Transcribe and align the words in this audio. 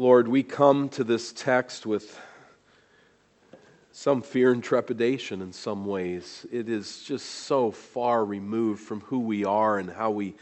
Lord, 0.00 0.28
we 0.28 0.42
come 0.42 0.88
to 0.88 1.04
this 1.04 1.30
text 1.30 1.84
with 1.84 2.18
some 3.92 4.22
fear 4.22 4.50
and 4.50 4.64
trepidation 4.64 5.42
in 5.42 5.52
some 5.52 5.84
ways. 5.84 6.46
It 6.50 6.70
is 6.70 7.02
just 7.02 7.26
so 7.26 7.70
far 7.70 8.24
removed 8.24 8.80
from 8.80 9.02
who 9.02 9.18
we 9.18 9.44
are 9.44 9.78
and 9.78 9.90
how 9.90 10.10
we 10.10 10.36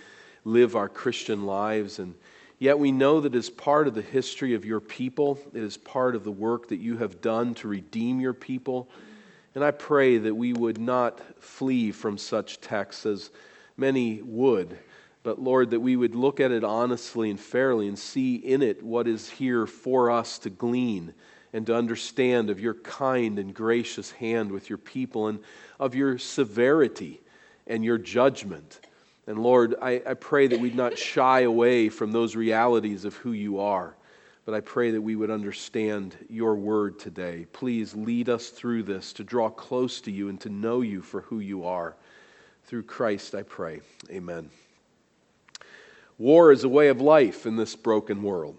live 0.45 0.77
our 0.77 0.89
Christian 0.89 1.45
lives. 1.45 1.99
And 1.99 2.15
yet 2.61 2.79
we 2.79 2.93
know 2.93 3.21
that 3.21 3.35
as 3.35 3.51
part 3.51 3.89
of 3.89 3.95
the 3.95 4.01
history 4.01 4.55
of 4.55 4.65
your 4.65 4.79
people, 4.79 5.41
it 5.53 5.61
is 5.65 5.77
part 5.77 6.15
of 6.15 6.23
the 6.23 6.31
work 6.31 6.69
that 6.69 6.79
you 6.79 6.99
have 6.99 7.21
done 7.21 7.57
to 7.57 7.67
redeem 7.67 8.21
your 8.21 8.35
people. 8.35 8.89
And 9.57 9.65
I 9.65 9.73
pray 9.73 10.19
that 10.19 10.37
we 10.37 10.53
would 10.53 10.79
not 10.79 11.21
flee 11.43 11.91
from 11.91 12.17
such 12.17 12.61
texts 12.61 13.07
as 13.07 13.31
many 13.77 14.23
would 14.23 14.79
but 15.29 15.39
Lord, 15.39 15.73
that 15.73 15.81
we 15.81 15.95
would 15.95 16.15
look 16.15 16.41
at 16.41 16.53
it 16.53 16.65
honestly 16.65 17.29
and 17.29 17.39
fairly 17.39 17.87
and 17.87 17.99
see 17.99 18.37
in 18.37 18.63
it 18.63 18.83
what 18.83 19.07
is 19.07 19.29
here 19.29 19.67
for 19.67 20.11
us 20.11 20.39
to 20.39 20.49
glean 20.49 21.13
and 21.53 21.67
to 21.67 21.77
understand 21.77 22.49
of 22.49 22.59
your 22.59 22.73
kind 22.73 23.39
and 23.39 23.53
gracious 23.53 24.11
hand 24.11 24.51
with 24.51 24.71
your 24.71 24.79
people 24.79 25.27
and 25.27 25.41
of 25.79 25.95
your 25.95 26.17
severity 26.17 27.21
and 27.67 27.85
your 27.85 27.99
judgment. 27.99 28.81
And 29.27 29.39
Lord, 29.39 29.75
I, 29.83 30.01
I 30.07 30.15
pray 30.15 30.47
that 30.47 30.61
we'd 30.61 30.75
not 30.75 30.97
shy 30.97 31.41
away 31.41 31.91
from 31.91 32.11
those 32.11 32.35
realities 32.35 33.05
of 33.05 33.15
who 33.17 33.33
you 33.33 33.61
are, 33.61 33.95
but 34.47 34.55
I 34.55 34.61
pray 34.61 34.93
that 34.93 35.03
we 35.03 35.15
would 35.15 35.31
understand 35.31 36.17
your 36.31 36.55
word 36.55 36.99
today. 36.99 37.47
Please 37.53 37.95
lead 37.95 38.31
us 38.31 38.49
through 38.49 38.85
this 38.85 39.13
to 39.13 39.25
draw 39.25 39.51
close 39.51 40.01
to 40.01 40.11
you 40.11 40.31
and 40.31 40.41
to 40.41 40.49
know 40.49 40.81
you 40.81 41.03
for 41.03 41.21
who 41.21 41.41
you 41.41 41.67
are. 41.67 41.97
Through 42.65 42.85
Christ, 42.85 43.35
I 43.35 43.43
pray. 43.43 43.83
Amen. 44.11 44.49
War 46.19 46.51
is 46.51 46.65
a 46.65 46.69
way 46.69 46.89
of 46.89 47.01
life 47.01 47.47
in 47.47 47.57
this 47.57 47.77
broken 47.77 48.25
world. 48.25 48.57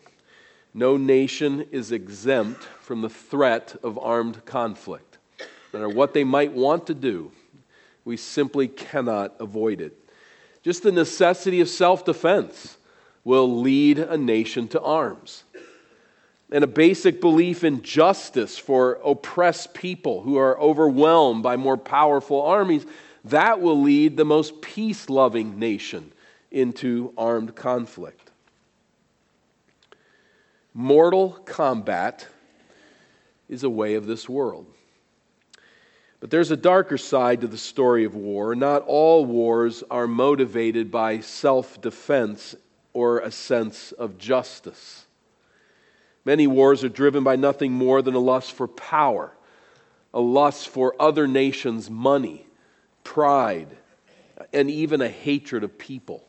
No 0.74 0.96
nation 0.96 1.68
is 1.72 1.92
exempt 1.92 2.64
from 2.64 3.02
the 3.02 3.10
threat 3.10 3.76
of 3.84 4.00
armed 4.00 4.46
conflict. 4.46 5.18
No 5.74 5.80
matter 5.80 5.90
what 5.90 6.14
they 6.14 6.24
might 6.24 6.54
want 6.54 6.88
to 6.88 6.94
do, 6.94 7.32
we 8.06 8.16
simply 8.16 8.68
cannot 8.70 9.36
avoid 9.40 9.82
it. 9.82 9.94
Just 10.64 10.84
the 10.84 10.92
necessity 10.92 11.60
of 11.60 11.68
self 11.68 12.06
defense 12.06 12.78
will 13.26 13.60
lead 13.60 14.00
a 14.00 14.18
nation 14.18 14.68
to 14.70 14.82
arms. 14.82 15.44
And 16.52 16.64
a 16.64 16.68
basic 16.68 17.20
belief 17.22 17.64
in 17.64 17.84
justice 17.84 18.58
for 18.58 19.00
oppressed 19.06 19.74
people 19.74 20.22
who 20.22 20.38
are 20.38 20.60
overwhelmed 20.60 21.44
by 21.44 21.58
more 21.58 21.78
powerful 21.78 22.42
armies, 22.42 22.86
that 23.26 23.62
will 23.62 23.82
lead 23.82 24.18
the 24.18 24.26
most 24.26 24.62
peace 24.62 25.10
loving 25.10 25.60
nation 25.60 26.12
into 26.52 27.14
armed 27.18 27.56
conflict. 27.56 28.32
Mortal 30.74 31.32
combat 31.46 32.28
is 33.48 33.64
a 33.64 33.70
way 33.70 33.96
of 33.96 34.06
this 34.06 34.30
world. 34.30 34.68
But 36.20 36.30
there's 36.30 36.52
a 36.52 36.58
darker 36.58 36.98
side 36.98 37.42
to 37.42 37.48
the 37.48 37.58
story 37.58 38.04
of 38.04 38.16
war. 38.16 38.54
Not 38.56 38.84
all 38.86 39.26
wars 39.26 39.84
are 39.90 40.08
motivated 40.08 40.92
by 40.92 41.22
self 41.22 41.82
defense 41.82 42.56
or 42.94 43.20
a 43.20 43.32
sense 43.32 43.92
of 43.94 44.18
justice. 44.18 45.06
Many 46.26 46.48
wars 46.48 46.84
are 46.84 46.90
driven 46.90 47.24
by 47.24 47.38
nothing 47.38 47.72
more 47.72 48.02
than 48.02 48.14
a 48.14 48.20
lust 48.20 48.52
for 48.52 48.68
power, 48.68 49.32
a 50.14 50.20
lust 50.20 50.70
for 50.70 50.96
other 51.00 51.28
nations' 51.28 51.90
money, 51.90 52.46
pride, 53.04 53.70
and 54.52 54.70
even 54.70 55.02
a 55.02 55.10
hatred 55.10 55.64
of 55.64 55.78
people. 55.78 56.29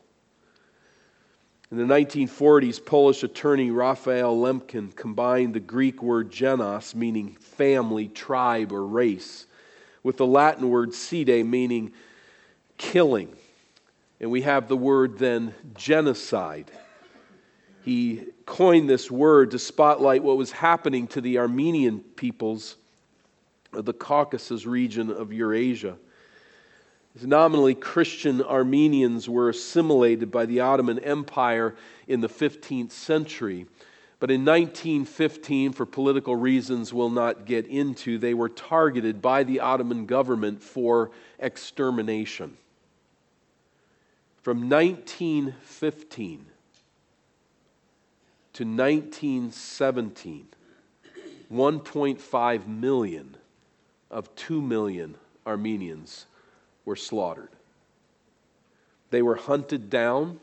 In 1.71 1.77
the 1.77 1.85
1940s, 1.85 2.85
Polish 2.85 3.23
attorney 3.23 3.71
Raphael 3.71 4.37
Lemkin 4.37 4.93
combined 4.93 5.53
the 5.53 5.61
Greek 5.61 6.03
word 6.03 6.29
genos, 6.29 6.93
meaning 6.93 7.37
family, 7.39 8.09
tribe, 8.09 8.73
or 8.73 8.85
race, 8.85 9.45
with 10.03 10.17
the 10.17 10.25
Latin 10.25 10.69
word 10.69 10.93
cide, 10.93 11.45
meaning 11.45 11.93
killing. 12.77 13.33
And 14.19 14.29
we 14.29 14.41
have 14.41 14.67
the 14.67 14.75
word 14.75 15.17
then 15.17 15.53
genocide. 15.73 16.69
He 17.85 18.25
coined 18.45 18.89
this 18.89 19.09
word 19.09 19.51
to 19.51 19.59
spotlight 19.59 20.23
what 20.23 20.35
was 20.35 20.51
happening 20.51 21.07
to 21.07 21.21
the 21.21 21.39
Armenian 21.39 22.01
peoples 22.01 22.75
of 23.71 23.85
the 23.85 23.93
Caucasus 23.93 24.65
region 24.65 25.09
of 25.09 25.31
Eurasia. 25.31 25.95
Nominally, 27.19 27.75
Christian 27.75 28.41
Armenians 28.41 29.27
were 29.27 29.49
assimilated 29.49 30.31
by 30.31 30.45
the 30.45 30.61
Ottoman 30.61 30.99
Empire 30.99 31.75
in 32.07 32.21
the 32.21 32.29
15th 32.29 32.91
century. 32.91 33.67
But 34.19 34.31
in 34.31 34.45
1915, 34.45 35.73
for 35.73 35.85
political 35.85 36.35
reasons 36.35 36.93
we'll 36.93 37.09
not 37.09 37.45
get 37.45 37.65
into, 37.65 38.17
they 38.17 38.33
were 38.33 38.49
targeted 38.49 39.21
by 39.21 39.43
the 39.43 39.59
Ottoman 39.59 40.05
government 40.05 40.61
for 40.61 41.11
extermination. 41.39 42.55
From 44.41 44.69
1915 44.69 46.45
to 48.53 48.63
1917, 48.63 50.47
1.5 51.51 52.67
million 52.67 53.37
of 54.09 54.33
2 54.35 54.61
million 54.61 55.15
Armenians 55.45 56.25
were 56.85 56.95
slaughtered. 56.95 57.49
They 59.09 59.21
were 59.21 59.35
hunted 59.35 59.89
down, 59.89 60.39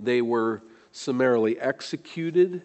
they 0.00 0.22
were 0.22 0.62
summarily 0.92 1.58
executed, 1.58 2.62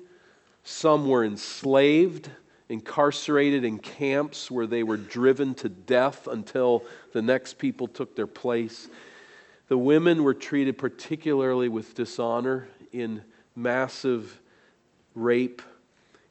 some 0.64 1.08
were 1.08 1.26
enslaved, 1.26 2.30
incarcerated 2.70 3.64
in 3.64 3.80
camps 3.80 4.52
where 4.52 4.68
they 4.68 4.84
were 4.84 4.98
driven 4.98 5.56
to 5.56 5.70
death 5.70 6.28
until 6.28 6.84
the 7.14 7.22
next 7.22 7.58
people 7.58 7.88
took 7.88 8.16
their 8.16 8.28
place. 8.28 8.88
The 9.68 9.78
women 9.78 10.24
were 10.24 10.34
treated 10.34 10.78
particularly 10.78 11.70
with 11.70 11.96
dishonor 11.96 12.68
in 12.92 13.24
massive 13.56 14.40
rape. 15.16 15.62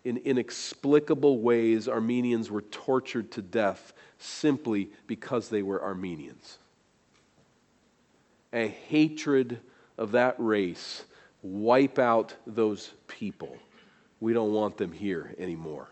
In 0.05 0.17
inexplicable 0.19 1.41
ways, 1.41 1.89
Armenians 1.89 2.51
were 2.51 2.63
tortured 2.63 3.31
to 3.33 3.43
death 3.43 3.93
simply 4.19 4.91
because 5.07 5.49
they 5.49 5.63
were 5.63 5.83
Armenians. 5.83 6.59
A 8.53 8.67
hatred 8.67 9.61
of 9.97 10.13
that 10.13 10.35
race 10.39 11.05
wipe 11.43 11.99
out 11.99 12.35
those 12.47 12.93
people. 13.07 13.57
We 14.21 14.33
don't 14.33 14.53
want 14.53 14.77
them 14.77 14.93
here 14.93 15.35
anymore. 15.39 15.89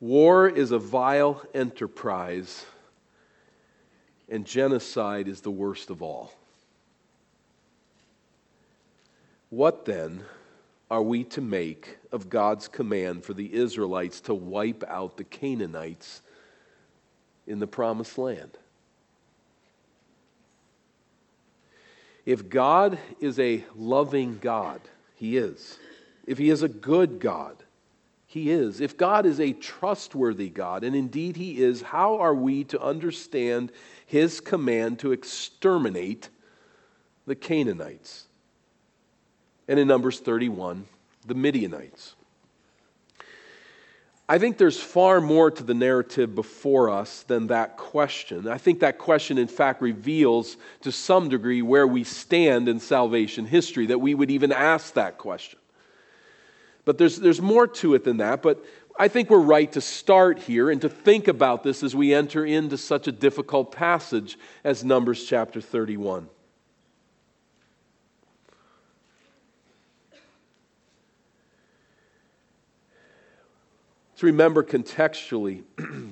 War 0.00 0.48
is 0.48 0.72
a 0.72 0.78
vile 0.78 1.42
enterprise, 1.54 2.66
and 4.28 4.44
genocide 4.44 5.26
is 5.26 5.40
the 5.40 5.50
worst 5.50 5.88
of 5.88 6.02
all. 6.02 6.32
What 9.48 9.86
then 9.86 10.24
are 10.90 11.02
we 11.02 11.24
to 11.24 11.40
make 11.40 11.98
of 12.12 12.28
God's 12.28 12.68
command 12.68 13.24
for 13.24 13.34
the 13.34 13.52
Israelites 13.52 14.20
to 14.22 14.34
wipe 14.34 14.84
out 14.86 15.16
the 15.16 15.24
Canaanites 15.24 16.22
in 17.46 17.58
the 17.58 17.66
promised 17.66 18.18
land? 18.18 18.56
If 22.24 22.48
God 22.48 22.98
is 23.20 23.38
a 23.38 23.64
loving 23.74 24.38
God, 24.38 24.80
He 25.14 25.36
is. 25.36 25.78
If 26.26 26.38
He 26.38 26.50
is 26.50 26.62
a 26.62 26.68
good 26.68 27.20
God, 27.20 27.56
He 28.26 28.50
is. 28.50 28.80
If 28.80 28.96
God 28.96 29.26
is 29.26 29.40
a 29.40 29.52
trustworthy 29.52 30.50
God, 30.50 30.84
and 30.84 30.94
indeed 30.94 31.36
He 31.36 31.62
is, 31.62 31.82
how 31.82 32.18
are 32.18 32.34
we 32.34 32.64
to 32.64 32.80
understand 32.80 33.72
His 34.06 34.40
command 34.40 35.00
to 35.00 35.12
exterminate 35.12 36.28
the 37.26 37.36
Canaanites? 37.36 38.25
And 39.68 39.78
in 39.78 39.88
Numbers 39.88 40.20
31, 40.20 40.86
the 41.26 41.34
Midianites. 41.34 42.14
I 44.28 44.38
think 44.38 44.58
there's 44.58 44.80
far 44.80 45.20
more 45.20 45.52
to 45.52 45.62
the 45.62 45.74
narrative 45.74 46.34
before 46.34 46.90
us 46.90 47.22
than 47.22 47.46
that 47.46 47.76
question. 47.76 48.48
I 48.48 48.58
think 48.58 48.80
that 48.80 48.98
question, 48.98 49.38
in 49.38 49.46
fact, 49.46 49.80
reveals 49.80 50.56
to 50.80 50.90
some 50.90 51.28
degree 51.28 51.62
where 51.62 51.86
we 51.86 52.02
stand 52.02 52.68
in 52.68 52.80
salvation 52.80 53.46
history, 53.46 53.86
that 53.86 54.00
we 54.00 54.14
would 54.14 54.32
even 54.32 54.50
ask 54.50 54.94
that 54.94 55.16
question. 55.18 55.60
But 56.84 56.98
there's, 56.98 57.18
there's 57.18 57.40
more 57.40 57.68
to 57.68 57.94
it 57.94 58.02
than 58.02 58.16
that. 58.16 58.42
But 58.42 58.64
I 58.98 59.06
think 59.06 59.30
we're 59.30 59.38
right 59.38 59.70
to 59.72 59.80
start 59.80 60.40
here 60.40 60.70
and 60.70 60.80
to 60.80 60.88
think 60.88 61.28
about 61.28 61.62
this 61.62 61.84
as 61.84 61.94
we 61.94 62.12
enter 62.12 62.44
into 62.44 62.78
such 62.78 63.06
a 63.06 63.12
difficult 63.12 63.70
passage 63.70 64.38
as 64.64 64.82
Numbers 64.82 65.24
chapter 65.24 65.60
31. 65.60 66.28
To 74.16 74.24
remember 74.24 74.62
contextually, 74.62 75.62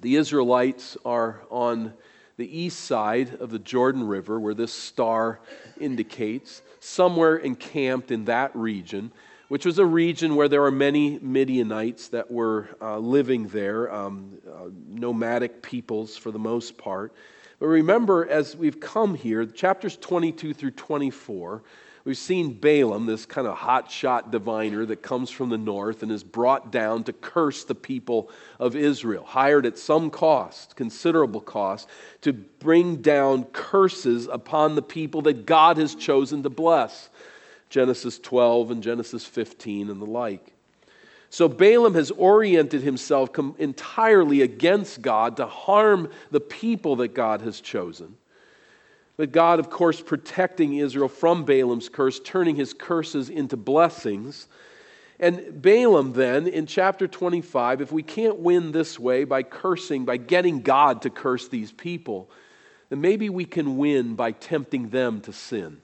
the 0.00 0.16
Israelites 0.16 0.96
are 1.04 1.42
on 1.50 1.92
the 2.38 2.58
east 2.58 2.80
side 2.80 3.34
of 3.34 3.50
the 3.50 3.58
Jordan 3.58 4.06
River, 4.06 4.40
where 4.40 4.54
this 4.54 4.72
star 4.72 5.38
indicates, 5.78 6.62
somewhere 6.80 7.36
encamped 7.36 8.10
in 8.10 8.24
that 8.24 8.56
region, 8.56 9.12
which 9.48 9.66
was 9.66 9.78
a 9.78 9.84
region 9.84 10.36
where 10.36 10.48
there 10.48 10.64
are 10.64 10.70
many 10.70 11.18
Midianites 11.18 12.08
that 12.08 12.30
were 12.30 12.70
uh, 12.80 12.96
living 12.96 13.48
there, 13.48 13.92
um, 13.92 14.38
uh, 14.50 14.70
nomadic 14.88 15.60
peoples 15.60 16.16
for 16.16 16.30
the 16.30 16.38
most 16.38 16.78
part. 16.78 17.12
But 17.58 17.66
remember, 17.66 18.26
as 18.26 18.56
we've 18.56 18.80
come 18.80 19.14
here, 19.14 19.44
chapters 19.44 19.98
22 19.98 20.54
through 20.54 20.70
24, 20.70 21.62
we've 22.06 22.16
seen 22.16 22.52
Balaam, 22.52 23.04
this 23.04 23.26
kind 23.26 23.48
of 23.48 23.58
hotshot 23.58 24.30
diviner 24.30 24.86
that 24.86 25.02
comes 25.02 25.28
from 25.28 25.50
the 25.50 25.58
north 25.58 26.04
and 26.04 26.12
is 26.12 26.22
brought 26.22 26.70
down 26.70 27.02
to 27.04 27.12
curse 27.12 27.64
the 27.64 27.74
people 27.74 28.30
of 28.60 28.76
Israel, 28.76 29.24
hired 29.24 29.66
at 29.66 29.76
some 29.76 30.08
cost, 30.08 30.76
considerable 30.76 31.40
cost, 31.40 31.88
to 32.22 32.32
bring 32.32 33.02
down 33.02 33.44
curses 33.46 34.28
upon 34.28 34.76
the 34.76 34.82
people 34.82 35.20
that 35.22 35.44
God 35.44 35.76
has 35.78 35.96
chosen 35.96 36.44
to 36.44 36.50
bless. 36.50 37.10
Genesis 37.68 38.20
12 38.20 38.70
and 38.70 38.82
Genesis 38.82 39.24
15 39.24 39.90
and 39.90 40.00
the 40.00 40.06
like. 40.06 40.52
So 41.28 41.48
Balaam 41.48 41.94
has 41.94 42.12
oriented 42.12 42.82
himself 42.82 43.36
entirely 43.58 44.42
against 44.42 45.02
God 45.02 45.38
to 45.38 45.46
harm 45.46 46.10
the 46.30 46.40
people 46.40 46.96
that 46.96 47.14
God 47.14 47.40
has 47.40 47.60
chosen. 47.60 48.16
But 49.16 49.32
God, 49.32 49.58
of 49.58 49.70
course, 49.70 50.00
protecting 50.00 50.74
Israel 50.74 51.08
from 51.08 51.44
Balaam's 51.44 51.88
curse, 51.88 52.20
turning 52.20 52.56
his 52.56 52.74
curses 52.74 53.30
into 53.30 53.56
blessings. 53.56 54.46
And 55.18 55.62
Balaam, 55.62 56.12
then, 56.12 56.46
in 56.46 56.66
chapter 56.66 57.08
25, 57.08 57.80
if 57.80 57.90
we 57.90 58.02
can't 58.02 58.38
win 58.38 58.72
this 58.72 58.98
way 58.98 59.24
by 59.24 59.42
cursing, 59.42 60.04
by 60.04 60.18
getting 60.18 60.60
God 60.60 61.02
to 61.02 61.10
curse 61.10 61.48
these 61.48 61.72
people, 61.72 62.30
then 62.90 63.00
maybe 63.00 63.30
we 63.30 63.46
can 63.46 63.78
win 63.78 64.14
by 64.14 64.32
tempting 64.32 64.90
them 64.90 65.22
to 65.22 65.32
sin. 65.32 65.80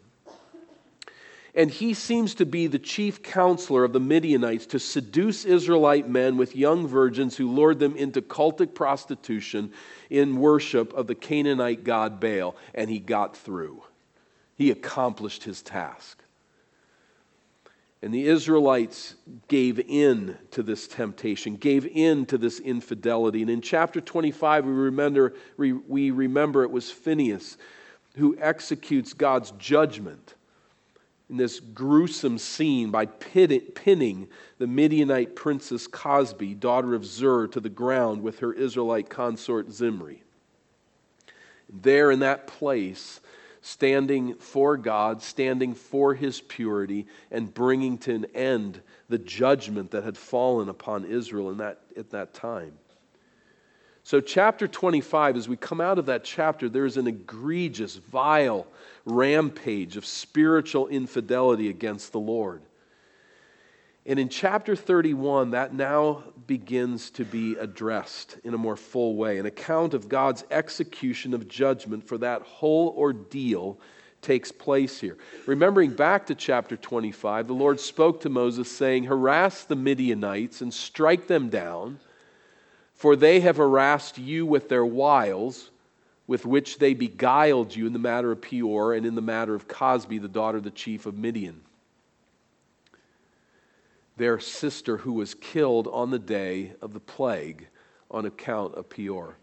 And 1.54 1.70
he 1.70 1.92
seems 1.92 2.34
to 2.36 2.46
be 2.46 2.66
the 2.66 2.78
chief 2.78 3.22
counselor 3.22 3.84
of 3.84 3.92
the 3.92 4.00
Midianites 4.00 4.64
to 4.66 4.78
seduce 4.78 5.44
Israelite 5.44 6.08
men 6.08 6.38
with 6.38 6.56
young 6.56 6.86
virgins 6.86 7.36
who 7.36 7.50
lured 7.50 7.78
them 7.78 7.94
into 7.94 8.22
cultic 8.22 8.74
prostitution 8.74 9.72
in 10.08 10.36
worship 10.36 10.94
of 10.94 11.06
the 11.06 11.14
Canaanite 11.14 11.84
god 11.84 12.20
Baal. 12.20 12.56
And 12.74 12.88
he 12.88 12.98
got 12.98 13.36
through. 13.36 13.82
He 14.56 14.70
accomplished 14.70 15.44
his 15.44 15.60
task. 15.60 16.22
And 18.00 18.14
the 18.14 18.26
Israelites 18.26 19.14
gave 19.46 19.78
in 19.78 20.38
to 20.52 20.62
this 20.62 20.88
temptation, 20.88 21.56
gave 21.56 21.86
in 21.86 22.24
to 22.26 22.38
this 22.38 22.60
infidelity. 22.60 23.42
And 23.42 23.50
in 23.50 23.60
chapter 23.60 24.00
25, 24.00 24.64
we 24.64 24.72
remember, 24.72 25.34
we 25.56 26.10
remember 26.10 26.62
it 26.62 26.70
was 26.70 26.90
Phinehas 26.90 27.58
who 28.16 28.36
executes 28.38 29.12
God's 29.12 29.52
judgment 29.52 30.34
in 31.28 31.36
this 31.36 31.60
gruesome 31.60 32.38
scene 32.38 32.90
by 32.90 33.06
pinning 33.06 34.28
the 34.58 34.66
Midianite 34.66 35.34
princess 35.34 35.86
Cozbi, 35.86 36.58
daughter 36.58 36.94
of 36.94 37.04
Zur, 37.04 37.46
to 37.48 37.60
the 37.60 37.68
ground 37.68 38.22
with 38.22 38.40
her 38.40 38.52
Israelite 38.52 39.08
consort 39.08 39.70
Zimri. 39.70 40.22
There 41.68 42.10
in 42.10 42.20
that 42.20 42.46
place, 42.46 43.20
standing 43.62 44.34
for 44.34 44.76
God, 44.76 45.22
standing 45.22 45.74
for 45.74 46.14
his 46.14 46.40
purity, 46.40 47.06
and 47.30 47.54
bringing 47.54 47.96
to 47.98 48.14
an 48.14 48.26
end 48.34 48.82
the 49.08 49.18
judgment 49.18 49.92
that 49.92 50.04
had 50.04 50.18
fallen 50.18 50.68
upon 50.68 51.04
Israel 51.04 51.50
in 51.50 51.58
that, 51.58 51.80
at 51.96 52.10
that 52.10 52.34
time. 52.34 52.72
So, 54.04 54.20
chapter 54.20 54.66
25, 54.66 55.36
as 55.36 55.48
we 55.48 55.56
come 55.56 55.80
out 55.80 55.98
of 55.98 56.06
that 56.06 56.24
chapter, 56.24 56.68
there's 56.68 56.96
an 56.96 57.06
egregious, 57.06 57.96
vile 57.96 58.66
rampage 59.04 59.96
of 59.96 60.04
spiritual 60.04 60.88
infidelity 60.88 61.68
against 61.68 62.10
the 62.10 62.18
Lord. 62.18 62.62
And 64.04 64.18
in 64.18 64.28
chapter 64.28 64.74
31, 64.74 65.50
that 65.50 65.74
now 65.74 66.24
begins 66.48 67.10
to 67.10 67.24
be 67.24 67.54
addressed 67.54 68.38
in 68.42 68.52
a 68.52 68.58
more 68.58 68.76
full 68.76 69.14
way. 69.14 69.38
An 69.38 69.46
account 69.46 69.94
of 69.94 70.08
God's 70.08 70.44
execution 70.50 71.32
of 71.32 71.46
judgment 71.46 72.02
for 72.02 72.18
that 72.18 72.42
whole 72.42 72.92
ordeal 72.98 73.78
takes 74.20 74.50
place 74.50 75.00
here. 75.00 75.16
Remembering 75.46 75.94
back 75.94 76.26
to 76.26 76.34
chapter 76.34 76.76
25, 76.76 77.46
the 77.46 77.54
Lord 77.54 77.78
spoke 77.78 78.20
to 78.22 78.28
Moses, 78.28 78.70
saying, 78.70 79.04
Harass 79.04 79.64
the 79.64 79.76
Midianites 79.76 80.60
and 80.60 80.74
strike 80.74 81.28
them 81.28 81.48
down 81.48 82.00
for 83.02 83.16
they 83.16 83.40
have 83.40 83.56
harassed 83.56 84.16
you 84.16 84.46
with 84.46 84.68
their 84.68 84.86
wiles, 84.86 85.72
with 86.28 86.46
which 86.46 86.78
they 86.78 86.94
beguiled 86.94 87.74
you 87.74 87.84
in 87.84 87.92
the 87.92 87.98
matter 87.98 88.30
of 88.30 88.40
Peor 88.40 88.94
and 88.94 89.04
in 89.04 89.16
the 89.16 89.20
matter 89.20 89.56
of 89.56 89.66
Cozbi, 89.66 90.22
the 90.22 90.28
daughter 90.28 90.58
of 90.58 90.62
the 90.62 90.70
chief 90.70 91.04
of 91.04 91.18
Midian. 91.18 91.62
Their 94.18 94.38
sister, 94.38 94.98
who 94.98 95.14
was 95.14 95.34
killed 95.34 95.88
on 95.88 96.12
the 96.12 96.18
day 96.20 96.74
of 96.80 96.92
the 96.92 97.00
plague 97.00 97.66
on 98.08 98.24
account 98.24 98.76
of 98.76 98.88
Peor. 98.88 99.36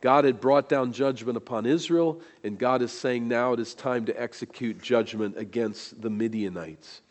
God 0.00 0.24
had 0.24 0.40
brought 0.40 0.68
down 0.68 0.92
judgment 0.92 1.36
upon 1.36 1.66
Israel, 1.66 2.20
and 2.44 2.60
God 2.60 2.80
is 2.80 2.92
saying 2.92 3.26
now 3.26 3.54
it 3.54 3.58
is 3.58 3.74
time 3.74 4.04
to 4.04 4.22
execute 4.22 4.80
judgment 4.80 5.36
against 5.36 6.00
the 6.00 6.10
Midianites. 6.10 7.02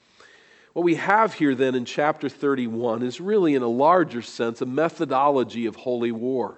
What 0.79 0.85
we 0.85 0.95
have 0.95 1.33
here 1.33 1.55
then 1.55 1.75
in 1.75 1.83
chapter 1.83 2.29
31 2.29 3.03
is 3.03 3.19
really, 3.19 3.53
in 3.53 3.63
a 3.63 3.67
larger 3.67 4.21
sense, 4.21 4.61
a 4.61 4.65
methodology 4.65 5.65
of 5.65 5.75
holy 5.75 6.13
war. 6.13 6.57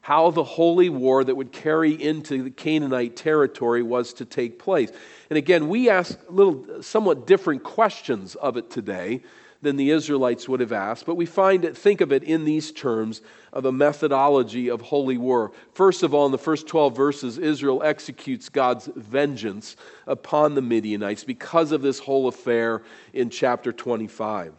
How 0.00 0.30
the 0.30 0.44
holy 0.44 0.88
war 0.88 1.24
that 1.24 1.34
would 1.34 1.50
carry 1.50 1.90
into 1.90 2.44
the 2.44 2.52
Canaanite 2.52 3.16
territory 3.16 3.82
was 3.82 4.12
to 4.12 4.24
take 4.24 4.60
place. 4.60 4.92
And 5.28 5.36
again, 5.36 5.68
we 5.68 5.90
ask 5.90 6.16
little, 6.30 6.84
somewhat 6.84 7.26
different 7.26 7.64
questions 7.64 8.36
of 8.36 8.56
it 8.56 8.70
today 8.70 9.22
than 9.60 9.76
the 9.76 9.90
Israelites 9.90 10.48
would 10.48 10.60
have 10.60 10.72
asked, 10.72 11.04
but 11.04 11.16
we 11.16 11.26
find 11.26 11.64
it, 11.64 11.76
think 11.76 12.00
of 12.00 12.12
it 12.12 12.22
in 12.22 12.44
these 12.44 12.70
terms 12.70 13.22
of 13.52 13.64
a 13.64 13.72
methodology 13.72 14.70
of 14.70 14.80
holy 14.80 15.18
war. 15.18 15.50
First 15.72 16.02
of 16.02 16.14
all, 16.14 16.26
in 16.26 16.32
the 16.32 16.38
first 16.38 16.68
12 16.68 16.96
verses, 16.96 17.38
Israel 17.38 17.82
executes 17.82 18.48
God's 18.48 18.88
vengeance 18.94 19.76
upon 20.06 20.54
the 20.54 20.62
Midianites 20.62 21.24
because 21.24 21.72
of 21.72 21.82
this 21.82 21.98
whole 21.98 22.28
affair 22.28 22.82
in 23.12 23.30
chapter 23.30 23.72
25. 23.72 24.54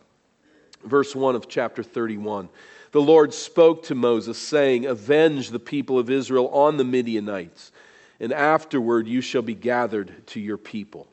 Verse 0.83 1.15
1 1.15 1.35
of 1.35 1.47
chapter 1.47 1.81
31. 1.81 2.49
The 2.91 3.01
Lord 3.01 3.33
spoke 3.33 3.83
to 3.83 3.95
Moses, 3.95 4.37
saying, 4.37 4.85
Avenge 4.85 5.49
the 5.49 5.59
people 5.59 5.99
of 5.99 6.09
Israel 6.09 6.49
on 6.49 6.77
the 6.77 6.83
Midianites, 6.83 7.71
and 8.19 8.33
afterward 8.33 9.07
you 9.07 9.21
shall 9.21 9.43
be 9.43 9.53
gathered 9.53 10.25
to 10.27 10.39
your 10.39 10.57
people. 10.57 11.07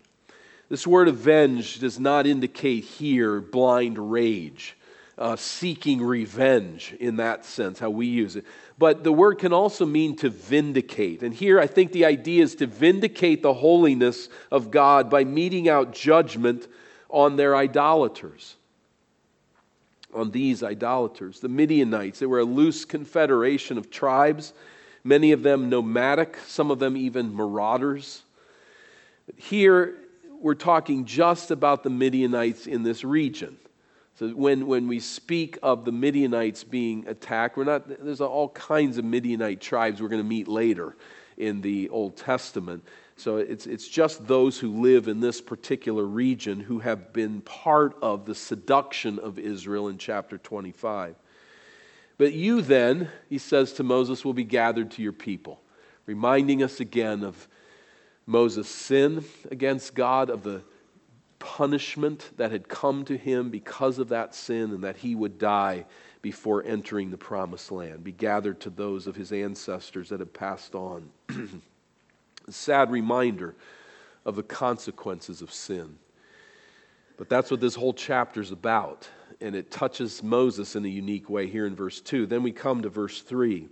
This 0.69 0.87
word 0.87 1.09
avenge 1.09 1.79
does 1.79 2.01
not 2.01 2.27
indicate 2.27 2.85
here 2.85 3.41
blind 3.41 4.11
rage, 4.11 4.77
uh, 5.17 5.37
seeking 5.37 6.03
revenge 6.03 6.95
in 6.99 7.17
that 7.17 7.45
sense, 7.45 7.79
how 7.79 7.91
we 7.91 8.07
use 8.07 8.35
it. 8.35 8.45
But 8.79 9.05
the 9.05 9.13
word 9.13 9.39
can 9.39 9.53
also 9.53 9.87
mean 9.87 10.17
to 10.17 10.29
vindicate. 10.29 11.23
And 11.23 11.33
here 11.33 11.61
I 11.61 11.67
think 11.67 11.93
the 11.93 12.05
idea 12.05 12.43
is 12.43 12.57
to 12.57 12.67
vindicate 12.67 13.43
the 13.43 13.55
holiness 13.55 14.29
of 14.51 14.71
God 14.71 15.09
by 15.09 15.25
meting 15.25 15.69
out 15.69 15.93
judgment 15.93 16.67
on 17.09 17.37
their 17.37 17.57
idolaters. 17.57 18.57
On 20.13 20.31
these 20.31 20.63
idolaters. 20.63 21.41
The 21.41 21.49
Midianites, 21.49 22.19
they 22.19 22.27
were 22.27 22.41
a 22.41 22.45
loose 22.45 22.85
confederation 22.85 23.79
of 23.79 23.91
tribes, 23.91 24.53
many 25.05 25.31
of 25.31 25.43
them 25.43 25.69
nomadic, 25.71 26.37
some 26.47 26.71
of 26.71 26.81
them 26.81 26.97
even 26.97 27.35
marauders. 27.35 28.23
Here, 29.37 29.97
we're 30.41 30.55
talking 30.55 31.05
just 31.05 31.51
about 31.51 31.83
the 31.83 31.91
Midianites 31.91 32.67
in 32.67 32.83
this 32.83 33.05
region. 33.05 33.57
So 34.19 34.31
when, 34.31 34.67
when 34.67 34.89
we 34.89 35.01
speak 35.01 35.59
of 35.63 35.85
the 35.85 35.93
Midianites 35.93 36.65
being 36.65 37.07
attacked, 37.07 37.57
we're 37.57 37.65
not, 37.65 37.87
there's 37.87 38.23
all 38.23 38.49
kinds 38.51 38.97
of 38.97 39.05
Midianite 39.05 39.61
tribes 39.61 40.01
we're 40.01 40.09
going 40.09 40.23
to 40.23 40.29
meet 40.29 40.49
later 40.49 40.97
in 41.37 41.61
the 41.61 41.91
Old 41.91 42.17
Testament. 42.17 42.83
So 43.17 43.37
it's, 43.37 43.67
it's 43.67 43.89
just 43.89 44.27
those 44.27 44.59
who 44.59 44.83
live 44.83 45.09
in 45.09 45.21
this 45.21 45.41
particular 45.41 46.05
region 46.05 46.61
who 46.61 46.79
have 46.79 47.13
been 47.13 47.43
part 47.43 47.97
of 48.01 48.25
the 48.25 48.35
seduction 48.35 49.19
of 49.19 49.39
Israel 49.39 49.89
in 49.89 49.99
chapter 49.99 50.39
25. 50.39 51.15
But 52.19 52.33
you 52.33 52.63
then, 52.63 53.11
he 53.29 53.39
says 53.39 53.75
to 53.75 53.83
Moses, 53.83 54.25
will 54.25 54.33
be 54.33 54.45
gathered 54.45 54.91
to 54.93 55.03
your 55.03 55.13
people, 55.13 55.61
reminding 56.07 56.63
us 56.63 56.81
again 56.81 57.23
of 57.23 57.49
Moses' 58.27 58.69
sin 58.69 59.25
against 59.51 59.95
God, 59.95 60.31
of 60.31 60.43
the 60.43 60.63
punishment 61.39 62.31
that 62.37 62.51
had 62.51 62.69
come 62.69 63.05
to 63.05 63.17
him 63.17 63.51
because 63.51 63.99
of 63.99 64.09
that 64.09 64.35
sin, 64.35 64.73
and 64.73 64.83
that 64.85 64.97
he 64.97 65.15
would 65.15 65.39
die 65.39 65.85
before 66.23 66.65
entering 66.65 67.11
the 67.11 67.17
promised 67.17 67.71
land, 67.71 68.03
be 68.03 68.11
gathered 68.11 68.59
to 68.61 68.71
those 68.71 69.07
of 69.07 69.15
his 69.15 69.33
ancestors 69.33 70.09
that 70.09 70.19
had 70.19 70.35
passed 70.35 70.75
on. 70.75 71.09
A 71.29 72.51
sad 72.53 72.91
reminder 72.91 73.55
of 74.25 74.35
the 74.35 74.43
consequences 74.43 75.41
of 75.41 75.53
sin. 75.53 75.97
But 77.17 77.29
that's 77.29 77.51
what 77.51 77.61
this 77.61 77.77
whole 77.77 77.95
chapter 77.95 78.41
is 78.41 78.51
about, 78.51 79.09
and 79.41 79.55
it 79.55 79.71
touches 79.71 80.23
Moses 80.23 80.75
in 80.75 80.85
a 80.85 80.89
unique 80.89 81.31
way 81.31 81.47
here 81.47 81.67
in 81.67 81.77
verse 81.77 82.01
2. 82.01 82.27
Then 82.27 82.43
we 82.43 82.51
come 82.51 82.83
to 82.83 82.89
verse 82.89 83.23
3. 83.23 83.69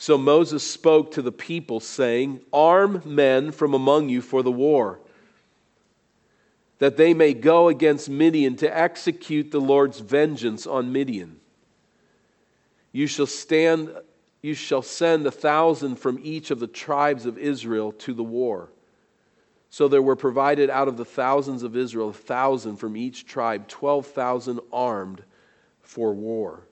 So 0.00 0.16
Moses 0.16 0.62
spoke 0.62 1.10
to 1.12 1.22
the 1.22 1.32
people, 1.32 1.80
saying, 1.80 2.40
Arm 2.52 3.02
men 3.04 3.50
from 3.50 3.74
among 3.74 4.08
you 4.08 4.22
for 4.22 4.44
the 4.44 4.52
war, 4.52 5.00
that 6.78 6.96
they 6.96 7.12
may 7.12 7.34
go 7.34 7.66
against 7.66 8.08
Midian 8.08 8.54
to 8.56 8.78
execute 8.78 9.50
the 9.50 9.60
Lord's 9.60 9.98
vengeance 9.98 10.68
on 10.68 10.92
Midian. 10.92 11.40
You 12.92 13.08
shall 13.08 13.26
stand 13.26 13.90
you 14.40 14.54
shall 14.54 14.82
send 14.82 15.26
a 15.26 15.32
thousand 15.32 15.96
from 15.96 16.20
each 16.22 16.52
of 16.52 16.60
the 16.60 16.68
tribes 16.68 17.26
of 17.26 17.36
Israel 17.36 17.90
to 17.90 18.14
the 18.14 18.22
war. 18.22 18.70
So 19.68 19.88
there 19.88 20.00
were 20.00 20.14
provided 20.14 20.70
out 20.70 20.86
of 20.86 20.96
the 20.96 21.04
thousands 21.04 21.64
of 21.64 21.76
Israel 21.76 22.10
a 22.10 22.12
thousand 22.14 22.76
from 22.76 22.96
each 22.96 23.26
tribe, 23.26 23.66
twelve 23.66 24.06
thousand 24.06 24.60
armed 24.72 25.24
for 25.82 26.14
war. 26.14 26.67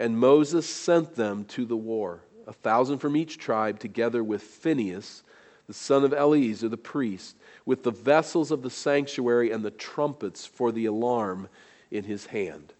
And 0.00 0.18
Moses 0.18 0.66
sent 0.66 1.14
them 1.14 1.44
to 1.44 1.66
the 1.66 1.76
war, 1.76 2.20
a 2.46 2.54
thousand 2.54 2.98
from 2.98 3.16
each 3.16 3.36
tribe, 3.36 3.78
together 3.78 4.24
with 4.24 4.42
Phinehas, 4.42 5.22
the 5.66 5.74
son 5.74 6.04
of 6.04 6.14
Eleazar 6.14 6.70
the 6.70 6.78
priest, 6.78 7.36
with 7.66 7.82
the 7.82 7.90
vessels 7.90 8.50
of 8.50 8.62
the 8.62 8.70
sanctuary 8.70 9.50
and 9.50 9.62
the 9.62 9.70
trumpets 9.70 10.46
for 10.46 10.72
the 10.72 10.86
alarm 10.86 11.50
in 11.90 12.04
his 12.04 12.24
hand. 12.24 12.72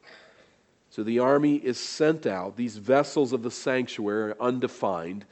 So 0.89 1.03
the 1.03 1.19
army 1.19 1.57
is 1.57 1.79
sent 1.79 2.27
out. 2.27 2.57
These 2.57 2.79
vessels 2.79 3.35
of 3.35 3.43
the 3.43 3.51
sanctuary 3.51 4.33
are 4.33 4.37
undefined. 4.41 5.27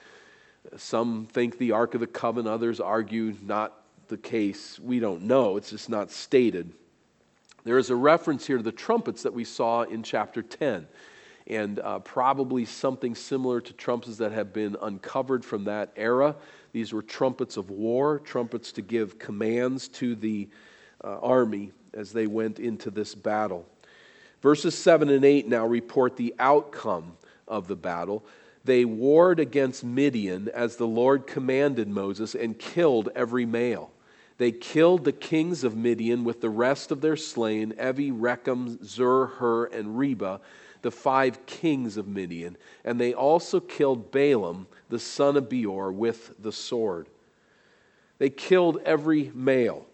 Some 0.76 1.26
think 1.32 1.56
the 1.56 1.72
Ark 1.72 1.94
of 1.94 2.00
the 2.00 2.06
Covenant, 2.06 2.52
others 2.52 2.80
argue 2.80 3.34
not 3.42 3.72
the 4.08 4.18
case. 4.18 4.78
We 4.78 5.00
don't 5.00 5.22
know, 5.22 5.56
it's 5.56 5.70
just 5.70 5.88
not 5.88 6.10
stated. 6.10 6.70
There 7.64 7.78
is 7.78 7.88
a 7.88 7.96
reference 7.96 8.46
here 8.46 8.58
to 8.58 8.62
the 8.62 8.72
trumpets 8.72 9.22
that 9.22 9.32
we 9.32 9.44
saw 9.44 9.82
in 9.82 10.02
chapter 10.02 10.42
10, 10.42 10.86
and 11.48 11.80
uh, 11.80 11.98
probably 12.00 12.66
something 12.66 13.14
similar 13.14 13.60
to 13.60 13.72
trumpets 13.72 14.18
that 14.18 14.32
have 14.32 14.52
been 14.52 14.76
uncovered 14.82 15.44
from 15.44 15.64
that 15.64 15.90
era. 15.96 16.36
These 16.72 16.92
were 16.92 17.02
trumpets 17.02 17.56
of 17.56 17.70
war, 17.70 18.18
trumpets 18.18 18.70
to 18.72 18.82
give 18.82 19.18
commands 19.18 19.88
to 19.88 20.14
the 20.14 20.48
uh, 21.02 21.18
army 21.20 21.72
as 21.94 22.12
they 22.12 22.26
went 22.26 22.60
into 22.60 22.90
this 22.90 23.14
battle. 23.14 23.66
Verses 24.42 24.76
7 24.76 25.08
and 25.08 25.24
8 25.24 25.48
now 25.48 25.66
report 25.66 26.16
the 26.16 26.34
outcome 26.38 27.16
of 27.48 27.66
the 27.66 27.76
battle. 27.76 28.24
They 28.64 28.84
warred 28.84 29.40
against 29.40 29.82
Midian 29.82 30.48
as 30.52 30.76
the 30.76 30.86
Lord 30.86 31.26
commanded 31.26 31.88
Moses 31.88 32.34
and 32.34 32.58
killed 32.58 33.08
every 33.16 33.46
male. 33.46 33.90
They 34.36 34.52
killed 34.52 35.04
the 35.04 35.12
kings 35.12 35.64
of 35.64 35.76
Midian 35.76 36.22
with 36.22 36.40
the 36.40 36.50
rest 36.50 36.92
of 36.92 37.00
their 37.00 37.16
slain 37.16 37.72
Evi, 37.72 38.12
Rekem, 38.12 38.84
Zur, 38.84 39.26
Hur, 39.26 39.64
and 39.66 39.98
Reba, 39.98 40.40
the 40.82 40.90
five 40.90 41.44
kings 41.46 41.96
of 41.96 42.06
Midian. 42.06 42.56
And 42.84 43.00
they 43.00 43.14
also 43.14 43.60
killed 43.60 44.10
Balaam, 44.10 44.66
the 44.88 44.98
son 44.98 45.36
of 45.36 45.48
Beor, 45.48 45.92
with 45.92 46.34
the 46.40 46.52
sword. 46.52 47.08
They 48.18 48.30
killed 48.30 48.80
every 48.84 49.30
male. 49.34 49.86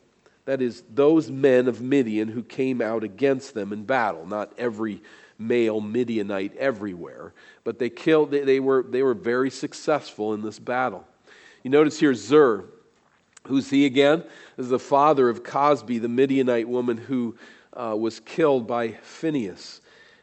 That 0.47 0.61
is, 0.61 0.83
those 0.93 1.31
men 1.31 1.69
of 1.69 1.81
Midian 1.81 2.29
who 2.29 2.43
came 2.43 2.83
out 2.83 3.03
against 3.03 3.55
them 3.55 3.73
in 3.73 3.85
battle, 3.85 4.27
not 4.27 4.53
every 4.59 5.03
male 5.39 5.81
Midianite 5.81 6.57
everywhere, 6.57 7.33
but 7.65 7.79
they 7.79 7.91
killed, 7.91 8.31
they, 8.31 8.41
they, 8.41 8.61
were, 8.61 8.83
they 8.83 9.03
were 9.03 9.15
very 9.15 9.51
successful 9.51 10.35
in 10.35 10.43
this 10.43 10.59
battle. 10.59 11.07
You 11.63 11.71
notice 11.71 11.99
here 11.99 12.15
Zur, 12.15 12.67
who's 13.47 13.71
he 13.71 13.87
again? 13.87 14.23
This 14.57 14.65
is 14.65 14.71
the 14.71 14.79
father 14.79 15.29
of 15.29 15.43
Cozbi, 15.43 16.01
the 16.01 16.09
Midianite 16.09 16.69
woman 16.69 16.99
who 16.99 17.37
uh, 17.73 17.97
was 17.99 18.21
killed 18.21 18.67
by 18.67 18.93
Phinehas. 18.93 19.81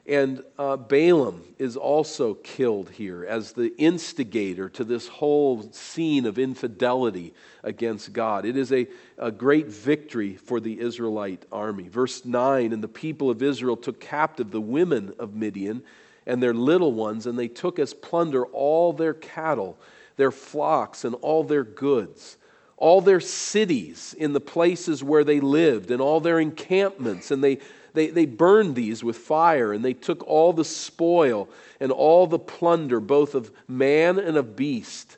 And 0.08 0.43
uh, 0.58 0.77
Balaam 0.77 1.43
is 1.60 1.77
also 1.77 2.34
killed 2.34 2.89
here 2.89 3.24
as 3.24 3.51
the 3.51 3.74
instigator 3.77 4.67
to 4.70 4.84
this 4.84 5.08
whole 5.08 5.72
scene 5.72 6.25
of 6.25 6.39
infidelity 6.39 7.34
against 7.63 8.12
God. 8.12 8.46
It 8.46 8.58
is 8.58 8.72
a, 8.72 8.88
a 9.20 9.31
great 9.31 9.67
victory 9.67 10.36
for 10.36 10.60
the 10.60 10.79
Israelite 10.79 11.46
army. 11.51 11.88
Verse 11.88 12.25
9 12.25 12.74
And 12.74 12.84
the 12.84 12.88
people 12.88 13.29
of 13.29 13.43
Israel 13.43 13.77
took 13.77 14.00
captive 14.00 14.50
the 14.50 14.60
women 14.60 15.13
of 15.20 15.36
Midian 15.36 15.84
and 16.25 16.41
their 16.41 16.53
little 16.53 16.93
ones, 16.93 17.27
and 17.27 17.38
they 17.38 17.48
took 17.48 17.77
as 17.77 17.93
plunder 17.93 18.46
all 18.46 18.93
their 18.93 19.13
cattle, 19.13 19.77
their 20.17 20.31
flocks, 20.31 21.05
and 21.05 21.15
all 21.15 21.43
their 21.43 21.63
goods 21.63 22.38
all 22.77 23.00
their 23.00 23.20
cities 23.20 24.15
in 24.17 24.34
the 24.34 24.39
places 24.39 25.03
where 25.03 25.24
they 25.24 25.39
lived 25.39 25.91
and 25.91 26.01
all 26.01 26.20
their 26.20 26.39
encampments 26.39 27.29
and 27.29 27.43
they 27.43 27.60
they, 27.93 28.07
they 28.07 28.25
burned 28.25 28.75
these 28.75 29.03
with 29.03 29.17
fire, 29.17 29.74
and 29.74 29.83
they 29.83 29.93
took 29.93 30.25
all 30.27 30.53
the 30.53 30.65
spoil 30.65 31.50
and 31.79 31.91
all 31.91 32.27
the 32.27 32.39
plunder, 32.39 33.00
both 33.00 33.36
of 33.36 33.51
man 33.67 34.19
and 34.19 34.38
of 34.38 34.55
beast. 34.55 35.17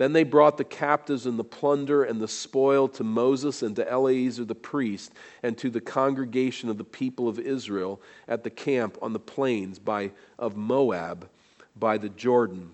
Then 0.00 0.14
they 0.14 0.24
brought 0.24 0.56
the 0.56 0.64
captives 0.64 1.26
and 1.26 1.38
the 1.38 1.44
plunder 1.44 2.04
and 2.04 2.22
the 2.22 2.26
spoil 2.26 2.88
to 2.88 3.04
Moses 3.04 3.62
and 3.62 3.76
to 3.76 3.86
Eleazar 3.86 4.46
the 4.46 4.54
priest 4.54 5.12
and 5.42 5.58
to 5.58 5.68
the 5.68 5.82
congregation 5.82 6.70
of 6.70 6.78
the 6.78 6.84
people 6.84 7.28
of 7.28 7.38
Israel 7.38 8.00
at 8.26 8.42
the 8.42 8.48
camp 8.48 8.96
on 9.02 9.12
the 9.12 9.18
plains 9.18 9.78
by, 9.78 10.12
of 10.38 10.56
Moab 10.56 11.28
by 11.76 11.98
the 11.98 12.08
Jordan 12.08 12.70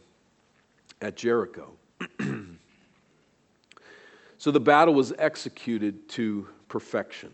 at 1.02 1.16
Jericho. 1.16 1.72
so 4.38 4.52
the 4.52 4.60
battle 4.60 4.94
was 4.94 5.12
executed 5.18 6.08
to 6.10 6.46
perfection. 6.68 7.32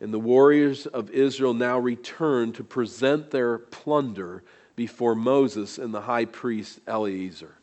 And 0.00 0.12
the 0.12 0.18
warriors 0.18 0.86
of 0.86 1.10
Israel 1.10 1.54
now 1.54 1.78
return 1.78 2.52
to 2.54 2.64
present 2.64 3.30
their 3.30 3.58
plunder 3.58 4.42
before 4.74 5.14
Moses 5.14 5.78
and 5.78 5.94
the 5.94 6.02
high 6.02 6.26
priest 6.26 6.80
Eleazar. 6.86 7.56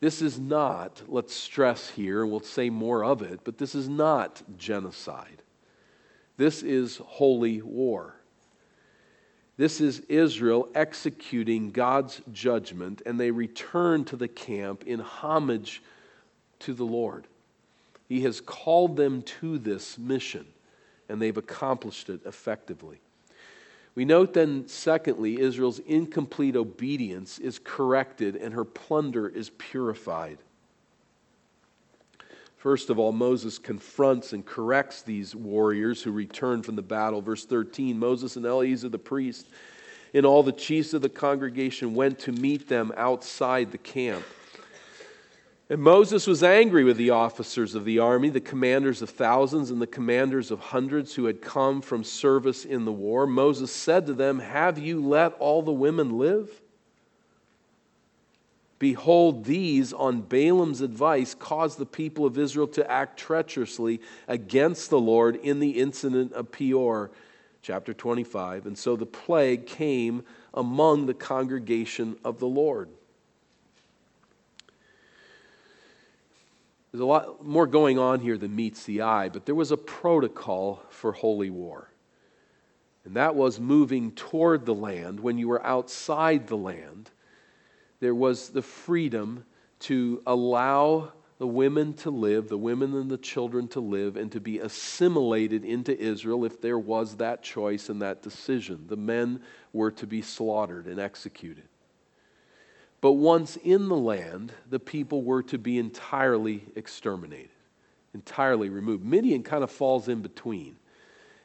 This 0.00 0.22
is 0.22 0.38
not, 0.38 1.02
let's 1.08 1.34
stress 1.34 1.90
here, 1.90 2.22
and 2.22 2.30
we'll 2.30 2.40
say 2.40 2.70
more 2.70 3.04
of 3.04 3.22
it, 3.22 3.40
but 3.44 3.58
this 3.58 3.74
is 3.74 3.88
not 3.88 4.42
genocide. 4.56 5.42
This 6.36 6.62
is 6.62 7.00
holy 7.04 7.62
war. 7.62 8.16
This 9.56 9.80
is 9.80 10.00
Israel 10.08 10.68
executing 10.74 11.70
God's 11.70 12.20
judgment, 12.32 13.02
and 13.06 13.18
they 13.18 13.30
return 13.30 14.04
to 14.06 14.16
the 14.16 14.28
camp 14.28 14.84
in 14.86 15.00
homage 15.00 15.82
to 16.60 16.74
the 16.74 16.84
Lord. 16.84 17.26
He 18.08 18.22
has 18.22 18.40
called 18.40 18.96
them 18.96 19.22
to 19.22 19.58
this 19.58 19.98
mission 19.98 20.46
and 21.08 21.20
they've 21.20 21.36
accomplished 21.36 22.08
it 22.08 22.20
effectively. 22.26 23.00
We 23.94 24.04
note 24.04 24.32
then, 24.32 24.68
secondly, 24.68 25.38
Israel's 25.38 25.78
incomplete 25.80 26.56
obedience 26.56 27.38
is 27.38 27.58
corrected 27.62 28.36
and 28.36 28.54
her 28.54 28.64
plunder 28.64 29.28
is 29.28 29.50
purified. 29.50 30.38
First 32.56 32.90
of 32.90 32.98
all, 32.98 33.12
Moses 33.12 33.58
confronts 33.58 34.32
and 34.32 34.46
corrects 34.46 35.02
these 35.02 35.34
warriors 35.34 36.02
who 36.02 36.12
return 36.12 36.62
from 36.62 36.76
the 36.76 36.82
battle. 36.82 37.20
Verse 37.20 37.44
13 37.44 37.98
Moses 37.98 38.36
and 38.36 38.46
Eleazar 38.46 38.88
the 38.88 38.98
priest 38.98 39.46
and 40.14 40.26
all 40.26 40.42
the 40.42 40.52
chiefs 40.52 40.94
of 40.94 41.02
the 41.02 41.08
congregation 41.08 41.94
went 41.94 42.18
to 42.20 42.32
meet 42.32 42.68
them 42.68 42.92
outside 42.96 43.72
the 43.72 43.78
camp. 43.78 44.24
And 45.72 45.80
Moses 45.80 46.26
was 46.26 46.42
angry 46.42 46.84
with 46.84 46.98
the 46.98 47.08
officers 47.08 47.74
of 47.74 47.86
the 47.86 47.98
army, 47.98 48.28
the 48.28 48.42
commanders 48.42 49.00
of 49.00 49.08
thousands 49.08 49.70
and 49.70 49.80
the 49.80 49.86
commanders 49.86 50.50
of 50.50 50.60
hundreds 50.60 51.14
who 51.14 51.24
had 51.24 51.40
come 51.40 51.80
from 51.80 52.04
service 52.04 52.66
in 52.66 52.84
the 52.84 52.92
war. 52.92 53.26
Moses 53.26 53.72
said 53.72 54.04
to 54.04 54.12
them, 54.12 54.38
Have 54.40 54.78
you 54.78 55.02
let 55.02 55.32
all 55.38 55.62
the 55.62 55.72
women 55.72 56.18
live? 56.18 56.60
Behold, 58.78 59.46
these, 59.46 59.94
on 59.94 60.20
Balaam's 60.20 60.82
advice, 60.82 61.34
caused 61.34 61.78
the 61.78 61.86
people 61.86 62.26
of 62.26 62.36
Israel 62.36 62.68
to 62.68 62.90
act 62.90 63.18
treacherously 63.18 64.02
against 64.28 64.90
the 64.90 65.00
Lord 65.00 65.36
in 65.36 65.58
the 65.58 65.80
incident 65.80 66.34
of 66.34 66.52
Peor, 66.52 67.10
chapter 67.62 67.94
25. 67.94 68.66
And 68.66 68.76
so 68.76 68.94
the 68.94 69.06
plague 69.06 69.64
came 69.64 70.22
among 70.52 71.06
the 71.06 71.14
congregation 71.14 72.18
of 72.26 72.40
the 72.40 72.46
Lord. 72.46 72.90
There's 76.92 77.00
a 77.00 77.06
lot 77.06 77.44
more 77.44 77.66
going 77.66 77.98
on 77.98 78.20
here 78.20 78.36
than 78.36 78.54
meets 78.54 78.84
the 78.84 79.00
eye, 79.00 79.30
but 79.30 79.46
there 79.46 79.54
was 79.54 79.72
a 79.72 79.78
protocol 79.78 80.82
for 80.90 81.12
holy 81.12 81.48
war. 81.48 81.90
And 83.04 83.16
that 83.16 83.34
was 83.34 83.58
moving 83.58 84.12
toward 84.12 84.66
the 84.66 84.74
land. 84.74 85.18
When 85.18 85.38
you 85.38 85.48
were 85.48 85.64
outside 85.66 86.46
the 86.46 86.56
land, 86.56 87.10
there 88.00 88.14
was 88.14 88.50
the 88.50 88.62
freedom 88.62 89.44
to 89.80 90.22
allow 90.26 91.12
the 91.38 91.46
women 91.46 91.94
to 91.94 92.10
live, 92.10 92.48
the 92.48 92.58
women 92.58 92.94
and 92.94 93.10
the 93.10 93.18
children 93.18 93.66
to 93.68 93.80
live, 93.80 94.16
and 94.16 94.30
to 94.30 94.38
be 94.38 94.60
assimilated 94.60 95.64
into 95.64 95.98
Israel 95.98 96.44
if 96.44 96.60
there 96.60 96.78
was 96.78 97.16
that 97.16 97.42
choice 97.42 97.88
and 97.88 98.02
that 98.02 98.22
decision. 98.22 98.84
The 98.86 98.96
men 98.96 99.40
were 99.72 99.90
to 99.92 100.06
be 100.06 100.22
slaughtered 100.22 100.86
and 100.86 101.00
executed. 101.00 101.68
But 103.02 103.12
once 103.12 103.56
in 103.56 103.88
the 103.88 103.96
land, 103.96 104.52
the 104.70 104.78
people 104.78 105.22
were 105.22 105.42
to 105.42 105.58
be 105.58 105.76
entirely 105.76 106.64
exterminated, 106.76 107.50
entirely 108.14 108.70
removed. 108.70 109.04
Midian 109.04 109.42
kind 109.42 109.62
of 109.62 109.70
falls 109.70 110.08
in 110.08 110.22
between. 110.22 110.76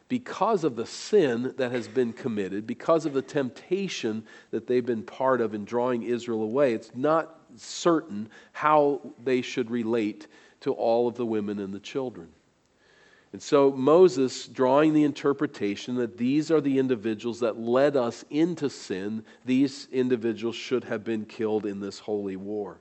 because 0.09 0.63
of 0.63 0.75
the 0.75 0.85
sin 0.85 1.53
that 1.57 1.71
has 1.71 1.87
been 1.87 2.13
committed, 2.13 2.65
because 2.65 3.05
of 3.05 3.13
the 3.13 3.21
temptation 3.21 4.25
that 4.51 4.67
they've 4.67 4.85
been 4.85 5.03
part 5.03 5.41
of 5.41 5.53
in 5.53 5.65
drawing 5.65 6.03
Israel 6.03 6.43
away, 6.43 6.73
it's 6.73 6.91
not 6.95 7.41
certain 7.55 8.29
how 8.53 9.01
they 9.23 9.41
should 9.41 9.69
relate 9.69 10.27
to 10.61 10.71
all 10.73 11.07
of 11.07 11.15
the 11.15 11.25
women 11.25 11.59
and 11.59 11.73
the 11.73 11.79
children. 11.79 12.29
And 13.37 13.41
so 13.43 13.71
Moses, 13.71 14.47
drawing 14.47 14.95
the 14.95 15.03
interpretation 15.03 15.93
that 15.97 16.17
these 16.17 16.49
are 16.49 16.59
the 16.59 16.79
individuals 16.79 17.41
that 17.41 17.59
led 17.59 17.95
us 17.95 18.25
into 18.31 18.67
sin, 18.67 19.23
these 19.45 19.87
individuals 19.91 20.55
should 20.55 20.85
have 20.85 21.03
been 21.03 21.23
killed 21.23 21.67
in 21.67 21.79
this 21.79 21.99
holy 21.99 22.35
war. 22.35 22.79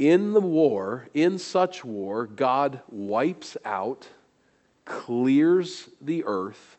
In 0.00 0.32
the 0.32 0.40
war, 0.40 1.06
in 1.14 1.38
such 1.38 1.84
war, 1.84 2.26
God 2.26 2.80
wipes 2.88 3.56
out 3.64 4.08
clears 4.84 5.88
the 6.00 6.24
earth 6.26 6.76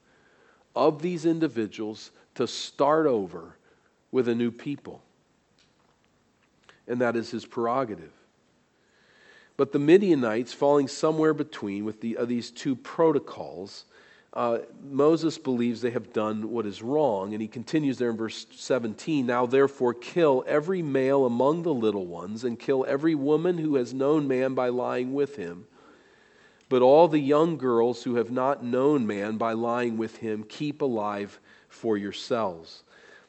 of 0.75 1.01
these 1.01 1.25
individuals 1.25 2.11
to 2.35 2.47
start 2.47 3.07
over 3.07 3.55
with 4.11 4.27
a 4.27 4.35
new 4.35 4.51
people. 4.51 5.01
And 6.85 6.99
that 6.99 7.15
is 7.15 7.31
his 7.31 7.45
prerogative. 7.45 8.11
But 9.55 9.71
the 9.71 9.79
Midianites, 9.79 10.53
falling 10.53 10.87
somewhere 10.87 11.33
between 11.33 11.85
with 11.85 12.01
the, 12.01 12.17
uh, 12.17 12.25
these 12.25 12.49
two 12.49 12.75
protocols, 12.75 13.85
uh, 14.33 14.59
Moses 14.89 15.37
believes 15.37 15.81
they 15.81 15.91
have 15.91 16.11
done 16.11 16.49
what 16.49 16.65
is 16.65 16.81
wrong. 16.81 17.33
And 17.33 17.41
he 17.41 17.47
continues 17.47 17.97
there 17.99 18.09
in 18.09 18.17
verse 18.17 18.47
17 18.55 19.25
Now 19.25 19.45
therefore 19.45 19.93
kill 19.93 20.43
every 20.47 20.81
male 20.81 21.25
among 21.25 21.63
the 21.63 21.73
little 21.73 22.07
ones, 22.07 22.43
and 22.43 22.59
kill 22.59 22.85
every 22.87 23.15
woman 23.15 23.57
who 23.57 23.75
has 23.75 23.93
known 23.93 24.27
man 24.27 24.55
by 24.55 24.69
lying 24.69 25.13
with 25.13 25.35
him 25.35 25.67
but 26.73 26.81
all 26.81 27.07
the 27.07 27.19
young 27.19 27.55
girls 27.55 28.01
who 28.01 28.15
have 28.15 28.31
not 28.31 28.63
known 28.63 29.05
man 29.05 29.37
by 29.37 29.53
lying 29.53 29.95
with 29.95 30.17
him, 30.17 30.43
keep 30.43 30.81
alive 30.81 31.39
for 31.69 31.97
yourselves. 31.97 32.81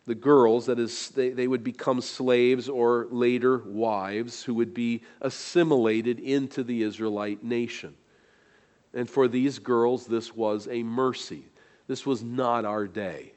The 0.07 0.15
girls, 0.15 0.67
that 0.67 0.79
is, 0.79 1.11
they, 1.11 1.31
they 1.31 1.49
would 1.49 1.65
become 1.65 2.01
slaves 2.01 2.69
or 2.69 3.07
later 3.11 3.59
wives 3.59 4.43
who 4.43 4.55
would 4.55 4.75
be 4.75 5.03
assimilated 5.23 6.21
into 6.21 6.63
the 6.63 6.83
Israelite 6.83 7.43
nation. 7.43 7.95
And 8.93 9.09
for 9.09 9.29
these 9.29 9.59
girls, 9.59 10.07
this 10.07 10.35
was 10.35 10.69
a 10.71 10.83
mercy. 10.83 11.45
This 11.87 12.05
was 12.05 12.23
not 12.23 12.65
our 12.65 12.87
day. 12.87 13.33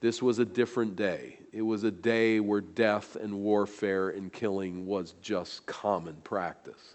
This 0.00 0.22
was 0.22 0.38
a 0.38 0.44
different 0.44 0.96
day. 0.96 1.38
It 1.52 1.62
was 1.62 1.84
a 1.84 1.90
day 1.90 2.40
where 2.40 2.60
death 2.60 3.16
and 3.16 3.34
warfare 3.34 4.10
and 4.10 4.32
killing 4.32 4.86
was 4.86 5.14
just 5.20 5.66
common 5.66 6.16
practice. 6.22 6.94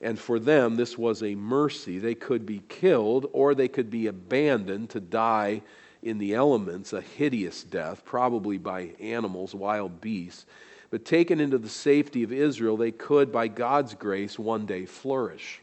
And 0.00 0.18
for 0.18 0.38
them, 0.38 0.76
this 0.76 0.96
was 0.96 1.22
a 1.22 1.34
mercy. 1.34 1.98
They 1.98 2.14
could 2.14 2.46
be 2.46 2.62
killed 2.68 3.26
or 3.32 3.54
they 3.54 3.68
could 3.68 3.90
be 3.90 4.06
abandoned 4.06 4.90
to 4.90 5.00
die 5.00 5.62
in 6.06 6.18
the 6.18 6.34
elements, 6.34 6.92
a 6.92 7.00
hideous 7.00 7.64
death, 7.64 8.04
probably 8.04 8.58
by 8.58 8.90
animals, 9.00 9.54
wild 9.54 10.00
beasts. 10.00 10.46
But 10.90 11.04
taken 11.04 11.40
into 11.40 11.58
the 11.58 11.68
safety 11.68 12.22
of 12.22 12.32
Israel, 12.32 12.76
they 12.76 12.92
could, 12.92 13.32
by 13.32 13.48
God's 13.48 13.94
grace, 13.94 14.38
one 14.38 14.66
day 14.66 14.86
flourish. 14.86 15.60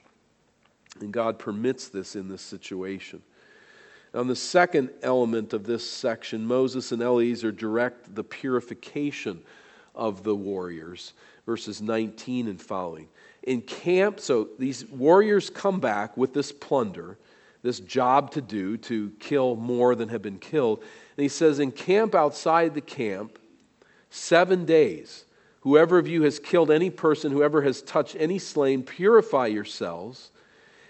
And 0.99 1.13
God 1.13 1.39
permits 1.39 1.87
this 1.87 2.15
in 2.15 2.27
this 2.27 2.41
situation. 2.41 3.21
On 4.13 4.27
the 4.27 4.35
second 4.35 4.89
element 5.01 5.53
of 5.53 5.65
this 5.65 5.89
section, 5.89 6.45
Moses 6.45 6.91
and 6.91 7.01
Eleazar 7.01 7.51
direct 7.51 8.13
the 8.13 8.23
purification 8.23 9.41
of 9.95 10.23
the 10.23 10.35
warriors, 10.35 11.13
verses 11.45 11.81
19 11.81 12.47
and 12.47 12.61
following 12.61 13.07
in 13.43 13.61
camp, 13.61 14.19
so 14.19 14.49
these 14.57 14.85
warriors 14.85 15.49
come 15.49 15.79
back 15.79 16.15
with 16.15 16.33
this 16.33 16.51
plunder, 16.51 17.17
this 17.63 17.79
job 17.79 18.31
to 18.31 18.41
do 18.41 18.77
to 18.77 19.11
kill 19.19 19.55
more 19.55 19.95
than 19.95 20.09
have 20.09 20.21
been 20.21 20.37
killed. 20.37 20.79
And 21.17 21.23
he 21.23 21.29
says, 21.29 21.59
In 21.59 21.71
camp 21.71 22.13
outside 22.13 22.73
the 22.73 22.81
camp, 22.81 23.39
seven 24.09 24.65
days, 24.65 25.25
whoever 25.61 25.97
of 25.97 26.07
you 26.07 26.23
has 26.23 26.39
killed 26.39 26.69
any 26.69 26.89
person, 26.89 27.31
whoever 27.31 27.61
has 27.63 27.81
touched 27.81 28.17
any 28.19 28.37
slain, 28.37 28.83
purify 28.83 29.47
yourselves 29.47 30.29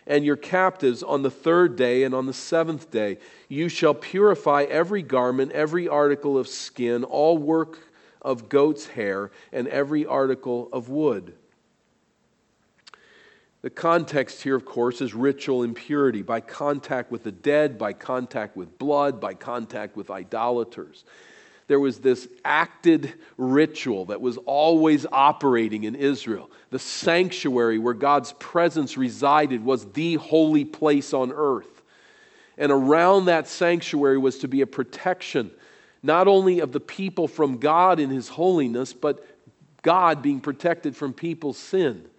and 0.05 0.25
your 0.25 0.35
captives 0.35 1.01
on 1.03 1.21
the 1.21 1.31
third 1.31 1.75
day 1.75 2.03
and 2.03 2.13
on 2.13 2.25
the 2.25 2.33
seventh 2.33 2.91
day. 2.91 3.17
You 3.47 3.69
shall 3.69 3.93
purify 3.93 4.63
every 4.63 5.01
garment, 5.01 5.51
every 5.53 5.87
article 5.87 6.37
of 6.37 6.47
skin, 6.47 7.03
all 7.03 7.37
work 7.37 7.79
of 8.21 8.49
goat's 8.49 8.87
hair, 8.87 9.31
and 9.51 9.67
every 9.67 10.05
article 10.05 10.69
of 10.73 10.89
wood. 10.89 11.35
The 13.63 13.69
context 13.69 14.43
here, 14.43 14.55
of 14.55 14.65
course, 14.65 14.99
is 14.99 15.13
ritual 15.13 15.63
impurity 15.63 16.21
by 16.21 16.41
contact 16.41 17.11
with 17.11 17.23
the 17.23 17.31
dead, 17.31 17.77
by 17.77 17.93
contact 17.93 18.57
with 18.57 18.77
blood, 18.77 19.21
by 19.21 19.35
contact 19.35 19.95
with 19.95 20.11
idolaters. 20.11 21.05
There 21.67 21.79
was 21.79 21.99
this 21.99 22.27
acted 22.43 23.13
ritual 23.37 24.03
that 24.05 24.19
was 24.19 24.35
always 24.35 25.05
operating 25.09 25.85
in 25.85 25.95
Israel. 25.95 26.51
The 26.71 26.79
sanctuary 26.79 27.79
where 27.79 27.93
God's 27.93 28.33
presence 28.33 28.97
resided 28.97 29.63
was 29.63 29.85
the 29.93 30.15
holy 30.15 30.65
place 30.65 31.13
on 31.13 31.31
earth. 31.31 31.83
And 32.57 32.69
around 32.69 33.25
that 33.25 33.47
sanctuary 33.47 34.17
was 34.17 34.39
to 34.39 34.49
be 34.49 34.59
a 34.59 34.67
protection, 34.67 35.51
not 36.03 36.27
only 36.27 36.59
of 36.59 36.73
the 36.73 36.81
people 36.81 37.29
from 37.29 37.59
God 37.59 38.01
in 38.01 38.09
his 38.09 38.27
holiness, 38.27 38.91
but 38.91 39.25
God 39.83 40.21
being 40.21 40.41
protected 40.41 40.97
from 40.97 41.13
people's 41.13 41.57
sin 41.57 42.09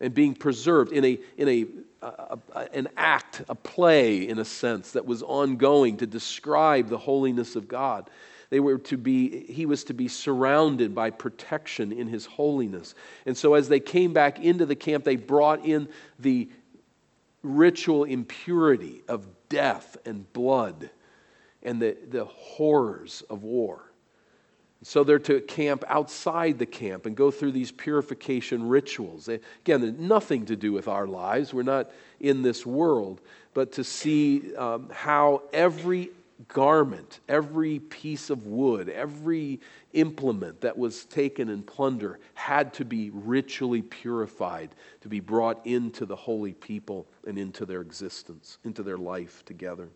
and 0.00 0.14
being 0.14 0.34
preserved 0.34 0.92
in, 0.92 1.04
a, 1.04 1.18
in 1.36 1.48
a, 1.48 1.66
a, 2.02 2.38
a, 2.54 2.74
an 2.74 2.88
act, 2.96 3.42
a 3.48 3.54
play, 3.54 4.28
in 4.28 4.38
a 4.38 4.44
sense, 4.44 4.92
that 4.92 5.04
was 5.04 5.22
ongoing 5.22 5.96
to 5.96 6.06
describe 6.06 6.88
the 6.88 6.98
holiness 6.98 7.56
of 7.56 7.68
God. 7.68 8.08
They 8.50 8.60
were 8.60 8.78
to 8.78 8.96
be, 8.96 9.44
he 9.44 9.66
was 9.66 9.84
to 9.84 9.94
be 9.94 10.08
surrounded 10.08 10.94
by 10.94 11.10
protection 11.10 11.92
in 11.92 12.06
his 12.06 12.24
holiness. 12.24 12.94
And 13.26 13.36
so 13.36 13.54
as 13.54 13.68
they 13.68 13.80
came 13.80 14.12
back 14.12 14.40
into 14.40 14.64
the 14.64 14.76
camp, 14.76 15.04
they 15.04 15.16
brought 15.16 15.64
in 15.66 15.88
the 16.18 16.48
ritual 17.42 18.04
impurity 18.04 19.02
of 19.08 19.26
death 19.48 19.96
and 20.04 20.30
blood 20.32 20.90
and 21.62 21.80
the, 21.80 21.96
the 22.08 22.24
horrors 22.24 23.22
of 23.28 23.42
war. 23.42 23.87
So 24.82 25.02
they're 25.02 25.18
to 25.20 25.40
camp 25.40 25.84
outside 25.88 26.58
the 26.58 26.66
camp 26.66 27.06
and 27.06 27.16
go 27.16 27.30
through 27.30 27.52
these 27.52 27.72
purification 27.72 28.68
rituals. 28.68 29.28
Again, 29.28 29.96
nothing 29.98 30.46
to 30.46 30.56
do 30.56 30.72
with 30.72 30.86
our 30.86 31.06
lives. 31.06 31.52
We're 31.52 31.64
not 31.64 31.90
in 32.20 32.42
this 32.42 32.64
world, 32.64 33.20
but 33.54 33.72
to 33.72 33.84
see 33.84 34.54
um, 34.54 34.88
how 34.92 35.42
every 35.52 36.10
garment, 36.46 37.18
every 37.28 37.80
piece 37.80 38.30
of 38.30 38.46
wood, 38.46 38.88
every 38.88 39.58
implement 39.94 40.60
that 40.60 40.78
was 40.78 41.04
taken 41.06 41.48
in 41.48 41.64
plunder 41.64 42.20
had 42.34 42.72
to 42.74 42.84
be 42.84 43.10
ritually 43.10 43.82
purified 43.82 44.70
to 45.00 45.08
be 45.08 45.18
brought 45.18 45.66
into 45.66 46.06
the 46.06 46.14
holy 46.14 46.52
people 46.52 47.08
and 47.26 47.36
into 47.36 47.66
their 47.66 47.80
existence, 47.80 48.58
into 48.62 48.84
their 48.84 48.98
life 48.98 49.44
together 49.44 49.88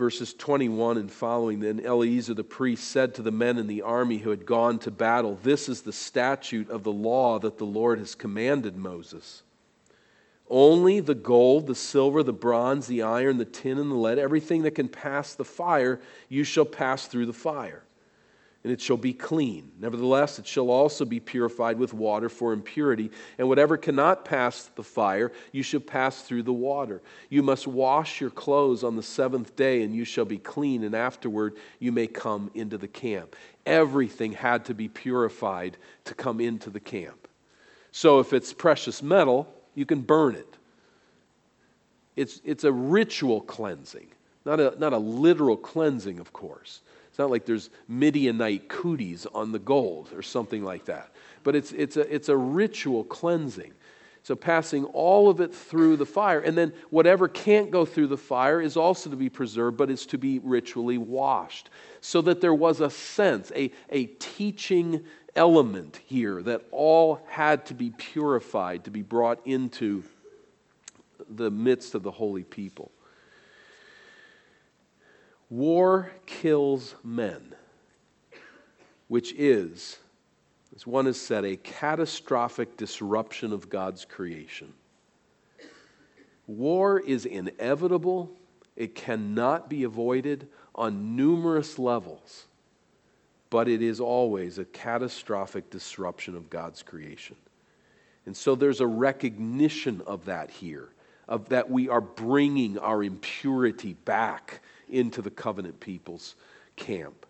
verses 0.00 0.32
21 0.32 0.96
and 0.96 1.12
following, 1.12 1.60
then 1.60 1.78
Eleazar 1.78 2.32
the 2.32 2.42
priest 2.42 2.88
said 2.88 3.14
to 3.14 3.20
the 3.20 3.30
men 3.30 3.58
in 3.58 3.66
the 3.66 3.82
army 3.82 4.16
who 4.16 4.30
had 4.30 4.46
gone 4.46 4.78
to 4.78 4.90
battle, 4.90 5.38
This 5.42 5.68
is 5.68 5.82
the 5.82 5.92
statute 5.92 6.70
of 6.70 6.84
the 6.84 6.90
law 6.90 7.38
that 7.38 7.58
the 7.58 7.66
Lord 7.66 7.98
has 7.98 8.14
commanded 8.14 8.78
Moses. 8.78 9.42
Only 10.48 11.00
the 11.00 11.14
gold, 11.14 11.66
the 11.66 11.74
silver, 11.74 12.22
the 12.22 12.32
bronze, 12.32 12.86
the 12.86 13.02
iron, 13.02 13.36
the 13.36 13.44
tin, 13.44 13.76
and 13.76 13.90
the 13.90 13.94
lead, 13.94 14.18
everything 14.18 14.62
that 14.62 14.74
can 14.74 14.88
pass 14.88 15.34
the 15.34 15.44
fire, 15.44 16.00
you 16.30 16.44
shall 16.44 16.64
pass 16.64 17.06
through 17.06 17.26
the 17.26 17.34
fire 17.34 17.82
and 18.62 18.72
it 18.72 18.80
shall 18.80 18.98
be 18.98 19.14
clean. 19.14 19.72
Nevertheless, 19.80 20.38
it 20.38 20.46
shall 20.46 20.70
also 20.70 21.06
be 21.06 21.18
purified 21.18 21.78
with 21.78 21.94
water 21.94 22.28
for 22.28 22.52
impurity, 22.52 23.10
and 23.38 23.48
whatever 23.48 23.78
cannot 23.78 24.24
pass 24.24 24.70
the 24.74 24.82
fire, 24.82 25.32
you 25.50 25.62
shall 25.62 25.80
pass 25.80 26.22
through 26.22 26.42
the 26.42 26.52
water. 26.52 27.00
You 27.30 27.42
must 27.42 27.66
wash 27.66 28.20
your 28.20 28.30
clothes 28.30 28.84
on 28.84 28.96
the 28.96 29.02
seventh 29.02 29.56
day, 29.56 29.82
and 29.82 29.94
you 29.94 30.04
shall 30.04 30.26
be 30.26 30.36
clean, 30.36 30.84
and 30.84 30.94
afterward 30.94 31.56
you 31.78 31.90
may 31.90 32.06
come 32.06 32.50
into 32.54 32.76
the 32.76 32.88
camp. 32.88 33.34
Everything 33.64 34.32
had 34.32 34.66
to 34.66 34.74
be 34.74 34.88
purified 34.88 35.78
to 36.04 36.14
come 36.14 36.38
into 36.38 36.68
the 36.68 36.80
camp. 36.80 37.28
So 37.92 38.20
if 38.20 38.34
it's 38.34 38.52
precious 38.52 39.02
metal, 39.02 39.52
you 39.74 39.86
can 39.86 40.02
burn 40.02 40.34
it. 40.34 40.56
It's, 42.14 42.42
it's 42.44 42.64
a 42.64 42.72
ritual 42.72 43.40
cleansing, 43.40 44.08
not 44.44 44.60
a, 44.60 44.78
not 44.78 44.92
a 44.92 44.98
literal 44.98 45.56
cleansing, 45.56 46.18
of 46.18 46.34
course 46.34 46.82
not 47.20 47.30
like 47.30 47.46
there's 47.46 47.70
Midianite 47.86 48.68
cooties 48.68 49.26
on 49.26 49.52
the 49.52 49.58
gold 49.58 50.08
or 50.12 50.22
something 50.22 50.64
like 50.64 50.86
that. 50.86 51.10
But 51.44 51.54
it's, 51.54 51.72
it's, 51.72 51.96
a, 51.96 52.12
it's 52.12 52.28
a 52.28 52.36
ritual 52.36 53.04
cleansing. 53.04 53.72
So 54.22 54.34
passing 54.34 54.84
all 54.86 55.30
of 55.30 55.40
it 55.40 55.54
through 55.54 55.96
the 55.96 56.06
fire. 56.06 56.40
And 56.40 56.56
then 56.56 56.72
whatever 56.90 57.28
can't 57.28 57.70
go 57.70 57.84
through 57.84 58.08
the 58.08 58.16
fire 58.16 58.60
is 58.60 58.76
also 58.76 59.08
to 59.10 59.16
be 59.16 59.30
preserved, 59.30 59.76
but 59.76 59.90
it's 59.90 60.06
to 60.06 60.18
be 60.18 60.40
ritually 60.40 60.98
washed. 60.98 61.70
So 62.00 62.20
that 62.22 62.40
there 62.40 62.54
was 62.54 62.80
a 62.80 62.90
sense, 62.90 63.52
a, 63.54 63.70
a 63.90 64.06
teaching 64.06 65.04
element 65.36 66.00
here 66.04 66.42
that 66.42 66.62
all 66.70 67.20
had 67.28 67.66
to 67.66 67.74
be 67.74 67.90
purified 67.90 68.84
to 68.84 68.90
be 68.90 69.02
brought 69.02 69.46
into 69.46 70.02
the 71.28 71.50
midst 71.50 71.94
of 71.94 72.02
the 72.02 72.10
holy 72.10 72.42
people. 72.42 72.90
War 75.50 76.12
kills 76.26 76.94
men, 77.02 77.54
which 79.08 79.34
is, 79.36 79.98
as 80.74 80.86
one 80.86 81.06
has 81.06 81.20
said, 81.20 81.44
a 81.44 81.56
catastrophic 81.56 82.76
disruption 82.76 83.52
of 83.52 83.68
God's 83.68 84.04
creation. 84.04 84.72
War 86.46 87.00
is 87.00 87.26
inevitable, 87.26 88.30
it 88.76 88.94
cannot 88.94 89.68
be 89.68 89.82
avoided 89.82 90.48
on 90.74 91.16
numerous 91.16 91.78
levels, 91.80 92.46
but 93.50 93.68
it 93.68 93.82
is 93.82 93.98
always 94.00 94.58
a 94.58 94.64
catastrophic 94.64 95.68
disruption 95.68 96.36
of 96.36 96.48
God's 96.48 96.84
creation. 96.84 97.36
And 98.24 98.36
so 98.36 98.54
there's 98.54 98.80
a 98.80 98.86
recognition 98.86 100.00
of 100.06 100.26
that 100.26 100.50
here, 100.50 100.90
of 101.26 101.48
that 101.48 101.68
we 101.68 101.88
are 101.88 102.00
bringing 102.00 102.78
our 102.78 103.02
impurity 103.02 103.94
back 104.04 104.62
into 104.90 105.22
the 105.22 105.30
covenant 105.30 105.80
people's 105.80 106.34
camp. 106.76 107.26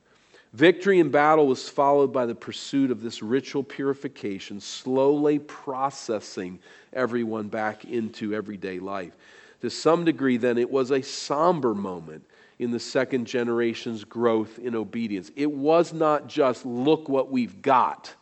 Victory 0.53 0.99
in 0.99 1.11
battle 1.11 1.47
was 1.47 1.69
followed 1.69 2.13
by 2.13 2.27
the 2.27 2.35
pursuit 2.35 2.91
of 2.91 3.03
this 3.03 3.23
ritual 3.23 3.63
purification, 3.63 4.61
slowly 4.61 5.39
processing 5.39 6.59
everyone 6.93 7.49
back 7.49 7.85
into 7.85 8.35
everyday 8.35 8.81
life. 8.81 9.17
To 9.61 9.71
some 9.71 10.05
degree, 10.05 10.39
then, 10.39 10.59
it 10.59 10.71
was 10.71 10.91
a 10.91 11.03
somber 11.03 11.75
moment 11.75 12.25
in 12.59 12.73
the 12.73 12.81
second 12.81 13.27
generation's 13.27 14.05
growth 14.05 14.59
in 14.59 14.75
obedience. 14.75 15.31
It 15.37 15.51
was 15.51 15.93
not 15.93 16.27
just, 16.27 16.67
look 16.67 17.09
what 17.09 17.31
we've 17.31 17.63
got. 17.63 18.15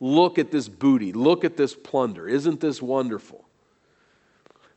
Look 0.00 0.38
at 0.38 0.50
this 0.50 0.68
booty. 0.68 1.12
Look 1.12 1.44
at 1.44 1.56
this 1.56 1.74
plunder. 1.74 2.28
Isn't 2.28 2.60
this 2.60 2.80
wonderful? 2.80 3.44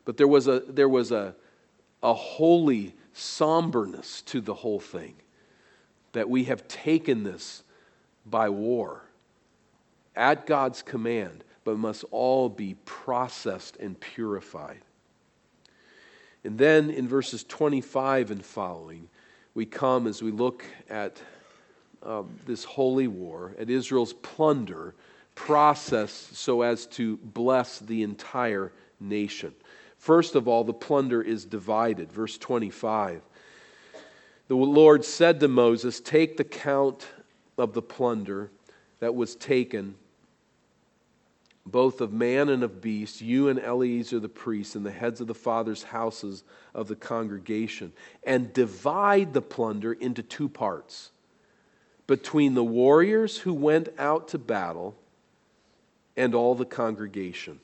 But 0.05 0.17
there 0.17 0.27
was 0.27 0.47
a, 0.47 0.61
there 0.67 0.89
was 0.89 1.11
a, 1.11 1.35
a 2.03 2.13
holy 2.13 2.95
somberness 3.13 4.21
to 4.23 4.41
the 4.41 4.53
whole 4.53 4.79
thing 4.79 5.15
that 6.13 6.29
we 6.29 6.45
have 6.45 6.67
taken 6.67 7.23
this 7.23 7.63
by 8.25 8.49
war 8.49 9.03
at 10.15 10.45
God's 10.45 10.81
command, 10.81 11.43
but 11.63 11.77
must 11.77 12.03
all 12.11 12.49
be 12.49 12.75
processed 12.85 13.77
and 13.77 13.99
purified. 13.99 14.81
And 16.43 16.57
then 16.57 16.89
in 16.89 17.07
verses 17.07 17.43
25 17.43 18.31
and 18.31 18.43
following, 18.43 19.09
we 19.53 19.65
come 19.65 20.07
as 20.07 20.21
we 20.21 20.31
look 20.31 20.63
at 20.89 21.21
um, 22.03 22.39
this 22.45 22.63
holy 22.63 23.07
war, 23.07 23.53
at 23.59 23.69
Israel's 23.69 24.13
plunder, 24.13 24.95
processed 25.35 26.35
so 26.35 26.61
as 26.61 26.85
to 26.87 27.17
bless 27.17 27.79
the 27.79 28.03
entire 28.03 28.71
nation. 28.99 29.53
First 29.97 30.35
of 30.35 30.47
all, 30.47 30.63
the 30.63 30.73
plunder 30.73 31.21
is 31.21 31.45
divided. 31.45 32.11
Verse 32.11 32.37
25. 32.37 33.21
The 34.47 34.55
Lord 34.55 35.03
said 35.03 35.39
to 35.41 35.47
Moses, 35.47 35.99
Take 35.99 36.37
the 36.37 36.43
count 36.43 37.07
of 37.57 37.73
the 37.73 37.81
plunder 37.81 38.51
that 38.99 39.15
was 39.15 39.35
taken, 39.35 39.95
both 41.65 41.99
of 41.99 42.13
man 42.13 42.47
and 42.49 42.63
of 42.63 42.79
beast, 42.79 43.19
you 43.19 43.49
and 43.49 43.59
Eleazar 43.59 44.19
the 44.19 44.29
priest, 44.29 44.75
and 44.75 44.85
the 44.85 44.91
heads 44.91 45.19
of 45.19 45.27
the 45.27 45.33
fathers' 45.33 45.83
houses 45.83 46.43
of 46.73 46.87
the 46.87 46.95
congregation, 46.95 47.91
and 48.23 48.53
divide 48.53 49.33
the 49.33 49.41
plunder 49.41 49.91
into 49.91 50.23
two 50.23 50.47
parts 50.47 51.11
between 52.05 52.53
the 52.53 52.63
warriors 52.63 53.39
who 53.39 53.53
went 53.53 53.89
out 53.97 54.29
to 54.29 54.37
battle 54.37 54.95
and 56.15 56.33
all 56.33 56.55
the 56.55 56.65
congregation 56.65 57.59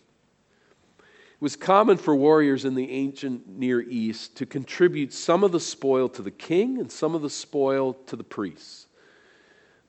was 1.43 1.57
common 1.57 1.97
for 1.97 2.15
warriors 2.15 2.63
in 2.63 2.73
the 2.73 2.89
ancient 2.89 3.45
Near 3.49 3.81
East 3.81 4.37
to 4.37 4.45
contribute 4.45 5.11
some 5.11 5.43
of 5.43 5.51
the 5.51 5.59
spoil 5.59 6.07
to 6.07 6.21
the 6.21 6.31
king 6.31 6.79
and 6.79 6.89
some 6.89 7.15
of 7.15 7.21
the 7.21 7.29
spoil 7.29 7.95
to 8.07 8.15
the 8.15 8.23
priests. 8.23 8.87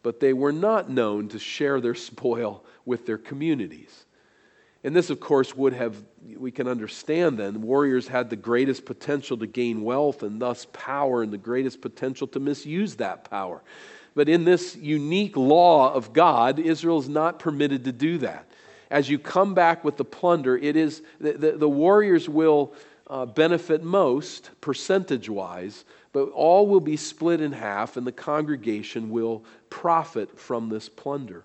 But 0.03 0.19
they 0.19 0.33
were 0.33 0.51
not 0.51 0.91
known 0.91 1.29
to 1.29 1.39
share 1.39 1.81
their 1.81 1.95
spoil 2.11 2.65
with 2.85 3.07
their 3.07 3.19
communities. 3.19 4.05
And 4.83 4.97
this, 4.97 5.11
of 5.11 5.21
course, 5.21 5.55
would 5.55 5.75
have, 5.75 5.97
we 6.37 6.51
can 6.51 6.67
understand 6.67 7.39
then, 7.39 7.63
warriors 7.63 8.09
had 8.09 8.31
the 8.31 8.37
greatest 8.37 8.85
potential 8.85 9.37
to 9.37 9.47
gain 9.47 9.85
wealth 9.85 10.25
and 10.25 10.43
thus 10.43 10.67
power 10.73 11.23
and 11.23 11.33
the 11.33 11.39
greatest 11.39 11.81
potential 11.81 12.27
to 12.27 12.41
misuse 12.41 12.97
that 12.97 13.31
power. 13.31 13.63
But 14.17 14.29
in 14.29 14.45
this 14.45 14.75
unique 14.75 15.37
law 15.37 15.95
of 15.95 16.13
God, 16.13 16.59
Israel 16.59 16.99
is 16.99 17.09
not 17.09 17.39
permitted 17.39 17.85
to 17.85 17.93
do 17.93 18.19
that 18.19 18.49
as 18.95 19.11
you 19.11 19.19
come 19.19 19.55
back 19.55 19.83
with 19.83 19.97
the 19.97 20.05
plunder, 20.05 20.57
it 20.57 20.77
is 20.77 21.03
the, 21.21 21.33
the, 21.33 21.53
the 21.53 21.69
warriors 21.69 22.29
will 22.29 22.73
uh, 23.09 23.27
benefit 23.27 23.83
most, 23.83 24.53
percentage 24.61 25.29
wise, 25.29 25.85
but 26.13 26.27
all 26.27 26.69
will 26.69 26.79
be 26.81 26.97
split 26.97 27.41
in 27.41 27.51
half, 27.51 27.97
and 27.97 28.07
the 28.07 28.13
congregation 28.13 29.11
will 29.11 29.43
profit 29.69 30.39
from 30.39 30.69
this 30.69 30.89
plunder. 30.89 31.43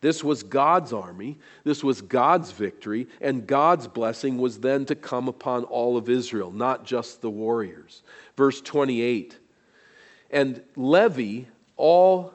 This 0.00 0.24
was 0.24 0.42
God's 0.42 0.94
army. 0.94 1.36
This 1.64 1.84
was 1.84 2.00
God's 2.00 2.50
victory. 2.50 3.06
And 3.20 3.46
God's 3.46 3.86
blessing 3.86 4.38
was 4.38 4.60
then 4.60 4.86
to 4.86 4.94
come 4.94 5.28
upon 5.28 5.64
all 5.64 5.98
of 5.98 6.08
Israel, 6.08 6.50
not 6.50 6.86
just 6.86 7.20
the 7.20 7.30
warriors. 7.30 8.02
Verse 8.38 8.62
28 8.62 9.38
And 10.30 10.62
levy 10.76 11.48
all 11.76 12.33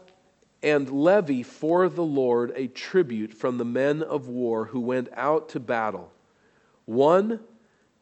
and 0.62 0.90
levy 0.90 1.44
for 1.44 1.88
the 1.88 2.04
Lord 2.04 2.52
a 2.56 2.68
tribute 2.68 3.34
from 3.34 3.58
the 3.58 3.66
men 3.66 4.04
of 4.04 4.28
war 4.28 4.66
who 4.66 4.80
went 4.80 5.10
out 5.16 5.50
to 5.50 5.60
battle. 5.60 6.12
One 6.86 7.40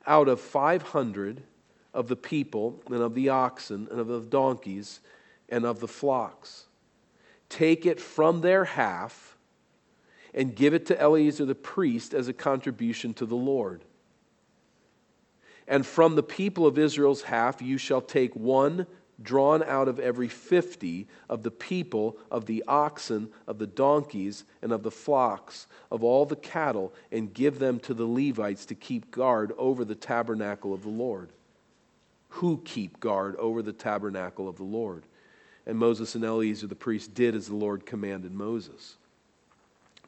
out 0.05 0.27
of 0.27 0.39
500 0.39 1.43
of 1.93 2.07
the 2.07 2.15
people, 2.15 2.81
and 2.87 3.01
of 3.01 3.15
the 3.15 3.29
oxen, 3.29 3.87
and 3.89 3.99
of 3.99 4.07
the 4.07 4.21
donkeys, 4.21 4.99
and 5.49 5.65
of 5.65 5.79
the 5.79 5.87
flocks. 5.87 6.65
Take 7.49 7.85
it 7.85 7.99
from 7.99 8.41
their 8.41 8.65
half 8.65 9.37
and 10.33 10.55
give 10.55 10.73
it 10.73 10.85
to 10.87 11.01
Eleazar 11.01 11.45
the 11.45 11.55
priest 11.55 12.13
as 12.13 12.27
a 12.27 12.33
contribution 12.33 13.13
to 13.15 13.25
the 13.25 13.35
Lord. 13.35 13.83
And 15.67 15.85
from 15.85 16.15
the 16.15 16.23
people 16.23 16.67
of 16.67 16.77
Israel's 16.77 17.23
half 17.23 17.61
you 17.61 17.77
shall 17.77 18.01
take 18.01 18.35
one 18.35 18.85
drawn 19.21 19.63
out 19.63 19.87
of 19.87 19.99
every 19.99 20.27
fifty 20.27 21.07
of 21.29 21.43
the 21.43 21.51
people, 21.51 22.17
of 22.29 22.45
the 22.45 22.63
oxen, 22.67 23.29
of 23.47 23.57
the 23.57 23.67
donkeys, 23.67 24.43
and 24.61 24.71
of 24.71 24.83
the 24.83 24.91
flocks, 24.91 25.67
of 25.91 26.03
all 26.03 26.25
the 26.25 26.35
cattle, 26.35 26.93
and 27.11 27.33
give 27.33 27.59
them 27.59 27.79
to 27.79 27.93
the 27.93 28.05
Levites 28.05 28.65
to 28.65 28.75
keep 28.75 29.09
guard 29.11 29.53
over 29.57 29.83
the 29.83 29.95
tabernacle 29.95 30.73
of 30.73 30.83
the 30.83 30.89
Lord. 30.89 31.29
Who 32.29 32.61
keep 32.63 32.99
guard 32.99 33.35
over 33.37 33.61
the 33.61 33.73
tabernacle 33.73 34.47
of 34.47 34.57
the 34.57 34.63
Lord? 34.63 35.03
And 35.65 35.77
Moses 35.77 36.15
and 36.15 36.23
Eleazar 36.23 36.67
the 36.67 36.75
priest 36.75 37.13
did 37.13 37.35
as 37.35 37.47
the 37.47 37.55
Lord 37.55 37.85
commanded 37.85 38.33
Moses. 38.33 38.95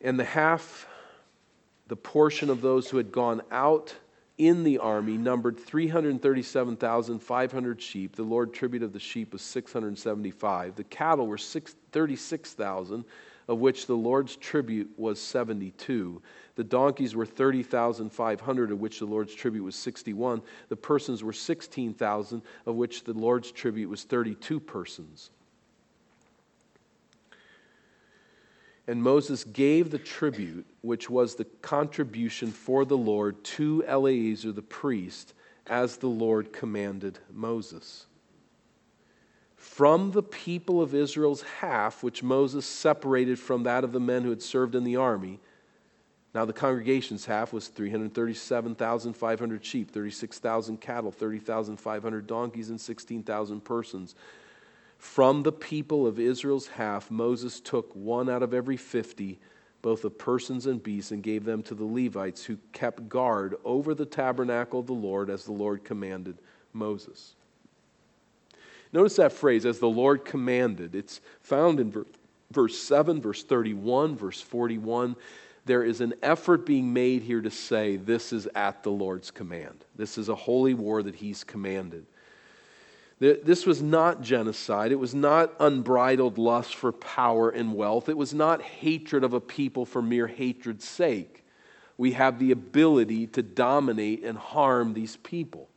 And 0.00 0.18
the 0.18 0.24
half, 0.24 0.88
the 1.86 1.94
portion 1.94 2.50
of 2.50 2.60
those 2.60 2.90
who 2.90 2.96
had 2.96 3.12
gone 3.12 3.42
out 3.52 3.94
in 4.38 4.62
the 4.62 4.78
army 4.78 5.18
numbered 5.18 5.58
337,500 5.58 7.82
sheep. 7.82 8.16
The 8.16 8.22
Lord 8.22 8.54
tribute 8.54 8.84
of 8.84 8.92
the 8.92 9.00
sheep 9.00 9.32
was 9.32 9.42
675. 9.42 10.76
The 10.76 10.84
cattle 10.84 11.26
were 11.26 11.36
36,000, 11.36 13.04
of 13.48 13.58
which 13.58 13.86
the 13.86 13.96
Lord's 13.96 14.36
tribute 14.36 14.92
was 14.96 15.20
72. 15.20 16.22
The 16.54 16.64
donkeys 16.64 17.16
were 17.16 17.26
30,500, 17.26 18.72
of 18.72 18.80
which 18.80 19.00
the 19.00 19.06
Lord's 19.06 19.34
tribute 19.34 19.64
was 19.64 19.74
61. 19.74 20.42
The 20.68 20.76
persons 20.76 21.24
were 21.24 21.32
16,000, 21.32 22.42
of 22.66 22.76
which 22.76 23.02
the 23.04 23.14
Lord's 23.14 23.50
tribute 23.50 23.88
was 23.88 24.04
32 24.04 24.60
persons. 24.60 25.30
And 28.88 29.02
Moses 29.02 29.44
gave 29.44 29.90
the 29.90 29.98
tribute, 29.98 30.64
which 30.80 31.10
was 31.10 31.34
the 31.34 31.44
contribution 31.44 32.50
for 32.50 32.86
the 32.86 32.96
Lord, 32.96 33.44
to 33.44 33.84
Eleazar 33.86 34.50
the 34.50 34.62
priest, 34.62 35.34
as 35.66 35.98
the 35.98 36.08
Lord 36.08 36.54
commanded 36.54 37.18
Moses. 37.30 38.06
From 39.56 40.12
the 40.12 40.22
people 40.22 40.80
of 40.80 40.94
Israel's 40.94 41.42
half, 41.42 42.02
which 42.02 42.22
Moses 42.22 42.64
separated 42.64 43.38
from 43.38 43.64
that 43.64 43.84
of 43.84 43.92
the 43.92 44.00
men 44.00 44.22
who 44.22 44.30
had 44.30 44.40
served 44.40 44.74
in 44.74 44.84
the 44.84 44.96
army, 44.96 45.38
now 46.34 46.46
the 46.46 46.54
congregation's 46.54 47.26
half 47.26 47.52
was 47.52 47.68
337,500 47.68 49.64
sheep, 49.64 49.90
36,000 49.90 50.80
cattle, 50.80 51.10
30,500 51.10 52.26
donkeys, 52.26 52.70
and 52.70 52.80
16,000 52.80 53.62
persons. 53.62 54.14
From 54.98 55.42
the 55.42 55.52
people 55.52 56.06
of 56.06 56.18
Israel's 56.18 56.66
half, 56.68 57.10
Moses 57.10 57.60
took 57.60 57.94
one 57.94 58.28
out 58.28 58.42
of 58.42 58.52
every 58.52 58.76
50, 58.76 59.38
both 59.80 60.04
of 60.04 60.18
persons 60.18 60.66
and 60.66 60.82
beasts, 60.82 61.12
and 61.12 61.22
gave 61.22 61.44
them 61.44 61.62
to 61.62 61.74
the 61.74 61.84
Levites 61.84 62.44
who 62.44 62.58
kept 62.72 63.08
guard 63.08 63.54
over 63.64 63.94
the 63.94 64.04
tabernacle 64.04 64.80
of 64.80 64.86
the 64.86 64.92
Lord 64.92 65.30
as 65.30 65.44
the 65.44 65.52
Lord 65.52 65.84
commanded 65.84 66.38
Moses. 66.72 67.34
Notice 68.92 69.16
that 69.16 69.32
phrase, 69.32 69.64
as 69.64 69.78
the 69.78 69.88
Lord 69.88 70.24
commanded. 70.24 70.94
It's 70.94 71.20
found 71.40 71.78
in 71.78 72.04
verse 72.50 72.78
7, 72.78 73.20
verse 73.20 73.44
31, 73.44 74.16
verse 74.16 74.40
41 74.40 75.14
there 75.68 75.84
is 75.84 76.00
an 76.00 76.14
effort 76.22 76.64
being 76.64 76.94
made 76.94 77.22
here 77.22 77.42
to 77.42 77.50
say 77.50 77.96
this 77.96 78.32
is 78.32 78.48
at 78.54 78.82
the 78.82 78.90
Lord's 78.90 79.30
command. 79.30 79.84
This 79.94 80.16
is 80.16 80.30
a 80.30 80.34
holy 80.34 80.72
war 80.72 81.02
that 81.02 81.14
He's 81.14 81.44
commanded. 81.44 82.06
This 83.20 83.66
was 83.66 83.82
not 83.82 84.22
genocide. 84.22 84.92
It 84.92 84.98
was 84.98 85.14
not 85.14 85.52
unbridled 85.58 86.38
lust 86.38 86.76
for 86.76 86.92
power 86.92 87.50
and 87.50 87.74
wealth. 87.74 88.08
It 88.08 88.16
was 88.16 88.32
not 88.32 88.62
hatred 88.62 89.24
of 89.24 89.32
a 89.32 89.40
people 89.40 89.84
for 89.84 90.00
mere 90.00 90.28
hatred's 90.28 90.84
sake. 90.84 91.44
We 91.96 92.12
have 92.12 92.38
the 92.38 92.52
ability 92.52 93.26
to 93.28 93.42
dominate 93.42 94.22
and 94.22 94.38
harm 94.38 94.94
these 94.94 95.16
people. 95.16 95.68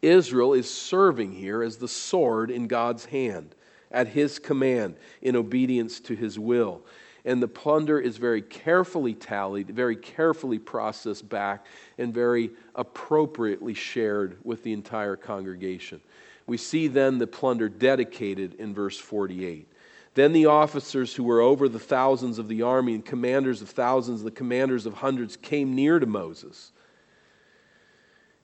Israel 0.00 0.52
is 0.52 0.72
serving 0.72 1.32
here 1.32 1.62
as 1.62 1.78
the 1.78 1.88
sword 1.88 2.52
in 2.52 2.68
God's 2.68 3.06
hand, 3.06 3.56
at 3.90 4.06
His 4.08 4.38
command, 4.38 4.94
in 5.22 5.34
obedience 5.34 5.98
to 6.00 6.14
His 6.14 6.38
will 6.38 6.82
and 7.26 7.42
the 7.42 7.48
plunder 7.48 7.98
is 7.98 8.16
very 8.16 8.40
carefully 8.40 9.12
tallied, 9.12 9.68
very 9.68 9.96
carefully 9.96 10.60
processed 10.60 11.28
back, 11.28 11.66
and 11.98 12.14
very 12.14 12.52
appropriately 12.76 13.74
shared 13.74 14.38
with 14.44 14.62
the 14.62 14.72
entire 14.72 15.16
congregation. 15.16 16.00
We 16.46 16.56
see 16.56 16.86
then 16.86 17.18
the 17.18 17.26
plunder 17.26 17.68
dedicated 17.68 18.54
in 18.54 18.72
verse 18.72 18.96
48. 18.96 19.68
Then 20.14 20.32
the 20.32 20.46
officers 20.46 21.14
who 21.14 21.24
were 21.24 21.40
over 21.40 21.68
the 21.68 21.80
thousands 21.80 22.38
of 22.38 22.46
the 22.46 22.62
army 22.62 22.94
and 22.94 23.04
commanders 23.04 23.60
of 23.60 23.70
thousands, 23.70 24.22
the 24.22 24.30
commanders 24.30 24.86
of 24.86 24.94
hundreds, 24.94 25.36
came 25.36 25.74
near 25.74 25.98
to 25.98 26.06
Moses. 26.06 26.70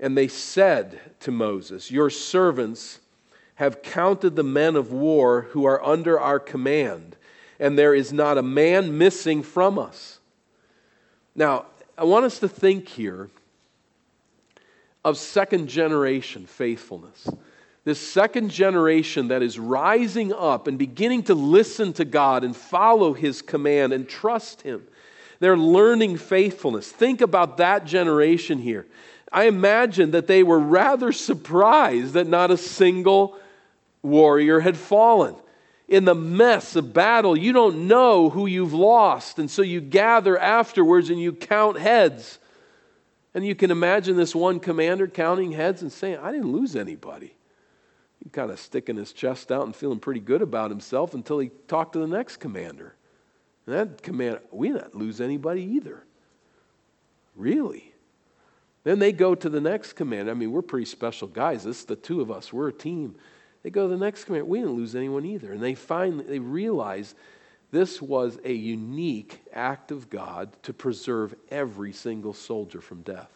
And 0.01 0.19
they 0.19 0.27
said 0.27 1.01
to 1.21 1.31
Moses, 1.31 1.93
Your 1.93 2.11
servants 2.11 2.99
have 3.55 3.81
counted 3.83 4.35
the 4.35 4.43
men 4.43 4.75
of 4.75 4.91
war 4.91 5.43
who 5.51 5.65
are 5.65 5.83
under 5.85 6.19
our 6.19 6.41
command 6.41 7.17
and 7.59 7.79
there 7.79 7.95
is 7.95 8.13
not 8.13 8.39
a 8.39 8.43
man 8.43 8.99
missing 8.99 9.43
from 9.43 9.79
us. 9.79 10.19
Now, 11.35 11.67
I 11.97 12.05
want 12.05 12.25
us 12.25 12.39
to 12.41 12.49
think 12.49 12.89
here 12.89 13.31
of 15.05 15.19
second 15.19 15.69
generation 15.69 16.47
faithfulness. 16.47 17.29
This 17.85 17.99
second 17.99 18.51
generation 18.51 19.29
that 19.29 19.43
is 19.43 19.59
rising 19.59 20.33
up 20.33 20.69
and 20.69 20.79
beginning 20.79 21.25
to 21.25 21.35
listen 21.35 21.93
to 21.95 22.05
God 22.05 22.45
and 22.45 22.57
follow 22.57 23.13
His 23.13 23.43
command 23.43 23.93
and 23.93 24.09
trust 24.09 24.63
Him. 24.63 24.87
They're 25.41 25.57
learning 25.57 26.19
faithfulness. 26.19 26.91
Think 26.91 27.21
about 27.21 27.57
that 27.57 27.85
generation 27.85 28.59
here. 28.59 28.87
I 29.33 29.45
imagine 29.45 30.13
that 30.13 30.29
they 30.29 30.45
were 30.45 30.61
rather 30.61 31.11
surprised 31.11 32.13
that 32.13 32.29
not 32.29 32.53
a 32.53 32.57
single 32.57 33.37
warrior 34.03 34.61
had 34.61 34.77
fallen 34.77 35.35
in 35.93 36.07
the 36.07 36.15
mess 36.15 36.75
of 36.75 36.95
battle, 36.95 37.37
you 37.37 37.53
don't 37.53 37.87
know 37.87 38.31
who 38.31 38.47
you've 38.47 38.73
lost. 38.73 39.39
And 39.39 39.51
so 39.51 39.61
you 39.61 39.83
gather 39.83 40.39
afterwards 40.39 41.11
and 41.11 41.21
you 41.21 41.35
count 41.35 41.79
heads. 41.79 42.39
And 43.35 43.45
you 43.45 43.55
can 43.55 43.71
imagine 43.71 44.17
this 44.17 44.35
one 44.35 44.59
commander 44.59 45.07
counting 45.07 45.53
heads 45.53 45.83
and 45.83 45.93
saying, 45.93 46.17
I 46.17 46.33
didn't 46.33 46.51
lose 46.51 46.77
anybody. 46.77 47.35
He 48.25 48.31
kind 48.31 48.51
of 48.51 48.59
sticking 48.59 48.97
his 48.97 49.13
chest 49.13 49.53
out 49.53 49.67
and 49.67 49.77
feeling 49.77 49.99
pretty 49.99 50.21
good 50.21 50.41
about 50.41 50.71
himself 50.71 51.13
until 51.13 51.39
he 51.39 51.51
talked 51.69 51.93
to 51.93 51.99
the 51.99 52.07
next 52.07 52.39
commander. 52.39 52.95
And 53.67 53.77
that 53.77 54.03
commander, 54.03 54.41
we 54.51 54.69
didn't 54.69 54.95
lose 54.95 55.21
anybody 55.21 55.63
either. 55.63 56.05
Really? 57.37 57.93
Then 58.85 58.99
they 58.99 59.13
go 59.13 59.35
to 59.35 59.51
the 59.51 59.61
next 59.61 59.93
commander. 59.93 60.31
I 60.31 60.35
mean, 60.35 60.53
we're 60.53 60.63
pretty 60.63 60.87
special 60.87 61.29
guys. 61.29 61.65
This 61.65 61.81
is 61.81 61.85
the 61.85 61.97
two 61.97 62.23
of 62.23 62.31
us. 62.31 62.51
We're 62.51 62.69
a 62.69 62.73
team. 62.73 63.17
They 63.63 63.71
go 63.71 63.89
to 63.89 63.95
the 63.95 64.05
next 64.05 64.25
command. 64.25 64.49
We 64.49 64.59
didn't 64.59 64.75
lose 64.75 64.97
anyone 64.97 65.25
either. 65.25 65.53
And 65.53 65.63
they 65.63 65.75
finally 65.75 66.25
they 66.25 66.39
realize 66.39 67.15
this 67.71 68.03
was 68.03 68.39
a 68.45 68.53
unique 68.53 69.41
act 69.53 69.91
of 69.91 70.11
God 70.11 70.51
to 70.65 70.73
preserve 70.73 71.35
every 71.51 71.93
single 71.93 72.35
soldier 72.35 72.81
from 72.81 73.03
death. 73.03 73.31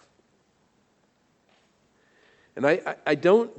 And 2.55 2.67
I, 2.67 2.81
I, 2.87 2.97
I 3.07 3.15
don't 3.15 3.51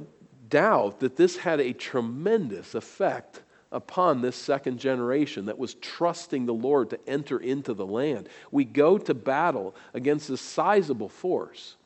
doubt 0.50 1.00
that 1.00 1.16
this 1.16 1.36
had 1.36 1.60
a 1.60 1.72
tremendous 1.72 2.74
effect 2.74 3.42
upon 3.70 4.22
this 4.22 4.36
second 4.36 4.78
generation 4.78 5.46
that 5.46 5.58
was 5.58 5.74
trusting 5.74 6.46
the 6.46 6.54
Lord 6.54 6.90
to 6.90 7.00
enter 7.06 7.38
into 7.38 7.74
the 7.74 7.86
land. 7.86 8.28
We 8.50 8.64
go 8.64 8.98
to 8.98 9.14
battle 9.14 9.74
against 9.94 10.30
a 10.30 10.36
sizable 10.36 11.08
force, 11.08 11.76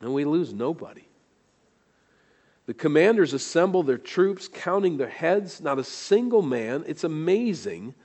and 0.00 0.14
we 0.14 0.24
lose 0.24 0.54
nobody. 0.54 1.04
The 2.70 2.74
commanders 2.74 3.32
assemble 3.32 3.82
their 3.82 3.98
troops, 3.98 4.46
counting 4.46 4.96
their 4.96 5.08
heads, 5.08 5.60
not 5.60 5.80
a 5.80 5.82
single 5.82 6.40
man. 6.40 6.84
It's 6.86 7.02
amazing 7.02 7.96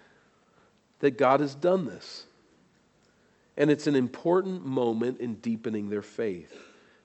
that 1.02 1.20
God 1.20 1.40
has 1.42 1.54
done 1.54 1.86
this. 1.86 2.26
And 3.58 3.70
it's 3.70 3.86
an 3.86 3.96
important 3.96 4.66
moment 4.66 5.20
in 5.20 5.36
deepening 5.36 5.92
their 5.92 6.02
faith. 6.02 6.52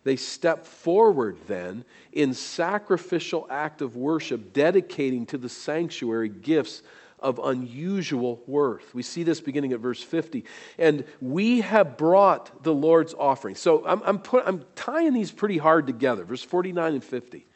They 0.04 0.16
step 0.16 0.64
forward 0.64 1.36
then 1.48 1.84
in 2.12 2.32
sacrificial 2.32 3.46
act 3.50 3.82
of 3.82 3.94
worship, 3.94 4.54
dedicating 4.54 5.26
to 5.26 5.36
the 5.36 5.50
sanctuary 5.50 6.30
gifts 6.30 6.82
of 7.18 7.38
unusual 7.44 8.42
worth. 8.46 8.94
We 8.94 9.02
see 9.02 9.22
this 9.22 9.42
beginning 9.42 9.74
at 9.74 9.80
verse 9.80 10.02
50. 10.02 10.46
And 10.78 11.04
we 11.20 11.60
have 11.60 11.98
brought 11.98 12.62
the 12.62 12.72
Lord's 12.72 13.12
offering. 13.12 13.54
So 13.54 13.86
I'm, 13.86 14.00
I'm, 14.02 14.18
put, 14.18 14.44
I'm 14.46 14.64
tying 14.76 15.12
these 15.12 15.30
pretty 15.30 15.58
hard 15.58 15.86
together, 15.86 16.24
verse 16.24 16.42
49 16.42 16.94
and 16.94 17.04
50. 17.04 17.48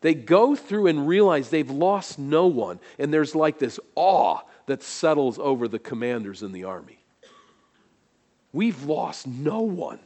They 0.00 0.14
go 0.14 0.54
through 0.54 0.86
and 0.86 1.06
realize 1.06 1.50
they've 1.50 1.70
lost 1.70 2.18
no 2.18 2.46
one, 2.46 2.80
and 2.98 3.12
there's 3.12 3.34
like 3.34 3.58
this 3.58 3.78
awe 3.94 4.40
that 4.66 4.82
settles 4.82 5.38
over 5.38 5.68
the 5.68 5.78
commanders 5.78 6.42
in 6.42 6.52
the 6.52 6.64
army. 6.64 6.98
We've 8.52 8.82
lost 8.84 9.26
no 9.26 9.60
one. 9.60 10.00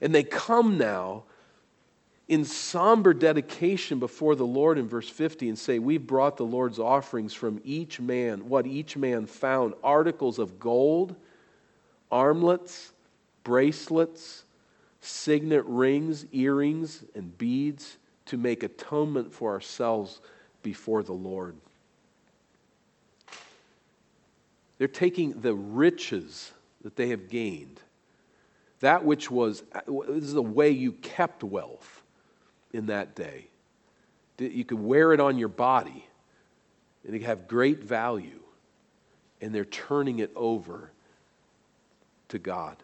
And 0.00 0.14
they 0.14 0.22
come 0.22 0.78
now 0.78 1.24
in 2.26 2.44
somber 2.44 3.12
dedication 3.12 3.98
before 3.98 4.34
the 4.34 4.46
Lord 4.46 4.78
in 4.78 4.88
verse 4.88 5.08
50 5.08 5.48
and 5.48 5.58
say, 5.58 5.78
We've 5.78 6.06
brought 6.06 6.36
the 6.36 6.44
Lord's 6.44 6.78
offerings 6.78 7.34
from 7.34 7.60
each 7.64 8.00
man, 8.00 8.48
what 8.48 8.66
each 8.66 8.96
man 8.96 9.26
found 9.26 9.74
articles 9.82 10.38
of 10.38 10.58
gold, 10.58 11.14
armlets, 12.10 12.92
bracelets, 13.44 14.44
signet 15.00 15.64
rings, 15.66 16.26
earrings, 16.32 17.04
and 17.14 17.36
beads 17.38 17.98
to 18.26 18.36
make 18.36 18.62
atonement 18.62 19.32
for 19.32 19.50
ourselves 19.50 20.20
before 20.62 21.02
the 21.02 21.12
Lord. 21.12 21.56
They're 24.78 24.88
taking 24.88 25.40
the 25.40 25.54
riches 25.54 26.52
that 26.82 26.96
they 26.96 27.08
have 27.08 27.28
gained, 27.28 27.80
that 28.80 29.04
which 29.04 29.30
was, 29.30 29.62
this 29.86 30.24
is 30.24 30.32
the 30.32 30.42
way 30.42 30.70
you 30.70 30.92
kept 30.92 31.44
wealth 31.44 32.02
in 32.72 32.86
that 32.86 33.14
day. 33.14 33.46
You 34.38 34.64
could 34.64 34.80
wear 34.80 35.12
it 35.12 35.20
on 35.20 35.36
your 35.36 35.48
body, 35.48 36.06
and 37.06 37.14
it 37.14 37.22
have 37.22 37.46
great 37.46 37.82
value, 37.82 38.40
and 39.40 39.54
they're 39.54 39.64
turning 39.66 40.20
it 40.20 40.30
over 40.34 40.90
to 42.28 42.38
God 42.38 42.76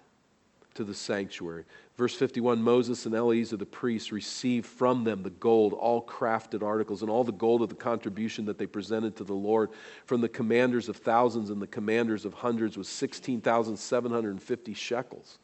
to 0.76 0.84
the 0.84 0.94
sanctuary. 0.94 1.64
Verse 1.96 2.14
51 2.14 2.62
Moses 2.62 3.06
and 3.06 3.14
Eleazar 3.14 3.56
the 3.56 3.66
priests 3.66 4.12
received 4.12 4.66
from 4.66 5.04
them 5.04 5.22
the 5.22 5.30
gold, 5.30 5.72
all 5.72 6.04
crafted 6.04 6.62
articles, 6.62 7.02
and 7.02 7.10
all 7.10 7.24
the 7.24 7.32
gold 7.32 7.62
of 7.62 7.68
the 7.68 7.74
contribution 7.74 8.44
that 8.44 8.58
they 8.58 8.66
presented 8.66 9.16
to 9.16 9.24
the 9.24 9.34
Lord 9.34 9.70
from 10.04 10.20
the 10.20 10.28
commanders 10.28 10.88
of 10.88 10.96
thousands 10.96 11.50
and 11.50 11.60
the 11.60 11.66
commanders 11.66 12.24
of 12.24 12.34
hundreds 12.34 12.76
was 12.76 12.88
16,750 12.88 14.74
shekels. 14.74 15.38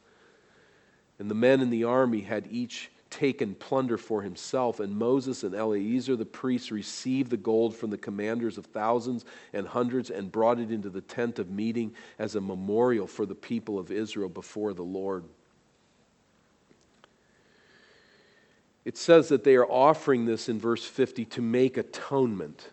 And 1.19 1.29
the 1.29 1.35
men 1.35 1.61
in 1.61 1.69
the 1.69 1.83
army 1.83 2.21
had 2.21 2.47
each 2.49 2.91
taken 3.13 3.53
plunder 3.53 3.97
for 3.97 4.23
himself. 4.23 4.79
And 4.79 4.97
Moses 4.97 5.43
and 5.43 5.53
Eleazar 5.53 6.15
the 6.15 6.25
priests 6.25 6.71
received 6.71 7.29
the 7.29 7.37
gold 7.37 7.75
from 7.75 7.91
the 7.91 7.97
commanders 7.97 8.57
of 8.57 8.65
thousands 8.65 9.23
and 9.53 9.67
hundreds 9.67 10.09
and 10.09 10.31
brought 10.31 10.59
it 10.59 10.71
into 10.71 10.89
the 10.89 11.01
tent 11.01 11.37
of 11.37 11.51
meeting 11.51 11.93
as 12.17 12.33
a 12.33 12.41
memorial 12.41 13.05
for 13.05 13.27
the 13.27 13.35
people 13.35 13.77
of 13.77 13.91
Israel 13.91 14.29
before 14.29 14.73
the 14.73 14.83
Lord. 14.83 15.23
It 18.83 18.97
says 18.97 19.29
that 19.29 19.43
they 19.43 19.55
are 19.55 19.69
offering 19.69 20.25
this 20.25 20.49
in 20.49 20.59
verse 20.59 20.83
50 20.83 21.25
to 21.25 21.41
make 21.41 21.77
atonement. 21.77 22.69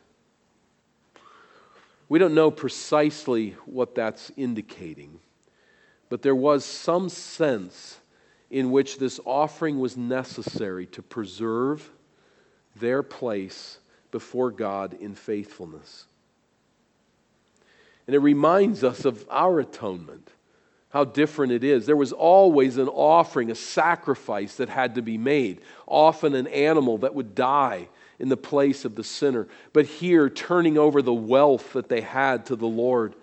We 2.08 2.18
don't 2.18 2.34
know 2.34 2.50
precisely 2.50 3.56
what 3.66 3.94
that's 3.94 4.32
indicating, 4.36 5.20
but 6.08 6.22
there 6.22 6.34
was 6.34 6.64
some 6.64 7.10
sense 7.10 7.99
in 8.50 8.70
which 8.70 8.98
this 8.98 9.20
offering 9.24 9.78
was 9.78 9.96
necessary 9.96 10.86
to 10.86 11.02
preserve 11.02 11.88
their 12.76 13.02
place 13.02 13.78
before 14.10 14.50
God 14.50 14.94
in 14.94 15.14
faithfulness. 15.14 16.06
And 18.06 18.16
it 18.16 18.20
reminds 18.20 18.82
us 18.82 19.04
of 19.04 19.24
our 19.30 19.60
atonement, 19.60 20.28
how 20.88 21.04
different 21.04 21.52
it 21.52 21.62
is. 21.62 21.86
There 21.86 21.96
was 21.96 22.12
always 22.12 22.76
an 22.76 22.88
offering, 22.88 23.52
a 23.52 23.54
sacrifice 23.54 24.56
that 24.56 24.68
had 24.68 24.96
to 24.96 25.02
be 25.02 25.16
made, 25.16 25.60
often 25.86 26.34
an 26.34 26.48
animal 26.48 26.98
that 26.98 27.14
would 27.14 27.36
die 27.36 27.88
in 28.18 28.28
the 28.28 28.36
place 28.36 28.84
of 28.84 28.96
the 28.96 29.04
sinner. 29.04 29.46
But 29.72 29.86
here, 29.86 30.28
turning 30.28 30.76
over 30.76 31.02
the 31.02 31.14
wealth 31.14 31.72
that 31.74 31.88
they 31.88 32.00
had 32.00 32.46
to 32.46 32.56
the 32.56 32.66
Lord 32.66 33.14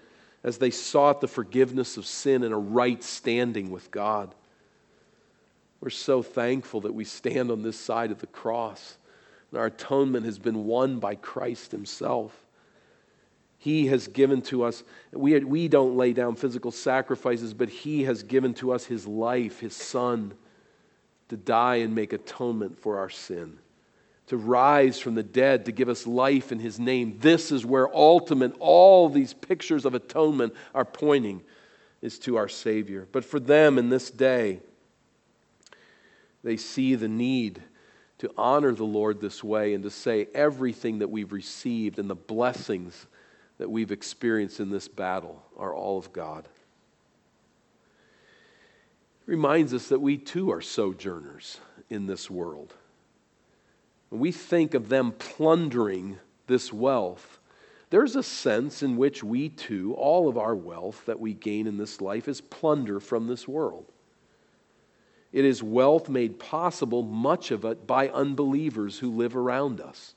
as 0.44 0.58
they 0.58 0.72
sought 0.72 1.20
the 1.20 1.28
forgiveness 1.28 1.98
of 1.98 2.06
sin 2.06 2.44
and 2.44 2.54
a 2.54 2.58
right 2.58 3.04
standing 3.04 3.70
with 3.70 3.92
God. 3.92 4.34
We're 5.80 5.90
so 5.90 6.24
thankful 6.24 6.82
that 6.82 6.94
we 6.94 7.04
stand 7.04 7.52
on 7.52 7.62
this 7.62 7.80
side 7.80 8.12
of 8.12 8.20
the 8.20 8.28
cross. 8.28 8.98
And 9.52 9.60
our 9.60 9.68
atonement 9.68 10.26
has 10.26 10.40
been 10.40 10.66
won 10.66 11.00
by 11.00 11.16
Christ 11.16 11.72
Himself. 11.72 12.46
He 13.60 13.88
has 13.88 14.08
given 14.08 14.42
to 14.44 14.63
us, 14.63 14.84
we, 15.12 15.40
we 15.40 15.68
don't 15.68 15.98
lay 15.98 16.13
down 16.13 16.36
physical 16.36 16.72
sacrifices, 16.72 17.54
but 17.54 17.70
He 17.70 18.04
has 18.04 18.24
given 18.24 18.54
to 18.56 18.72
us 18.72 18.86
His 18.86 19.08
life, 19.08 19.60
His 19.60 19.76
Son, 19.76 20.34
to 21.30 21.38
die 21.38 21.78
and 21.78 21.94
make 21.94 22.13
atonement 22.13 22.80
for 22.80 23.00
our 23.00 23.10
sin, 23.10 23.58
to 24.28 24.38
rise 24.38 25.00
from 25.00 25.16
the 25.16 25.24
dead, 25.24 25.66
to 25.66 25.72
give 25.72 25.90
us 25.90 26.08
life 26.08 26.52
in 26.52 26.60
His 26.60 26.80
name. 26.80 27.18
This 27.20 27.52
is 27.52 27.66
where 27.66 27.94
ultimate, 27.94 28.56
all 28.60 29.10
these 29.10 29.34
pictures 29.34 29.86
of 29.86 29.94
atonement 29.94 30.54
are 30.74 30.86
pointing, 30.86 31.42
is 32.02 32.20
to 32.20 32.38
our 32.38 32.48
Savior. 32.48 33.08
But 33.12 33.26
for 33.26 33.40
them 33.40 33.78
in 33.78 33.90
this 33.90 34.12
day, 34.12 34.62
they 36.43 36.58
see 36.58 36.95
the 36.95 37.08
need 37.08 37.62
to 38.19 38.32
honor 38.38 38.73
the 38.73 38.84
Lord 38.84 39.21
this 39.21 39.43
way 39.43 39.73
and 39.73 39.84
to 39.84 39.89
say 39.89 40.28
everything 40.34 41.00
that 41.00 41.10
we've 41.10 41.32
received 41.32 42.00
and 42.00 42.10
the 42.10 42.15
blessings 42.15 43.06
that 43.58 43.69
we've 43.69 43.91
experienced 43.91 44.60
in 44.60 44.69
this 44.69 44.88
battle 44.88 45.43
are 45.58 45.73
all 45.73 45.97
of 45.97 46.13
God. 46.13 46.47
It 49.28 49.32
reminds 49.32 49.73
us 49.73 49.89
that 49.89 50.00
we 50.00 50.17
too 50.17 50.52
are 50.52 50.62
sojourners 50.62 51.60
in 51.89 52.08
this 52.08 52.30
world. 52.30 52.73
When 54.10 54.21
we 54.21 54.32
think 54.32 54.73
of 54.73 54.89
them 54.89 55.12
plundering 55.12 56.17
this 56.47 56.71
wealth, 56.71 57.39
there's 57.89 58.15
a 58.15 58.23
sense 58.23 58.84
in 58.84 58.97
which 58.97 59.23
we 59.23 59.50
too, 59.50 59.93
all 59.95 60.28
of 60.28 60.38
our 60.38 60.56
wealth 60.56 61.06
that 61.06 61.19
we 61.19 61.34
gain 61.34 61.67
in 61.67 61.78
this 61.78 62.02
life, 62.02 62.28
is 62.28 62.41
plunder 62.41 63.00
from 63.00 63.28
this 63.28 63.47
world. 63.47 63.86
It 65.32 65.46
is 65.46 65.62
wealth 65.62 66.10
made 66.10 66.40
possible, 66.40 67.04
much 67.04 67.52
of 67.52 67.66
it, 67.66 67.86
by 67.86 68.10
unbelievers 68.10 69.00
who 69.00 69.12
live 69.12 69.36
around 69.36 69.82
us. 69.82 70.16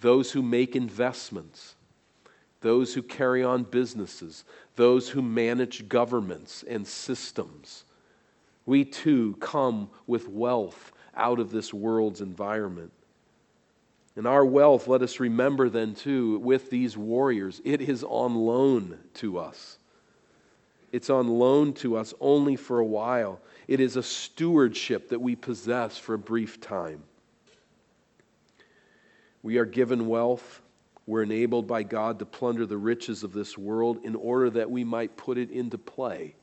Those 0.00 0.32
who 0.32 0.42
make 0.42 0.76
investments, 0.76 1.74
those 2.60 2.94
who 2.94 3.02
carry 3.02 3.42
on 3.42 3.64
businesses, 3.64 4.44
those 4.76 5.08
who 5.08 5.22
manage 5.22 5.88
governments 5.88 6.64
and 6.68 6.86
systems. 6.86 7.84
We 8.64 8.84
too 8.84 9.36
come 9.40 9.90
with 10.06 10.28
wealth 10.28 10.92
out 11.14 11.40
of 11.40 11.50
this 11.50 11.72
world's 11.72 12.20
environment. 12.20 12.92
And 14.16 14.26
our 14.26 14.44
wealth, 14.44 14.88
let 14.88 15.02
us 15.02 15.20
remember 15.20 15.68
then 15.68 15.94
too, 15.94 16.38
with 16.38 16.70
these 16.70 16.96
warriors, 16.96 17.60
it 17.64 17.80
is 17.80 18.02
on 18.02 18.34
loan 18.34 18.98
to 19.14 19.38
us. 19.38 19.78
It's 20.96 21.10
on 21.10 21.28
loan 21.28 21.74
to 21.74 21.98
us 21.98 22.14
only 22.22 22.56
for 22.56 22.78
a 22.78 22.86
while. 22.86 23.38
It 23.68 23.80
is 23.80 23.96
a 23.96 24.02
stewardship 24.02 25.10
that 25.10 25.20
we 25.20 25.36
possess 25.36 25.98
for 25.98 26.14
a 26.14 26.18
brief 26.18 26.58
time. 26.58 27.02
We 29.42 29.58
are 29.58 29.66
given 29.66 30.06
wealth. 30.06 30.62
We're 31.06 31.24
enabled 31.24 31.66
by 31.66 31.82
God 31.82 32.18
to 32.20 32.24
plunder 32.24 32.64
the 32.64 32.78
riches 32.78 33.24
of 33.24 33.34
this 33.34 33.58
world 33.58 33.98
in 34.04 34.14
order 34.14 34.48
that 34.48 34.70
we 34.70 34.84
might 34.84 35.18
put 35.18 35.36
it 35.36 35.50
into 35.50 35.76
play 35.76 36.34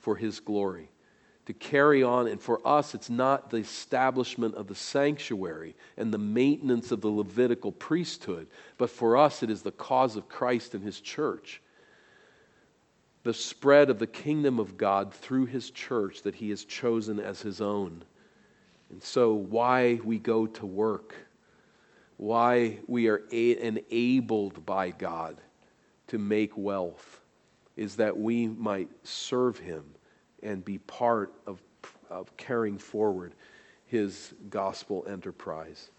for 0.00 0.16
His 0.16 0.38
glory. 0.38 0.90
To 1.46 1.54
carry 1.54 2.02
on, 2.02 2.26
and 2.26 2.42
for 2.42 2.60
us, 2.68 2.94
it's 2.94 3.08
not 3.08 3.48
the 3.48 3.56
establishment 3.56 4.54
of 4.54 4.66
the 4.66 4.74
sanctuary 4.74 5.76
and 5.96 6.12
the 6.12 6.18
maintenance 6.18 6.92
of 6.92 7.00
the 7.00 7.08
Levitical 7.08 7.72
priesthood, 7.72 8.48
but 8.76 8.90
for 8.90 9.16
us, 9.16 9.42
it 9.42 9.48
is 9.48 9.62
the 9.62 9.72
cause 9.72 10.16
of 10.16 10.28
Christ 10.28 10.74
and 10.74 10.84
His 10.84 11.00
church 11.00 11.62
the 13.24 13.34
spread 13.34 13.88
of 13.88 13.98
the 13.98 14.06
kingdom 14.06 14.58
of 14.58 14.76
God 14.76 15.12
through 15.14 15.46
his 15.46 15.70
church 15.70 16.22
that 16.22 16.34
he 16.34 16.50
has 16.50 16.64
chosen 16.64 17.20
as 17.20 17.40
his 17.40 17.60
own. 17.60 18.02
And 18.90 19.02
so, 19.02 19.34
why 19.34 20.00
we 20.04 20.18
go 20.18 20.46
to 20.46 20.66
work, 20.66 21.14
why 22.16 22.80
we 22.86 23.08
are 23.08 23.22
a- 23.30 23.58
enabled 23.58 24.66
by 24.66 24.90
God 24.90 25.40
to 26.08 26.18
make 26.18 26.56
wealth, 26.56 27.20
is 27.76 27.96
that 27.96 28.16
we 28.16 28.48
might 28.48 28.90
serve 29.02 29.58
him 29.58 29.84
and 30.42 30.64
be 30.64 30.78
part 30.78 31.32
of, 31.46 31.62
of 32.10 32.36
carrying 32.36 32.76
forward 32.76 33.34
his 33.86 34.34
gospel 34.50 35.06
enterprise. 35.08 35.90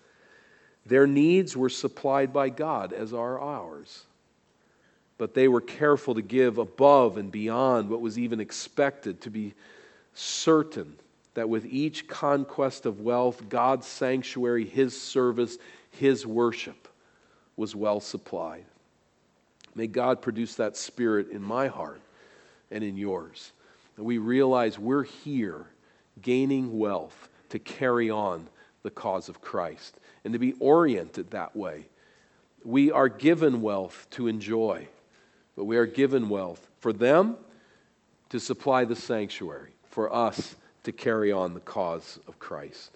Their 0.85 1.07
needs 1.07 1.55
were 1.55 1.69
supplied 1.69 2.33
by 2.33 2.49
God, 2.49 2.91
as 2.91 3.13
are 3.13 3.39
ours 3.39 4.05
but 5.23 5.33
they 5.33 5.47
were 5.47 5.61
careful 5.61 6.15
to 6.15 6.21
give 6.21 6.57
above 6.57 7.15
and 7.15 7.31
beyond 7.31 7.89
what 7.89 8.01
was 8.01 8.19
even 8.19 8.41
expected 8.41 9.21
to 9.21 9.29
be 9.29 9.53
certain 10.13 10.97
that 11.33 11.47
with 11.47 11.65
each 11.65 12.09
conquest 12.09 12.85
of 12.85 12.99
wealth, 12.99 13.47
God's 13.47 13.87
sanctuary, 13.87 14.65
His 14.65 15.01
service, 15.01 15.59
His 15.91 16.27
worship 16.27 16.89
was 17.55 17.73
well 17.73 18.01
supplied. 18.01 18.65
May 19.75 19.87
God 19.87 20.21
produce 20.21 20.55
that 20.55 20.75
spirit 20.75 21.29
in 21.29 21.41
my 21.41 21.67
heart 21.67 22.01
and 22.69 22.83
in 22.83 22.97
yours. 22.97 23.53
And 23.95 24.05
we 24.05 24.17
realize 24.17 24.77
we're 24.77 25.03
here 25.03 25.67
gaining 26.21 26.77
wealth 26.77 27.29
to 27.47 27.59
carry 27.59 28.09
on 28.09 28.49
the 28.81 28.91
cause 28.91 29.29
of 29.29 29.39
Christ 29.39 29.95
and 30.25 30.33
to 30.33 30.39
be 30.39 30.51
oriented 30.59 31.31
that 31.31 31.55
way. 31.55 31.85
We 32.65 32.91
are 32.91 33.07
given 33.07 33.61
wealth 33.61 34.05
to 34.11 34.27
enjoy 34.27 34.89
but 35.55 35.65
we 35.65 35.77
are 35.77 35.85
given 35.85 36.29
wealth 36.29 36.67
for 36.79 36.91
them 36.93 37.37
to 38.29 38.39
supply 38.39 38.85
the 38.85 38.95
sanctuary, 38.95 39.71
for 39.89 40.13
us 40.13 40.55
to 40.83 40.91
carry 40.91 41.31
on 41.31 41.53
the 41.53 41.59
cause 41.59 42.19
of 42.27 42.39
Christ. 42.39 42.91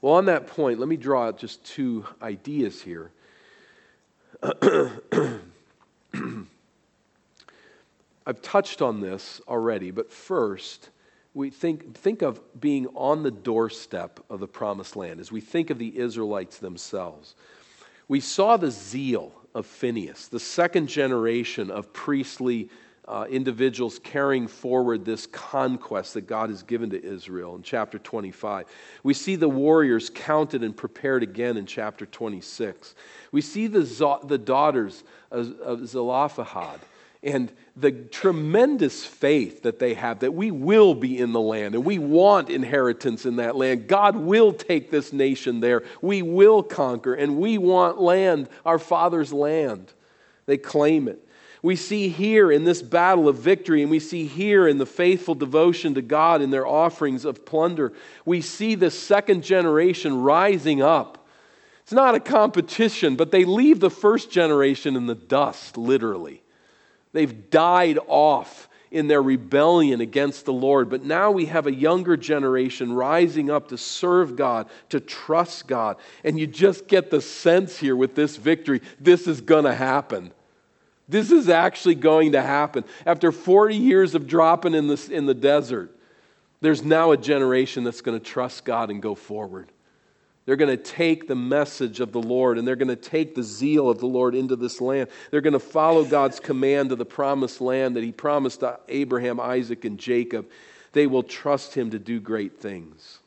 Well, 0.00 0.14
on 0.14 0.26
that 0.26 0.46
point, 0.46 0.78
let 0.78 0.88
me 0.88 0.98
draw 0.98 1.28
out 1.28 1.38
just 1.38 1.64
two 1.64 2.04
ideas 2.20 2.82
here. 2.82 3.10
I've 8.26 8.42
touched 8.42 8.82
on 8.82 9.00
this 9.00 9.40
already, 9.48 9.90
but 9.90 10.12
first, 10.12 10.90
we 11.32 11.50
think, 11.50 11.94
think 11.94 12.22
of 12.22 12.40
being 12.60 12.86
on 12.88 13.22
the 13.22 13.30
doorstep 13.30 14.20
of 14.28 14.40
the 14.40 14.46
promised 14.46 14.96
land 14.96 15.20
as 15.20 15.32
we 15.32 15.40
think 15.40 15.70
of 15.70 15.78
the 15.78 15.98
Israelites 15.98 16.58
themselves. 16.58 17.34
We 18.06 18.20
saw 18.20 18.58
the 18.58 18.70
zeal 18.70 19.32
of 19.54 19.66
Phinehas, 19.66 20.28
the 20.28 20.40
second 20.40 20.88
generation 20.88 21.70
of 21.70 21.92
priestly 21.92 22.68
uh, 23.06 23.26
individuals 23.28 23.98
carrying 23.98 24.46
forward 24.46 25.04
this 25.04 25.26
conquest 25.26 26.14
that 26.14 26.22
God 26.22 26.48
has 26.48 26.62
given 26.62 26.90
to 26.90 27.04
Israel 27.04 27.54
in 27.54 27.62
chapter 27.62 27.98
25. 27.98 28.66
We 29.02 29.12
see 29.12 29.36
the 29.36 29.48
warriors 29.48 30.10
counted 30.10 30.62
and 30.64 30.74
prepared 30.74 31.22
again 31.22 31.56
in 31.58 31.66
chapter 31.66 32.06
26. 32.06 32.94
We 33.30 33.42
see 33.42 33.66
the, 33.66 34.20
the 34.24 34.38
daughters 34.38 35.04
of, 35.30 35.60
of 35.60 35.86
Zelophehad 35.86 36.80
and 37.24 37.50
the 37.76 37.90
tremendous 37.90 39.04
faith 39.04 39.62
that 39.62 39.78
they 39.78 39.94
have 39.94 40.20
that 40.20 40.32
we 40.32 40.50
will 40.50 40.94
be 40.94 41.18
in 41.18 41.32
the 41.32 41.40
land 41.40 41.74
and 41.74 41.84
we 41.84 41.98
want 41.98 42.50
inheritance 42.50 43.26
in 43.26 43.36
that 43.36 43.56
land. 43.56 43.88
God 43.88 44.14
will 44.14 44.52
take 44.52 44.90
this 44.90 45.12
nation 45.12 45.60
there. 45.60 45.82
We 46.00 46.22
will 46.22 46.62
conquer 46.62 47.14
and 47.14 47.38
we 47.38 47.58
want 47.58 48.00
land, 48.00 48.48
our 48.64 48.78
Father's 48.78 49.32
land. 49.32 49.92
They 50.46 50.58
claim 50.58 51.08
it. 51.08 51.26
We 51.62 51.76
see 51.76 52.10
here 52.10 52.52
in 52.52 52.64
this 52.64 52.82
battle 52.82 53.26
of 53.26 53.38
victory, 53.38 53.80
and 53.80 53.90
we 53.90 53.98
see 53.98 54.26
here 54.26 54.68
in 54.68 54.76
the 54.76 54.84
faithful 54.84 55.34
devotion 55.34 55.94
to 55.94 56.02
God 56.02 56.42
in 56.42 56.50
their 56.50 56.66
offerings 56.66 57.24
of 57.24 57.46
plunder, 57.46 57.94
we 58.26 58.42
see 58.42 58.74
the 58.74 58.90
second 58.90 59.42
generation 59.42 60.20
rising 60.20 60.82
up. 60.82 61.26
It's 61.80 61.92
not 61.92 62.14
a 62.14 62.20
competition, 62.20 63.16
but 63.16 63.30
they 63.30 63.46
leave 63.46 63.80
the 63.80 63.88
first 63.88 64.30
generation 64.30 64.94
in 64.94 65.06
the 65.06 65.14
dust, 65.14 65.78
literally. 65.78 66.43
They've 67.14 67.48
died 67.48 67.98
off 68.08 68.68
in 68.90 69.08
their 69.08 69.22
rebellion 69.22 70.00
against 70.00 70.44
the 70.44 70.52
Lord. 70.52 70.90
But 70.90 71.04
now 71.04 71.30
we 71.30 71.46
have 71.46 71.66
a 71.66 71.74
younger 71.74 72.16
generation 72.16 72.92
rising 72.92 73.50
up 73.50 73.68
to 73.68 73.78
serve 73.78 74.36
God, 74.36 74.68
to 74.90 75.00
trust 75.00 75.66
God. 75.66 75.96
And 76.22 76.38
you 76.38 76.46
just 76.46 76.86
get 76.86 77.10
the 77.10 77.20
sense 77.20 77.78
here 77.78 77.96
with 77.96 78.14
this 78.14 78.36
victory 78.36 78.82
this 79.00 79.26
is 79.26 79.40
going 79.40 79.64
to 79.64 79.74
happen. 79.74 80.32
This 81.08 81.30
is 81.30 81.48
actually 81.48 81.96
going 81.96 82.32
to 82.32 82.42
happen. 82.42 82.84
After 83.06 83.30
40 83.30 83.76
years 83.76 84.14
of 84.14 84.26
dropping 84.26 84.74
in 84.74 84.88
the, 84.88 85.08
in 85.10 85.26
the 85.26 85.34
desert, 85.34 85.90
there's 86.60 86.82
now 86.82 87.12
a 87.12 87.16
generation 87.16 87.84
that's 87.84 88.00
going 88.00 88.18
to 88.18 88.24
trust 88.24 88.64
God 88.64 88.90
and 88.90 89.02
go 89.02 89.14
forward. 89.14 89.70
They're 90.46 90.56
going 90.56 90.76
to 90.76 90.82
take 90.82 91.26
the 91.26 91.34
message 91.34 92.00
of 92.00 92.12
the 92.12 92.20
Lord 92.20 92.58
and 92.58 92.68
they're 92.68 92.76
going 92.76 92.88
to 92.88 92.96
take 92.96 93.34
the 93.34 93.42
zeal 93.42 93.88
of 93.88 93.98
the 93.98 94.06
Lord 94.06 94.34
into 94.34 94.56
this 94.56 94.80
land. 94.80 95.08
They're 95.30 95.40
going 95.40 95.54
to 95.54 95.58
follow 95.58 96.04
God's 96.04 96.38
command 96.38 96.90
to 96.90 96.96
the 96.96 97.06
promised 97.06 97.60
land 97.60 97.96
that 97.96 98.04
He 98.04 98.12
promised 98.12 98.60
to 98.60 98.78
Abraham, 98.88 99.40
Isaac, 99.40 99.84
and 99.84 99.98
Jacob. 99.98 100.50
They 100.92 101.06
will 101.06 101.22
trust 101.22 101.74
Him 101.74 101.90
to 101.90 101.98
do 101.98 102.20
great 102.20 102.60
things. 102.60 103.20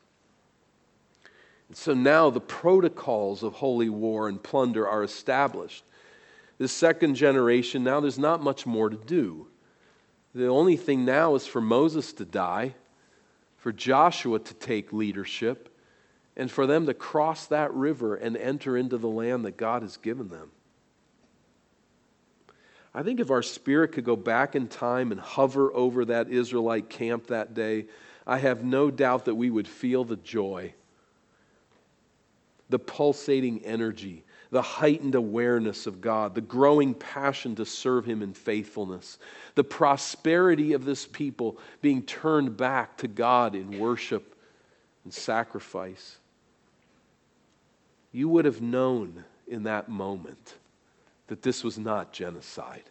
And 1.66 1.76
so 1.76 1.92
now 1.92 2.30
the 2.30 2.40
protocols 2.40 3.42
of 3.42 3.54
holy 3.54 3.88
war 3.88 4.28
and 4.28 4.40
plunder 4.40 4.86
are 4.86 5.02
established. 5.02 5.84
The 6.58 6.68
second 6.68 7.16
generation, 7.16 7.82
now 7.82 8.00
there's 8.00 8.18
not 8.18 8.42
much 8.42 8.64
more 8.64 8.88
to 8.88 8.96
do. 8.96 9.48
The 10.34 10.46
only 10.46 10.76
thing 10.76 11.04
now 11.04 11.34
is 11.34 11.46
for 11.46 11.60
Moses 11.60 12.12
to 12.14 12.24
die, 12.24 12.74
for 13.56 13.72
Joshua 13.72 14.38
to 14.38 14.54
take 14.54 14.92
leadership 14.92 15.68
and 16.38 16.50
for 16.50 16.68
them 16.68 16.86
to 16.86 16.94
cross 16.94 17.46
that 17.46 17.74
river 17.74 18.14
and 18.14 18.36
enter 18.36 18.76
into 18.76 18.96
the 18.96 19.08
land 19.08 19.44
that 19.44 19.56
God 19.56 19.82
has 19.82 19.96
given 19.96 20.28
them. 20.28 20.52
I 22.94 23.02
think 23.02 23.20
if 23.20 23.30
our 23.30 23.42
spirit 23.42 23.92
could 23.92 24.04
go 24.04 24.16
back 24.16 24.54
in 24.54 24.68
time 24.68 25.10
and 25.10 25.20
hover 25.20 25.74
over 25.74 26.04
that 26.06 26.30
Israelite 26.30 26.88
camp 26.88 27.26
that 27.26 27.54
day, 27.54 27.86
I 28.26 28.38
have 28.38 28.64
no 28.64 28.90
doubt 28.90 29.24
that 29.24 29.34
we 29.34 29.50
would 29.50 29.68
feel 29.68 30.04
the 30.04 30.16
joy, 30.16 30.72
the 32.70 32.78
pulsating 32.78 33.64
energy, 33.64 34.24
the 34.50 34.62
heightened 34.62 35.16
awareness 35.16 35.86
of 35.86 36.00
God, 36.00 36.34
the 36.34 36.40
growing 36.40 36.94
passion 36.94 37.56
to 37.56 37.66
serve 37.66 38.04
Him 38.04 38.22
in 38.22 38.32
faithfulness, 38.32 39.18
the 39.56 39.64
prosperity 39.64 40.72
of 40.72 40.84
this 40.84 41.04
people 41.04 41.58
being 41.82 42.02
turned 42.02 42.56
back 42.56 42.96
to 42.98 43.08
God 43.08 43.54
in 43.54 43.78
worship 43.78 44.36
and 45.04 45.12
sacrifice 45.12 46.18
you 48.12 48.28
would 48.28 48.44
have 48.44 48.60
known 48.60 49.24
in 49.46 49.64
that 49.64 49.88
moment 49.88 50.54
that 51.26 51.42
this 51.42 51.62
was 51.62 51.78
not 51.78 52.12
genocide. 52.12 52.84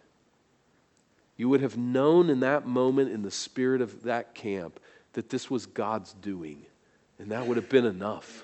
You 1.35 1.49
would 1.49 1.61
have 1.61 1.77
known 1.77 2.29
in 2.29 2.39
that 2.41 2.65
moment, 2.67 3.11
in 3.11 3.21
the 3.21 3.31
spirit 3.31 3.81
of 3.81 4.03
that 4.03 4.33
camp, 4.33 4.79
that 5.13 5.29
this 5.29 5.49
was 5.49 5.65
God's 5.65 6.13
doing, 6.13 6.65
and 7.19 7.31
that 7.31 7.45
would 7.45 7.57
have 7.57 7.69
been 7.69 7.85
enough. 7.85 8.43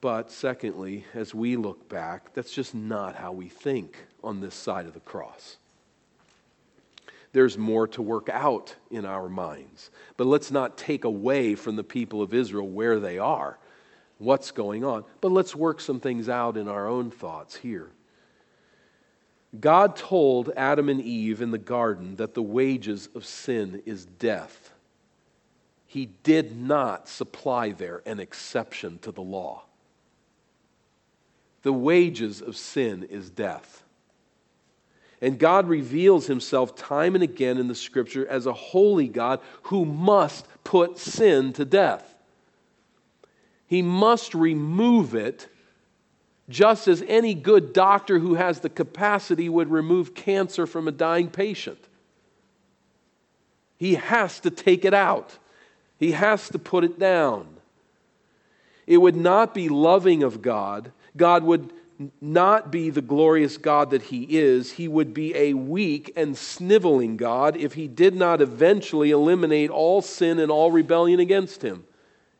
But 0.00 0.32
secondly, 0.32 1.04
as 1.14 1.32
we 1.32 1.56
look 1.56 1.88
back, 1.88 2.34
that's 2.34 2.52
just 2.52 2.74
not 2.74 3.14
how 3.14 3.30
we 3.30 3.48
think 3.48 3.96
on 4.24 4.40
this 4.40 4.54
side 4.54 4.86
of 4.86 4.94
the 4.94 5.00
cross 5.00 5.58
there's 7.32 7.56
more 7.56 7.88
to 7.88 8.02
work 8.02 8.28
out 8.28 8.74
in 8.90 9.04
our 9.04 9.28
minds. 9.28 9.90
But 10.16 10.26
let's 10.26 10.50
not 10.50 10.76
take 10.76 11.04
away 11.04 11.54
from 11.54 11.76
the 11.76 11.84
people 11.84 12.22
of 12.22 12.34
Israel 12.34 12.68
where 12.68 13.00
they 13.00 13.18
are, 13.18 13.58
what's 14.18 14.50
going 14.50 14.84
on. 14.84 15.04
But 15.20 15.32
let's 15.32 15.56
work 15.56 15.80
some 15.80 15.98
things 16.00 16.28
out 16.28 16.56
in 16.56 16.68
our 16.68 16.86
own 16.86 17.10
thoughts 17.10 17.56
here. 17.56 17.90
God 19.58 19.96
told 19.96 20.50
Adam 20.56 20.88
and 20.88 21.00
Eve 21.00 21.42
in 21.42 21.50
the 21.50 21.58
garden 21.58 22.16
that 22.16 22.34
the 22.34 22.42
wages 22.42 23.08
of 23.14 23.24
sin 23.24 23.82
is 23.84 24.04
death. 24.04 24.72
He 25.86 26.06
did 26.22 26.56
not 26.56 27.06
supply 27.08 27.72
there 27.72 28.02
an 28.06 28.18
exception 28.18 28.98
to 29.00 29.12
the 29.12 29.20
law. 29.20 29.64
The 31.62 31.72
wages 31.72 32.40
of 32.40 32.56
sin 32.56 33.02
is 33.04 33.28
death. 33.28 33.84
And 35.22 35.38
God 35.38 35.68
reveals 35.68 36.26
himself 36.26 36.74
time 36.74 37.14
and 37.14 37.22
again 37.22 37.56
in 37.56 37.68
the 37.68 37.76
scripture 37.76 38.26
as 38.26 38.44
a 38.44 38.52
holy 38.52 39.06
God 39.06 39.38
who 39.62 39.84
must 39.84 40.46
put 40.64 40.98
sin 40.98 41.52
to 41.52 41.64
death. 41.64 42.12
He 43.68 43.82
must 43.82 44.34
remove 44.34 45.14
it 45.14 45.46
just 46.48 46.88
as 46.88 47.04
any 47.06 47.34
good 47.34 47.72
doctor 47.72 48.18
who 48.18 48.34
has 48.34 48.60
the 48.60 48.68
capacity 48.68 49.48
would 49.48 49.70
remove 49.70 50.12
cancer 50.12 50.66
from 50.66 50.88
a 50.88 50.92
dying 50.92 51.30
patient. 51.30 51.78
He 53.78 53.94
has 53.94 54.40
to 54.40 54.50
take 54.50 54.84
it 54.84 54.92
out, 54.92 55.38
he 55.98 56.12
has 56.12 56.48
to 56.48 56.58
put 56.58 56.82
it 56.82 56.98
down. 56.98 57.46
It 58.88 58.98
would 58.98 59.16
not 59.16 59.54
be 59.54 59.68
loving 59.68 60.24
of 60.24 60.42
God. 60.42 60.90
God 61.16 61.44
would 61.44 61.72
not 62.20 62.72
be 62.72 62.90
the 62.90 63.02
glorious 63.02 63.58
God 63.58 63.90
that 63.90 64.02
he 64.02 64.38
is, 64.38 64.72
he 64.72 64.88
would 64.88 65.12
be 65.12 65.34
a 65.36 65.54
weak 65.54 66.12
and 66.16 66.36
sniveling 66.36 67.16
God 67.16 67.56
if 67.56 67.74
he 67.74 67.86
did 67.86 68.14
not 68.14 68.40
eventually 68.40 69.10
eliminate 69.10 69.70
all 69.70 70.00
sin 70.00 70.38
and 70.38 70.50
all 70.50 70.70
rebellion 70.70 71.20
against 71.20 71.62
him. 71.62 71.84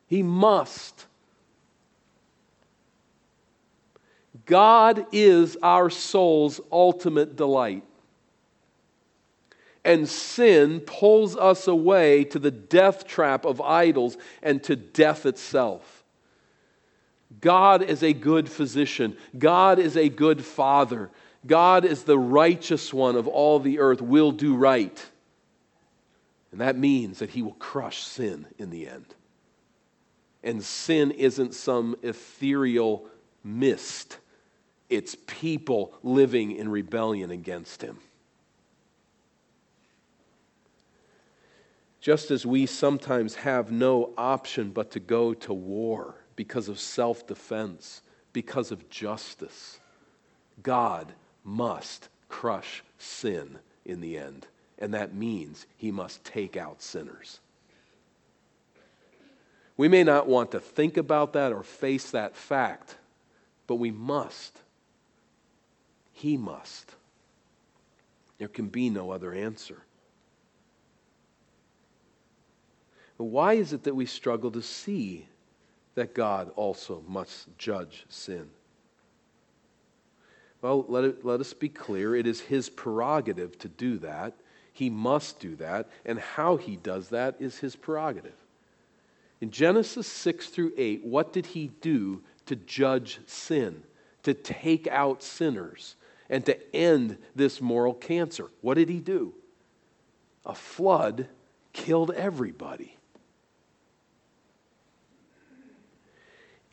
He 0.07 0.23
must. 0.23 1.05
God 4.45 5.05
is 5.11 5.57
our 5.61 5.89
soul's 5.89 6.59
ultimate 6.71 7.35
delight. 7.35 7.83
And 9.85 10.07
sin 10.07 10.79
pulls 10.79 11.35
us 11.35 11.67
away 11.67 12.23
to 12.25 12.39
the 12.39 12.51
death 12.51 13.05
trap 13.05 13.45
of 13.45 13.61
idols 13.61 14.17
and 14.41 14.63
to 14.63 14.75
death 14.75 15.25
itself. 15.25 15.92
God 17.41 17.81
is 17.81 18.03
a 18.03 18.13
good 18.13 18.49
physician. 18.49 19.17
God 19.37 19.79
is 19.79 19.97
a 19.97 20.09
good 20.09 20.43
father. 20.43 21.09
God 21.45 21.85
is 21.85 22.03
the 22.03 22.17
righteous 22.17 22.93
one 22.93 23.15
of 23.15 23.27
all 23.27 23.59
the 23.59 23.79
earth, 23.79 24.01
will 24.01 24.31
do 24.31 24.55
right. 24.55 25.03
And 26.51 26.61
that 26.61 26.77
means 26.77 27.19
that 27.19 27.31
he 27.31 27.41
will 27.41 27.53
crush 27.53 28.03
sin 28.03 28.45
in 28.57 28.69
the 28.69 28.87
end. 28.87 29.15
And 30.43 30.63
sin 30.63 31.11
isn't 31.11 31.53
some 31.53 31.95
ethereal 32.01 33.07
mist, 33.43 34.19
it's 34.89 35.15
people 35.27 35.93
living 36.03 36.51
in 36.51 36.69
rebellion 36.69 37.31
against 37.31 37.81
him. 37.81 37.97
Just 41.99 42.31
as 42.31 42.45
we 42.45 42.65
sometimes 42.65 43.35
have 43.35 43.71
no 43.71 44.13
option 44.17 44.71
but 44.71 44.91
to 44.91 44.99
go 44.99 45.33
to 45.33 45.53
war 45.53 46.15
because 46.35 46.69
of 46.69 46.79
self 46.79 47.27
defense, 47.27 48.01
because 48.31 48.71
of 48.71 48.89
justice. 48.89 49.79
God 50.61 51.13
must 51.43 52.09
crush 52.29 52.83
sin 52.97 53.59
in 53.85 54.01
the 54.01 54.17
end, 54.17 54.47
and 54.79 54.93
that 54.93 55.13
means 55.13 55.65
he 55.77 55.91
must 55.91 56.23
take 56.23 56.55
out 56.55 56.81
sinners. 56.81 57.39
We 59.75 59.87
may 59.87 60.03
not 60.03 60.27
want 60.27 60.51
to 60.51 60.59
think 60.59 60.97
about 60.97 61.33
that 61.33 61.51
or 61.51 61.63
face 61.63 62.11
that 62.11 62.35
fact, 62.35 62.97
but 63.65 63.75
we 63.75 63.91
must. 63.91 64.59
He 66.11 66.37
must. 66.37 66.93
There 68.37 68.47
can 68.47 68.67
be 68.67 68.89
no 68.89 69.11
other 69.11 69.33
answer. 69.33 69.81
Why 73.17 73.53
is 73.53 73.73
it 73.73 73.83
that 73.83 73.95
we 73.95 74.05
struggle 74.05 74.51
to 74.51 74.61
see 74.61 75.27
that 75.95 76.15
God 76.15 76.51
also 76.55 77.03
must 77.07 77.55
judge 77.57 78.05
sin. 78.09 78.49
Well, 80.61 80.85
let, 80.87 81.03
it, 81.03 81.25
let 81.25 81.39
us 81.39 81.53
be 81.53 81.69
clear. 81.69 82.15
It 82.15 82.25
is 82.25 82.39
his 82.39 82.69
prerogative 82.69 83.57
to 83.59 83.67
do 83.67 83.97
that. 83.99 84.33
He 84.71 84.89
must 84.89 85.39
do 85.39 85.55
that. 85.57 85.89
And 86.05 86.19
how 86.19 86.57
he 86.57 86.77
does 86.77 87.09
that 87.09 87.35
is 87.39 87.59
his 87.59 87.75
prerogative. 87.75 88.35
In 89.41 89.51
Genesis 89.51 90.07
6 90.07 90.47
through 90.47 90.71
8, 90.77 91.03
what 91.03 91.33
did 91.33 91.47
he 91.47 91.67
do 91.81 92.21
to 92.45 92.55
judge 92.55 93.19
sin, 93.25 93.83
to 94.23 94.33
take 94.33 94.87
out 94.87 95.21
sinners? 95.21 95.95
and 96.29 96.45
to 96.45 96.75
end 96.75 97.17
this 97.35 97.61
moral 97.61 97.93
cancer. 97.93 98.47
What 98.61 98.73
did 98.73 98.89
he 98.89 98.99
do? 98.99 99.33
A 100.45 100.55
flood 100.55 101.27
killed 101.73 102.09
everybody. 102.11 102.97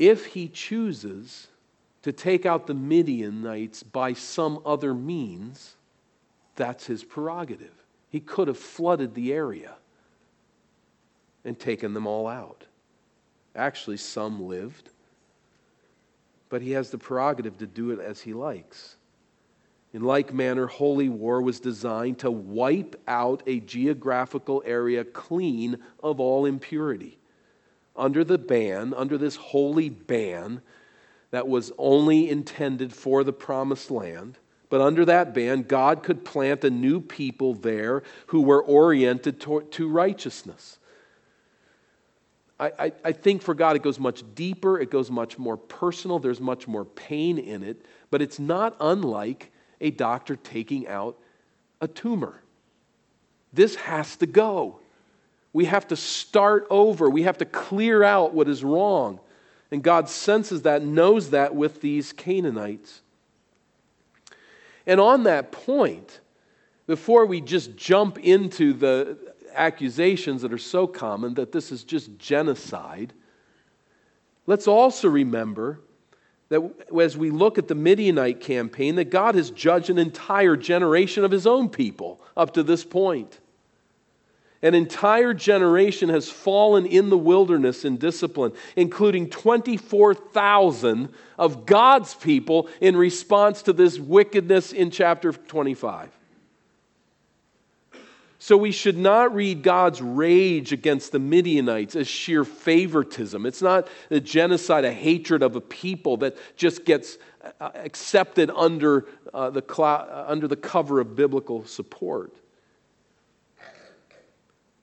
If 0.01 0.25
he 0.25 0.49
chooses 0.49 1.49
to 2.01 2.11
take 2.11 2.47
out 2.47 2.67
the 2.67 2.73
Midianites 2.73 3.83
by 3.83 4.15
some 4.15 4.63
other 4.65 4.95
means, 4.95 5.77
that's 6.57 6.87
his 6.87 7.05
prerogative. 7.05 7.75
He 8.09 8.19
could 8.19 8.49
have 8.49 8.57
flooded 8.57 9.15
the 9.15 9.31
area 9.31 9.75
and 11.45 11.59
taken 11.59 11.93
them 11.93 12.07
all 12.07 12.27
out. 12.27 12.65
Actually, 13.55 13.99
some 13.99 14.43
lived, 14.43 14.89
but 16.49 16.63
he 16.63 16.71
has 16.71 16.89
the 16.89 16.97
prerogative 16.97 17.59
to 17.59 17.67
do 17.67 17.91
it 17.91 18.01
as 18.01 18.23
he 18.23 18.33
likes. 18.33 18.97
In 19.93 20.03
like 20.03 20.33
manner, 20.33 20.67
holy 20.67 21.11
war 21.11 21.43
was 21.43 21.61
designed 21.61 22.21
to 22.21 22.31
wipe 22.31 22.99
out 23.07 23.43
a 23.47 23.61
geographical 23.61 24.63
area 24.65 25.05
clean 25.05 25.77
of 26.03 26.21
all 26.21 26.47
impurity. 26.47 27.20
Under 27.97 28.25
the 28.25 28.39
ban, 28.39 28.95
under 28.95 29.19
this 29.19 29.37
holy 29.37 29.89
ban 29.89 30.63
that 31.31 31.49
was 31.49 31.73
only 31.79 32.29
intended 32.29 32.93
for 32.93 33.25
the 33.25 33.33
promised 33.33 33.91
land, 33.91 34.39
but 34.69 34.81
under 34.81 35.05
that 35.05 35.35
ban, 35.35 35.63
God 35.63 36.03
could 36.03 36.25
plant 36.25 36.65
a 36.65 36.71
new 36.71 37.01
people 37.01 37.55
there 37.55 38.03
who 38.29 38.41
were 38.41 38.63
oriented 38.63 39.41
to, 39.41 39.63
to 39.63 39.89
righteousness. 39.89 40.79
I, 42.61 42.73
I, 42.79 42.93
I 43.07 43.13
think 43.13 43.43
for 43.43 43.55
God 43.55 43.75
it 43.75 43.83
goes 43.83 43.99
much 43.99 44.23
deeper, 44.35 44.79
it 44.79 44.91
goes 44.91 45.11
much 45.11 45.39
more 45.39 45.57
personal, 45.57 46.19
there's 46.19 46.41
much 46.41 46.69
more 46.69 46.85
pain 46.85 47.39
in 47.39 47.65
it, 47.65 47.85
but 48.11 48.23
it's 48.23 48.39
not 48.39 48.77
unlike 48.81 49.51
a 49.81 49.91
doctor 49.91 50.37
taking 50.37 50.87
out 50.87 51.19
a 51.81 51.89
tumor. 51.89 52.43
This 53.53 53.75
has 53.77 54.17
to 54.17 54.27
go. 54.27 54.81
We 55.53 55.65
have 55.65 55.89
to 55.89 55.97
start 55.97 56.67
over. 56.71 57.11
We 57.11 57.25
have 57.25 57.39
to 57.39 57.45
clear 57.45 58.03
out 58.05 58.35
what 58.35 58.49
is 58.49 58.63
wrong. 58.63 59.21
And 59.71 59.83
God 59.83 60.09
senses 60.09 60.63
that, 60.63 60.83
knows 60.83 61.31
that 61.31 61.55
with 61.55 61.81
these 61.81 62.13
Canaanites. 62.13 63.03
And 64.87 65.01
on 65.01 65.25
that 65.25 65.53
point, 65.53 66.21
before 66.87 67.27
we 67.27 67.41
just 67.41 67.77
jump 67.77 68.19
into 68.19 68.73
the 68.73 69.19
accusations 69.55 70.43
that 70.43 70.53
are 70.53 70.59
so 70.59 70.87
common 70.87 71.35
that 71.35 71.53
this 71.53 71.71
is 71.71 71.85
just 71.85 72.19
genocide, 72.19 73.13
let's 74.47 74.67
also 74.67 75.09
remember 75.09 75.81
that 76.49 76.61
as 77.01 77.17
we 77.17 77.31
look 77.31 77.59
at 77.59 77.69
the 77.69 77.75
Midianite 77.75 78.41
campaign, 78.41 78.97
that 78.97 79.11
God 79.11 79.37
has 79.37 79.51
judged 79.51 79.89
an 79.89 79.99
entire 79.99 80.57
generation 80.57 81.25
of 81.25 81.31
his 81.31 81.47
own 81.47 81.69
people 81.69 82.21
up 82.37 82.55
to 82.55 82.63
this 82.63 82.85
point. 82.85 83.39
An 84.63 84.75
entire 84.75 85.33
generation 85.33 86.11
has 86.11 86.29
fallen 86.29 86.85
in 86.85 87.09
the 87.09 87.17
wilderness 87.17 87.85
in 87.85 87.97
discipline, 87.97 88.53
including 88.77 89.31
24,000 89.31 91.09
of 91.39 91.65
God's 91.65 92.15
people 92.15 92.69
in 92.81 92.95
response 92.95 93.63
to 93.63 93.73
this 93.73 93.99
wickedness 93.99 94.73
in 94.73 94.91
chapter 94.91 95.33
25. 95.33 96.11
So 98.43 98.57
we 98.57 98.73
should 98.73 98.97
not 98.97 99.35
read 99.35 99.63
God's 99.63 100.01
rage 100.01 100.73
against 100.73 101.13
the 101.13 101.19
Midianites 101.19 101.95
as 101.95 102.09
sheer 102.09 102.45
favoritism. 102.45 103.45
It's 103.45 103.61
not 103.61 103.89
a 104.11 104.19
genocide, 104.19 104.87
a 104.87 104.93
hatred 104.93 105.43
of 105.43 105.57
a 105.57 105.61
people 105.61 106.17
that 106.19 106.37
just 106.57 106.87
gets 106.87 107.19
uh, 107.61 107.71
accepted 107.75 108.51
under, 108.51 109.07
uh, 109.33 109.51
the, 109.51 109.63
uh, 109.83 110.25
under 110.27 110.49
the 110.49 110.57
cover 110.57 111.01
of 111.01 111.17
biblical 111.17 111.67
support. 111.67 112.35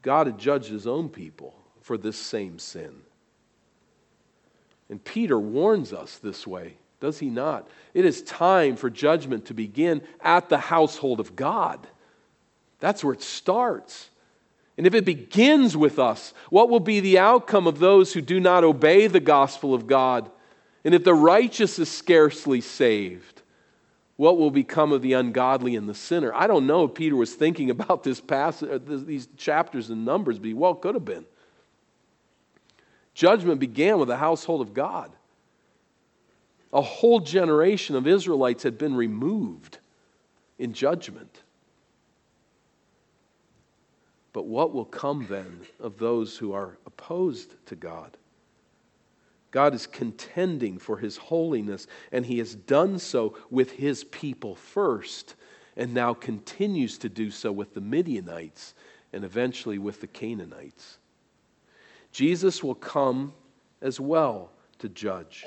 God 0.08 0.28
had 0.28 0.38
judged 0.38 0.70
his 0.70 0.88
own 0.88 1.10
people 1.10 1.54
for 1.82 1.98
this 1.98 2.16
same 2.16 2.60
sin. 2.60 3.02
And 4.90 5.04
Peter 5.04 5.38
warns 5.38 5.92
us 5.92 6.18
this 6.18 6.48
way, 6.48 6.78
does 7.02 7.20
he 7.20 7.30
not? 7.30 7.68
It 7.94 8.06
is 8.06 8.22
time 8.22 8.78
for 8.78 8.90
judgment 8.90 9.48
to 9.48 9.54
begin 9.54 10.02
at 10.22 10.48
the 10.48 10.60
household 10.60 11.20
of 11.20 11.36
God. 11.36 11.86
That's 12.80 13.04
where 13.04 13.12
it 13.12 13.22
starts. 13.22 14.10
And 14.78 14.88
if 14.88 14.94
it 14.94 15.04
begins 15.04 15.76
with 15.76 16.00
us, 16.00 16.34
what 16.50 16.70
will 16.70 16.80
be 16.80 17.02
the 17.02 17.20
outcome 17.20 17.68
of 17.68 17.80
those 17.80 18.14
who 18.14 18.22
do 18.22 18.40
not 18.40 18.64
obey 18.64 19.08
the 19.08 19.20
gospel 19.20 19.74
of 19.74 19.88
God? 19.88 20.32
And 20.86 20.96
if 20.96 21.04
the 21.04 21.14
righteous 21.14 21.80
is 21.80 21.90
scarcely 21.90 22.62
saved, 22.62 23.37
what 24.18 24.38
will 24.38 24.52
become 24.52 24.92
of 24.92 25.02
the 25.02 25.14
ungodly 25.14 25.76
and 25.76 25.88
the 25.88 25.94
sinner? 25.94 26.34
I 26.34 26.48
don't 26.48 26.68
know 26.68 26.84
if 26.84 26.96
Peter 26.96 27.16
was 27.16 27.34
thinking 27.34 27.70
about 27.70 28.04
this 28.04 28.20
passage, 28.20 28.70
uh, 28.70 28.80
these 28.82 29.28
chapters 29.38 29.90
and 29.90 30.04
numbers, 30.04 30.40
but 30.40 30.48
he 30.48 30.54
well 30.54 30.76
could 30.76 30.96
have 30.96 31.06
been. 31.06 31.26
Judgment 33.14 33.60
began 33.60 33.98
with 34.00 34.10
the 34.10 34.18
household 34.18 34.62
of 34.62 34.74
God. 34.74 35.12
A 36.74 36.82
whole 36.82 37.20
generation 37.20 37.96
of 37.96 38.06
Israelites 38.06 38.64
had 38.64 38.78
been 38.78 38.96
removed 38.96 39.78
in 40.60 40.74
judgment. 40.74 41.44
But 44.34 44.46
what 44.46 44.74
will 44.74 44.86
come 44.86 45.26
then 45.30 45.62
of 45.80 45.98
those 45.98 46.38
who 46.38 46.54
are 46.54 46.78
opposed 46.86 47.54
to 47.68 47.76
God? 47.76 48.18
God 49.58 49.74
is 49.74 49.88
contending 49.88 50.78
for 50.78 51.00
his 51.00 51.18
holiness, 51.18 51.88
and 52.12 52.24
he 52.24 52.38
has 52.38 52.54
done 52.54 53.00
so 53.00 53.36
with 53.50 53.72
his 53.72 54.04
people 54.04 54.54
first, 54.54 55.34
and 55.76 55.96
now 55.96 56.14
continues 56.14 57.00
to 57.00 57.10
do 57.10 57.32
so 57.32 57.52
with 57.52 57.74
the 57.74 57.82
Midianites 57.82 58.76
and 59.12 59.24
eventually 59.24 59.80
with 59.80 60.00
the 60.00 60.06
Canaanites. 60.06 61.00
Jesus 62.12 62.64
will 62.64 62.76
come 62.76 63.34
as 63.82 64.00
well 64.00 64.52
to 64.78 64.90
judge. 64.90 65.44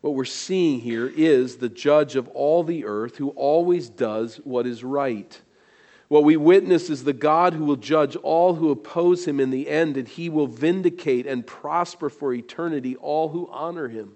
What 0.00 0.14
we're 0.14 0.24
seeing 0.24 0.80
here 0.80 1.06
is 1.06 1.58
the 1.58 1.68
judge 1.68 2.16
of 2.16 2.26
all 2.30 2.64
the 2.64 2.84
earth 2.84 3.16
who 3.16 3.28
always 3.28 3.88
does 3.88 4.40
what 4.42 4.66
is 4.66 4.82
right. 4.82 5.40
What 6.08 6.24
we 6.24 6.36
witness 6.36 6.88
is 6.88 7.02
the 7.02 7.12
God 7.12 7.52
who 7.52 7.64
will 7.64 7.76
judge 7.76 8.14
all 8.16 8.54
who 8.54 8.70
oppose 8.70 9.26
him 9.26 9.40
in 9.40 9.50
the 9.50 9.68
end, 9.68 9.96
and 9.96 10.06
he 10.06 10.28
will 10.28 10.46
vindicate 10.46 11.26
and 11.26 11.44
prosper 11.44 12.08
for 12.08 12.32
eternity 12.32 12.94
all 12.96 13.30
who 13.30 13.48
honor 13.50 13.88
him. 13.88 14.12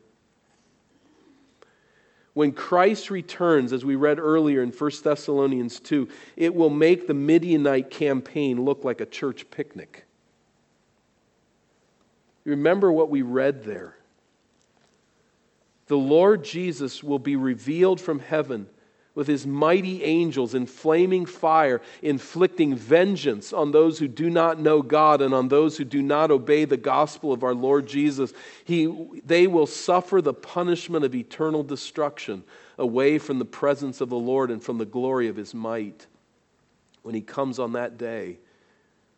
When 2.33 2.53
Christ 2.53 3.11
returns, 3.11 3.73
as 3.73 3.85
we 3.85 3.97
read 3.97 4.21
earlier 4.21 4.63
in 4.63 4.71
1 4.71 4.91
Thessalonians 5.03 5.81
2, 5.81 6.09
it 6.37 6.55
will 6.55 6.71
make 6.71 7.09
the 7.09 7.15
Midianite 7.15 7.91
campaign 7.91 8.65
look 8.65 8.85
like 8.85 9.01
a 9.01 9.07
church 9.07 9.51
picnic. 9.51 10.05
Remember 12.45 12.93
what 12.93 13.11
we 13.11 13.23
read 13.23 13.65
there. 13.65 13.97
The 15.89 15.99
Lord 15.99 16.45
Jesus 16.45 17.03
will 17.03 17.19
be 17.19 17.35
revealed 17.35 18.01
from 18.01 18.21
heaven 18.21 18.69
with 19.15 19.27
his 19.27 19.47
mighty 19.47 20.05
angels 20.05 20.55
in 20.55 20.67
flaming 20.67 21.27
fire, 21.27 21.81
inflicting 22.01 22.75
vengeance 22.75 23.53
on 23.53 23.73
those 23.73 23.99
who 23.99 24.07
do 24.07 24.31
not 24.31 24.61
know 24.61 24.83
God 24.83 25.21
and 25.21 25.35
on 25.35 25.49
those 25.49 25.77
who 25.77 25.85
do 25.85 26.01
not 26.01 26.31
obey 26.31 26.65
the 26.65 26.77
gospel 26.77 27.33
of 27.33 27.43
our 27.43 27.55
Lord 27.55 27.87
Jesus. 27.87 28.33
He, 28.65 28.87
they 29.25 29.47
will 29.47 29.67
suffer 29.67 30.23
the 30.23 30.35
punishment 30.35 31.05
of 31.05 31.15
eternal 31.15 31.63
destruction 31.63 32.45
away 32.79 33.19
from 33.19 33.39
the 33.39 33.45
presence 33.45 34.01
of 34.01 34.09
the 34.09 34.17
Lord 34.17 34.51
and 34.51 34.63
from 34.63 34.79
the 34.79 34.87
glory 34.87 35.29
of 35.29 35.37
his 35.37 35.55
might 35.55 36.07
when 37.03 37.15
he 37.15 37.21
comes 37.21 37.59
on 37.59 37.73
that 37.73 37.99
day 37.99 38.39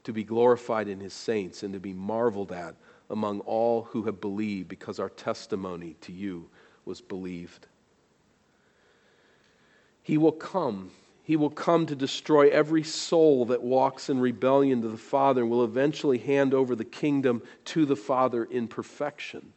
to 0.05 0.13
be 0.13 0.25
glorified 0.25 0.89
in 0.89 1.01
his 1.01 1.13
saints 1.13 1.63
and 1.63 1.75
to 1.75 1.81
be 1.81 1.93
marveled 1.93 2.51
at 2.51 2.75
among 3.11 3.41
all 3.41 3.83
who 3.85 4.05
have 4.05 4.21
believed 4.21 4.69
because 4.69 4.99
our 4.99 5.11
testimony 5.11 5.97
to 6.01 6.13
you 6.13 6.49
was 6.85 7.01
believed. 7.01 7.67
He 10.03 10.19
will 10.19 10.33
come. 10.33 10.91
He 11.23 11.37
will 11.37 11.51
come 11.51 11.87
to 11.87 11.95
destroy 11.95 12.49
every 12.49 12.83
soul 12.83 13.47
that 13.47 13.63
walks 13.63 14.11
in 14.11 14.21
rebellion 14.21 14.83
to 14.83 14.89
the 14.89 14.97
Father 14.97 15.43
and 15.43 15.51
will 15.51 15.65
eventually 15.65 16.19
hand 16.19 16.53
over 16.53 16.75
the 16.75 16.85
kingdom 16.85 17.43
to 17.67 17.87
the 17.87 17.97
Father 17.97 18.45
in 18.45 18.67
perfection. 18.67 19.53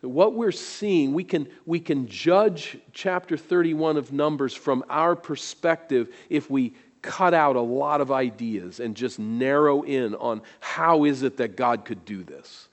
What 0.00 0.34
we're 0.34 0.50
seeing, 0.50 1.12
we 1.12 1.24
can, 1.24 1.46
we 1.66 1.78
can 1.78 2.08
judge 2.08 2.78
chapter 2.92 3.36
31 3.36 3.96
of 3.96 4.12
Numbers 4.12 4.54
from 4.54 4.82
our 4.88 5.14
perspective 5.14 6.08
if 6.30 6.50
we 6.50 6.74
cut 7.02 7.34
out 7.34 7.56
a 7.56 7.60
lot 7.60 8.00
of 8.00 8.10
ideas 8.10 8.80
and 8.80 8.94
just 8.94 9.18
narrow 9.18 9.82
in 9.82 10.14
on 10.16 10.42
how 10.58 11.04
is 11.04 11.22
it 11.22 11.36
that 11.36 11.56
God 11.56 11.84
could 11.84 12.04
do 12.04 12.22
this. 12.22 12.68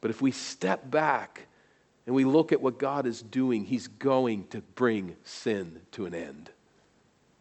But 0.00 0.10
if 0.10 0.22
we 0.22 0.30
step 0.30 0.90
back 0.90 1.46
and 2.06 2.14
we 2.14 2.24
look 2.24 2.52
at 2.52 2.60
what 2.60 2.78
God 2.78 3.06
is 3.06 3.22
doing, 3.22 3.64
He's 3.64 3.88
going 3.88 4.46
to 4.48 4.60
bring 4.74 5.16
sin 5.24 5.80
to 5.92 6.06
an 6.06 6.14
end. 6.14 6.50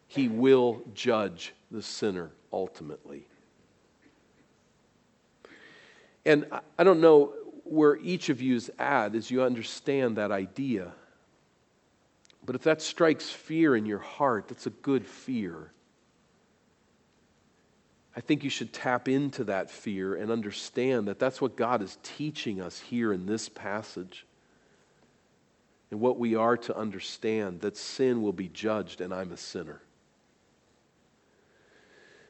He 0.08 0.28
will 0.28 0.82
judge 0.94 1.54
the 1.72 1.82
sinner 1.82 2.32
ultimately. 2.52 3.28
And 6.26 6.46
I 6.78 6.84
don't 6.84 7.02
know 7.02 7.34
where 7.64 7.96
each 7.96 8.30
of 8.30 8.42
you 8.42 8.56
is 8.56 8.70
at 8.78 9.16
as 9.16 9.32
you 9.32 9.42
understand 9.42 10.18
that 10.18 10.32
idea. 10.32 10.92
But 12.46 12.56
if 12.56 12.64
that 12.64 12.82
strikes 12.82 13.30
fear 13.30 13.76
in 13.76 13.86
your 13.86 14.00
heart, 14.00 14.48
that's 14.48 14.68
a 14.68 14.72
good 14.72 15.08
fear. 15.08 15.72
I 18.16 18.20
think 18.20 18.44
you 18.44 18.50
should 18.50 18.74
tap 18.74 19.08
into 19.08 19.46
that 19.46 19.72
fear 19.72 20.16
and 20.16 20.32
understand 20.32 21.08
that 21.08 21.18
that's 21.18 21.40
what 21.40 21.56
God 21.56 21.82
is 21.82 21.98
teaching 22.04 22.60
us 22.60 22.80
here 22.80 23.14
in 23.14 23.26
this 23.26 23.48
passage. 23.48 24.26
And 25.92 26.00
what 26.00 26.18
we 26.18 26.36
are 26.36 26.58
to 26.58 26.76
understand 26.76 27.62
that 27.62 27.78
sin 27.78 28.22
will 28.22 28.34
be 28.34 28.48
judged, 28.48 29.02
and 29.02 29.14
I'm 29.14 29.32
a 29.32 29.38
sinner. 29.38 29.82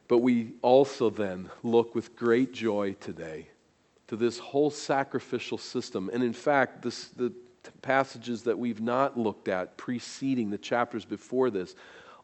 But 0.08 0.18
we 0.18 0.56
also 0.62 1.10
then 1.10 1.50
look 1.64 1.96
with 1.96 2.16
great 2.16 2.52
joy 2.52 2.94
today 3.00 3.48
to 4.08 4.18
this 4.18 4.40
whole 4.40 4.72
sacrificial 4.72 5.58
system. 5.58 6.10
And 6.12 6.22
in 6.22 6.34
fact, 6.34 6.82
this, 6.82 7.06
the 7.10 7.32
passages 7.82 8.44
that 8.44 8.58
we've 8.58 8.82
not 8.82 9.18
looked 9.18 9.48
at 9.48 9.78
preceding 9.78 10.50
the 10.50 10.58
chapters 10.58 11.06
before 11.06 11.50
this 11.50 11.76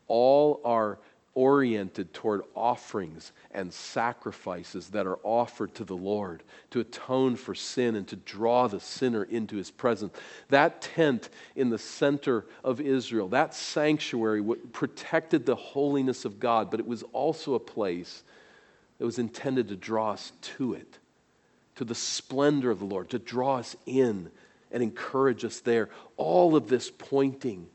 all 0.08 0.60
are 0.66 1.00
oriented 1.38 2.12
toward 2.16 2.42
offerings 2.56 3.32
and 3.52 3.72
sacrifices 3.72 4.90
that 4.90 5.06
are 5.06 5.20
offered 5.22 5.72
to 5.76 5.86
the 5.86 5.96
Lord 5.96 6.42
to 6.72 6.80
atone 6.80 7.36
for 7.36 7.54
sin 7.54 7.96
and 7.96 8.08
to 8.08 8.16
draw 8.16 8.68
the 8.68 8.80
sinner 8.80 9.24
into 9.24 9.56
his 9.56 9.70
presence. 9.70 10.18
That 10.50 10.82
tent 10.82 11.30
in 11.56 11.70
the 11.70 11.78
center 11.78 12.44
of 12.64 12.82
Israel, 12.82 13.28
that 13.28 13.54
sanctuary, 13.54 14.44
protected 14.72 15.46
the 15.46 15.56
holiness 15.56 16.26
of 16.26 16.40
God, 16.40 16.72
but 16.72 16.80
it 16.80 16.88
was 16.88 17.04
also 17.14 17.54
a 17.54 17.60
place 17.60 18.24
that 18.98 19.06
was 19.06 19.20
intended 19.20 19.68
to 19.68 19.76
draw 19.76 20.14
us 20.14 20.32
to 20.42 20.74
it, 20.74 20.98
to 21.76 21.86
the 21.86 21.94
splendor 21.94 22.72
of 22.72 22.80
the 22.80 22.86
Lord, 22.86 23.12
to 23.12 23.20
draw 23.20 23.58
us 23.58 23.76
in 23.86 24.32
and 24.72 24.82
encourage 24.82 25.46
us 25.46 25.60
there. 25.60 25.90
All 26.18 26.56
of 26.56 26.68
this 26.68 26.90
pointing 26.90 27.68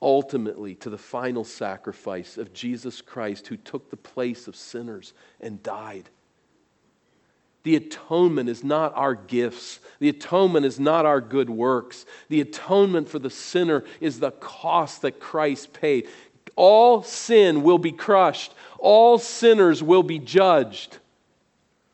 ultimately 0.00 0.74
to 0.76 0.90
the 0.90 0.98
final 0.98 1.44
sacrifice 1.44 2.36
of 2.36 2.52
Jesus 2.52 3.00
Christ, 3.00 3.46
who 3.46 3.56
took 3.56 3.90
the 3.90 3.96
place 3.96 4.48
of 4.48 4.56
sinners 4.56 5.12
and 5.40 5.62
died. 5.62 6.10
The 7.64 7.76
atonement 7.76 8.50
is 8.50 8.62
not 8.62 8.94
our 8.94 9.14
gifts. 9.14 9.80
The 9.98 10.10
atonement 10.10 10.66
is 10.66 10.78
not 10.78 11.06
our 11.06 11.20
good 11.20 11.48
works. 11.48 12.04
The 12.28 12.42
atonement 12.42 13.08
for 13.08 13.18
the 13.18 13.30
sinner 13.30 13.84
is 14.00 14.20
the 14.20 14.32
cost 14.32 15.02
that 15.02 15.18
Christ 15.18 15.72
paid. 15.72 16.08
All 16.56 17.02
sin 17.02 17.62
will 17.62 17.78
be 17.78 17.90
crushed, 17.90 18.54
all 18.78 19.18
sinners 19.18 19.82
will 19.82 20.02
be 20.02 20.18
judged. 20.18 20.98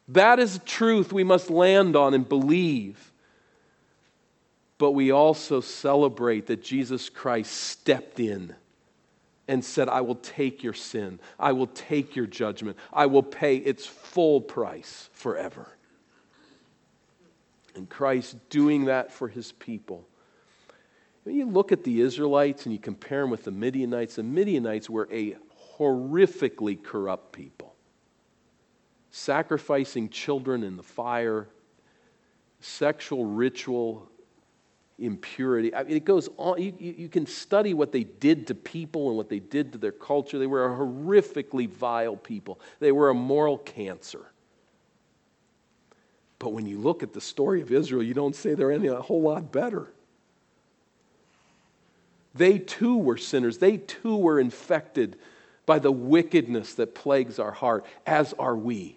That 0.08 0.40
is 0.40 0.56
a 0.56 0.60
truth 0.60 1.12
we 1.12 1.22
must 1.22 1.50
land 1.50 1.94
on 1.94 2.14
and 2.14 2.28
believe 2.28 3.09
but 4.80 4.92
we 4.92 5.10
also 5.10 5.60
celebrate 5.60 6.46
that 6.46 6.62
Jesus 6.62 7.10
Christ 7.10 7.52
stepped 7.52 8.18
in 8.18 8.54
and 9.46 9.62
said, 9.62 9.90
I 9.90 10.00
will 10.00 10.14
take 10.14 10.62
your 10.62 10.72
sin, 10.72 11.20
I 11.38 11.52
will 11.52 11.66
take 11.66 12.16
your 12.16 12.24
judgment, 12.24 12.78
I 12.90 13.04
will 13.04 13.22
pay 13.22 13.56
its 13.56 13.84
full 13.84 14.40
price 14.40 15.10
forever. 15.12 15.68
And 17.74 17.90
Christ 17.90 18.36
doing 18.48 18.86
that 18.86 19.12
for 19.12 19.28
his 19.28 19.52
people. 19.52 20.08
When 21.24 21.34
you 21.34 21.44
look 21.44 21.72
at 21.72 21.84
the 21.84 22.00
Israelites 22.00 22.64
and 22.64 22.72
you 22.72 22.78
compare 22.78 23.20
them 23.20 23.28
with 23.28 23.44
the 23.44 23.50
Midianites, 23.50 24.14
the 24.14 24.22
Midianites 24.22 24.88
were 24.88 25.10
a 25.12 25.36
horrifically 25.78 26.82
corrupt 26.82 27.32
people, 27.32 27.74
sacrificing 29.10 30.08
children 30.08 30.64
in 30.64 30.78
the 30.78 30.82
fire, 30.82 31.48
sexual 32.60 33.26
ritual 33.26 34.09
impurity. 35.00 35.74
I 35.74 35.82
mean, 35.82 35.96
it 35.96 36.04
goes 36.04 36.28
on. 36.36 36.60
You, 36.60 36.72
you, 36.78 37.08
can 37.08 37.26
study 37.26 37.74
what 37.74 37.92
they 37.92 38.04
did 38.04 38.46
to 38.48 38.54
people 38.54 39.08
and 39.08 39.16
what 39.16 39.28
they 39.28 39.38
did 39.38 39.72
to 39.72 39.78
their 39.78 39.92
culture. 39.92 40.38
They 40.38 40.46
were 40.46 40.66
a 40.66 40.76
horrifically 40.76 41.68
vile 41.68 42.16
people, 42.16 42.60
they 42.78 42.92
were 42.92 43.10
a 43.10 43.14
moral 43.14 43.58
cancer. 43.58 44.26
But 46.38 46.50
when 46.50 46.64
you 46.64 46.78
look 46.78 47.02
at 47.02 47.12
the 47.12 47.20
story 47.20 47.60
of 47.60 47.70
Israel, 47.70 48.02
you 48.02 48.14
don't 48.14 48.34
say 48.34 48.54
they're 48.54 48.72
any 48.72 48.86
a 48.86 49.00
whole 49.00 49.20
lot 49.20 49.52
better. 49.52 49.92
They 52.34 52.58
too 52.58 52.96
were 52.96 53.18
sinners. 53.18 53.58
They 53.58 53.76
too 53.76 54.16
were 54.16 54.40
infected 54.40 55.18
by 55.66 55.80
the 55.80 55.92
wickedness 55.92 56.74
that 56.74 56.94
plagues 56.94 57.38
our 57.38 57.50
heart, 57.50 57.84
as 58.06 58.32
are 58.38 58.56
we. 58.56 58.96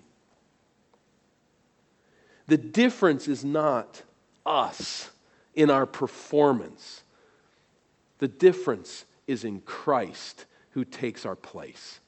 The 2.47 2.57
difference 2.57 3.27
is 3.27 3.43
not 3.43 4.03
us 4.45 5.09
in 5.55 5.69
our 5.69 5.85
performance. 5.85 7.03
The 8.19 8.27
difference 8.27 9.05
is 9.27 9.43
in 9.43 9.61
Christ 9.61 10.45
who 10.71 10.85
takes 10.85 11.25
our 11.25 11.35
place. 11.35 11.99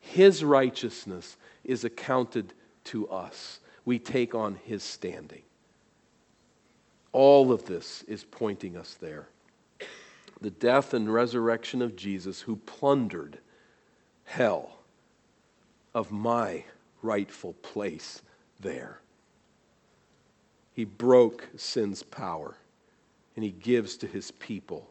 His 0.00 0.42
righteousness 0.42 1.36
is 1.64 1.84
accounted 1.84 2.52
to 2.84 3.08
us. 3.08 3.60
We 3.84 3.98
take 3.98 4.34
on 4.34 4.58
his 4.64 4.82
standing. 4.82 5.42
All 7.12 7.52
of 7.52 7.66
this 7.66 8.02
is 8.04 8.24
pointing 8.24 8.76
us 8.76 8.94
there. 8.94 9.28
The 10.40 10.50
death 10.50 10.92
and 10.94 11.12
resurrection 11.12 11.82
of 11.82 11.94
Jesus, 11.94 12.40
who 12.40 12.56
plundered 12.56 13.38
hell 14.24 14.78
of 15.94 16.10
my 16.10 16.64
rightful 17.02 17.52
place 17.62 18.22
there. 18.58 19.00
He 20.72 20.84
broke 20.84 21.48
sin's 21.56 22.02
power 22.02 22.56
and 23.34 23.44
he 23.44 23.50
gives 23.50 23.96
to 23.98 24.06
his 24.06 24.30
people 24.32 24.88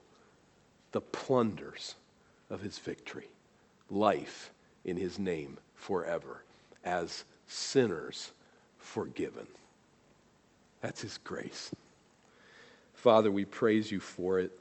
the 0.91 1.01
plunders 1.01 1.95
of 2.49 2.61
his 2.61 2.77
victory 2.79 3.29
life 3.89 4.51
in 4.85 4.97
his 4.97 5.19
name 5.19 5.57
forever 5.75 6.43
as 6.83 7.23
sinners 7.47 8.31
forgiven. 8.77 9.47
That's 10.81 11.01
his 11.01 11.17
grace. 11.19 11.71
Father, 12.93 13.31
we 13.31 13.45
praise 13.45 13.91
you 13.91 13.99
for 13.99 14.39
it. 14.39 14.57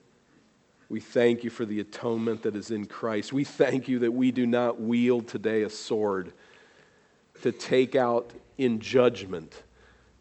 We 0.89 1.01
thank 1.01 1.45
you 1.45 1.51
for 1.51 1.65
the 1.65 1.81
atonement 1.81 2.43
that 2.43 2.57
is 2.57 2.71
in 2.71 2.87
Christ. 2.87 3.33
We 3.33 3.45
thank 3.45 3.87
you 3.87 4.01
that 4.01 4.11
we 4.11 4.33
do 4.33 4.47
not 4.47 4.81
wield 4.81 5.29
today 5.29 5.63
a 5.63 5.71
sword 5.71 6.33
to 7.43 7.53
take 7.53 7.95
out 7.95 8.31
in 8.59 8.81
judgment 8.81 9.63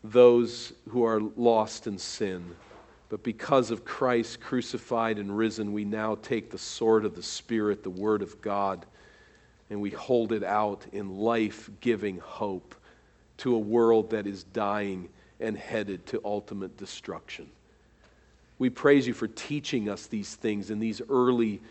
those 0.03 0.73
who 0.89 1.03
are 1.03 1.19
lost 1.19 1.87
in 1.87 1.97
sin 1.97 2.55
but 3.09 3.23
because 3.23 3.71
of 3.71 3.83
Christ 3.83 4.39
crucified 4.39 5.17
and 5.17 5.35
risen, 5.35 5.73
we 5.73 5.83
now 5.83 6.15
take 6.21 6.51
the 6.51 6.59
sword 6.59 7.05
of 7.05 7.15
the 7.15 7.23
Spirit, 7.23 7.83
the 7.83 7.89
Word 7.89 8.21
of 8.21 8.39
God, 8.39 8.85
and 9.71 9.81
we 9.81 9.89
hold 9.89 10.31
it 10.31 10.43
out 10.43 10.85
in 10.93 11.17
life 11.17 11.69
giving 11.81 12.19
hope 12.19 12.75
to 13.37 13.55
a 13.55 13.59
world 13.59 14.11
that 14.11 14.27
is 14.27 14.43
dying 14.43 15.09
and 15.39 15.57
headed 15.57 16.05
to 16.07 16.21
ultimate 16.23 16.77
destruction. 16.77 17.49
We 18.59 18.69
praise 18.69 19.07
you 19.07 19.13
for 19.13 19.27
teaching 19.27 19.89
us 19.89 20.07
these 20.07 20.35
things 20.35 20.69
in 20.69 20.79
these 20.79 21.01
early 21.09 21.61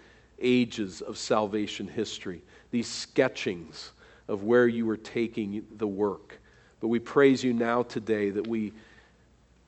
ages 0.41 1.03
of 1.03 1.19
salvation 1.19 1.87
history, 1.87 2.43
these 2.71 2.89
sketchings 2.89 3.93
of 4.27 4.43
where 4.43 4.67
you 4.67 4.87
were 4.87 4.97
taking 4.97 5.65
the 5.77 5.87
work. 5.87 6.39
But 6.81 6.89
we 6.89 6.99
praise 6.99 7.45
you 7.45 7.53
now 7.53 7.83
today 7.83 8.31
that 8.31 8.47
we 8.47 8.73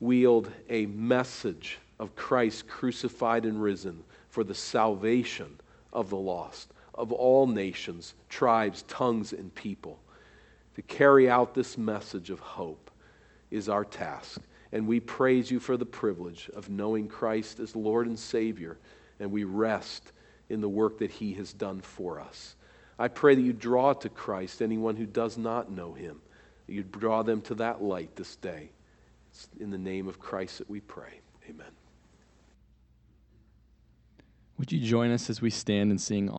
wield 0.01 0.51
a 0.69 0.87
message 0.87 1.79
of 1.99 2.17
Christ 2.17 2.67
crucified 2.67 3.45
and 3.45 3.63
risen 3.63 4.03
for 4.29 4.43
the 4.43 4.55
salvation 4.55 5.61
of 5.93 6.11
the 6.11 6.17
lost, 6.17 6.73
of 6.95 7.13
all 7.13 7.47
nations, 7.47 8.15
tribes, 8.29 8.83
tongues, 8.89 9.33
and 9.33 9.55
people. 9.55 9.99
To 10.77 10.83
carry 10.83 11.29
out 11.29 11.55
this 11.55 11.77
message 11.77 12.31
of 12.31 12.41
hope 12.41 12.91
is 13.51 13.69
our 13.69 13.85
task. 13.85 14.41
And 14.73 14.87
we 14.87 15.01
praise 15.01 15.51
you 15.51 15.59
for 15.59 15.77
the 15.77 15.85
privilege 15.85 16.49
of 16.55 16.71
knowing 16.71 17.09
Christ 17.09 17.59
as 17.59 17.75
Lord 17.75 18.07
and 18.07 18.19
Savior, 18.19 18.79
and 19.19 19.31
we 19.31 19.45
rest 19.45 20.13
in 20.49 20.61
the 20.61 20.69
work 20.69 20.99
that 20.99 21.11
He 21.11 21.35
has 21.35 21.53
done 21.53 21.81
for 21.81 22.21
us. 22.21 22.55
I 22.99 23.09
pray 23.09 23.35
that 23.35 23.41
you 23.41 23.53
draw 23.53 23.95
to 23.95 24.09
Christ 24.09 24.63
anyone 24.63 24.97
who 24.97 25.07
does 25.07 25.37
not 25.37 25.71
know 25.71 25.93
Him, 25.93 26.21
that 26.67 26.73
you 26.73 26.83
draw 26.83 27.23
them 27.23 27.41
to 27.43 27.55
that 27.57 27.83
light 27.83 28.15
this 28.15 28.37
day. 28.37 28.71
It's 29.41 29.49
in 29.61 29.71
the 29.71 29.79
name 29.79 30.07
of 30.07 30.19
Christ 30.19 30.59
that 30.59 30.69
we 30.69 30.81
pray. 30.81 31.21
Amen. 31.49 31.71
Would 34.59 34.71
you 34.71 34.81
join 34.81 35.11
us 35.11 35.31
as 35.31 35.41
we 35.41 35.49
stand 35.49 35.91
and 35.91 35.99
sing? 35.99 36.29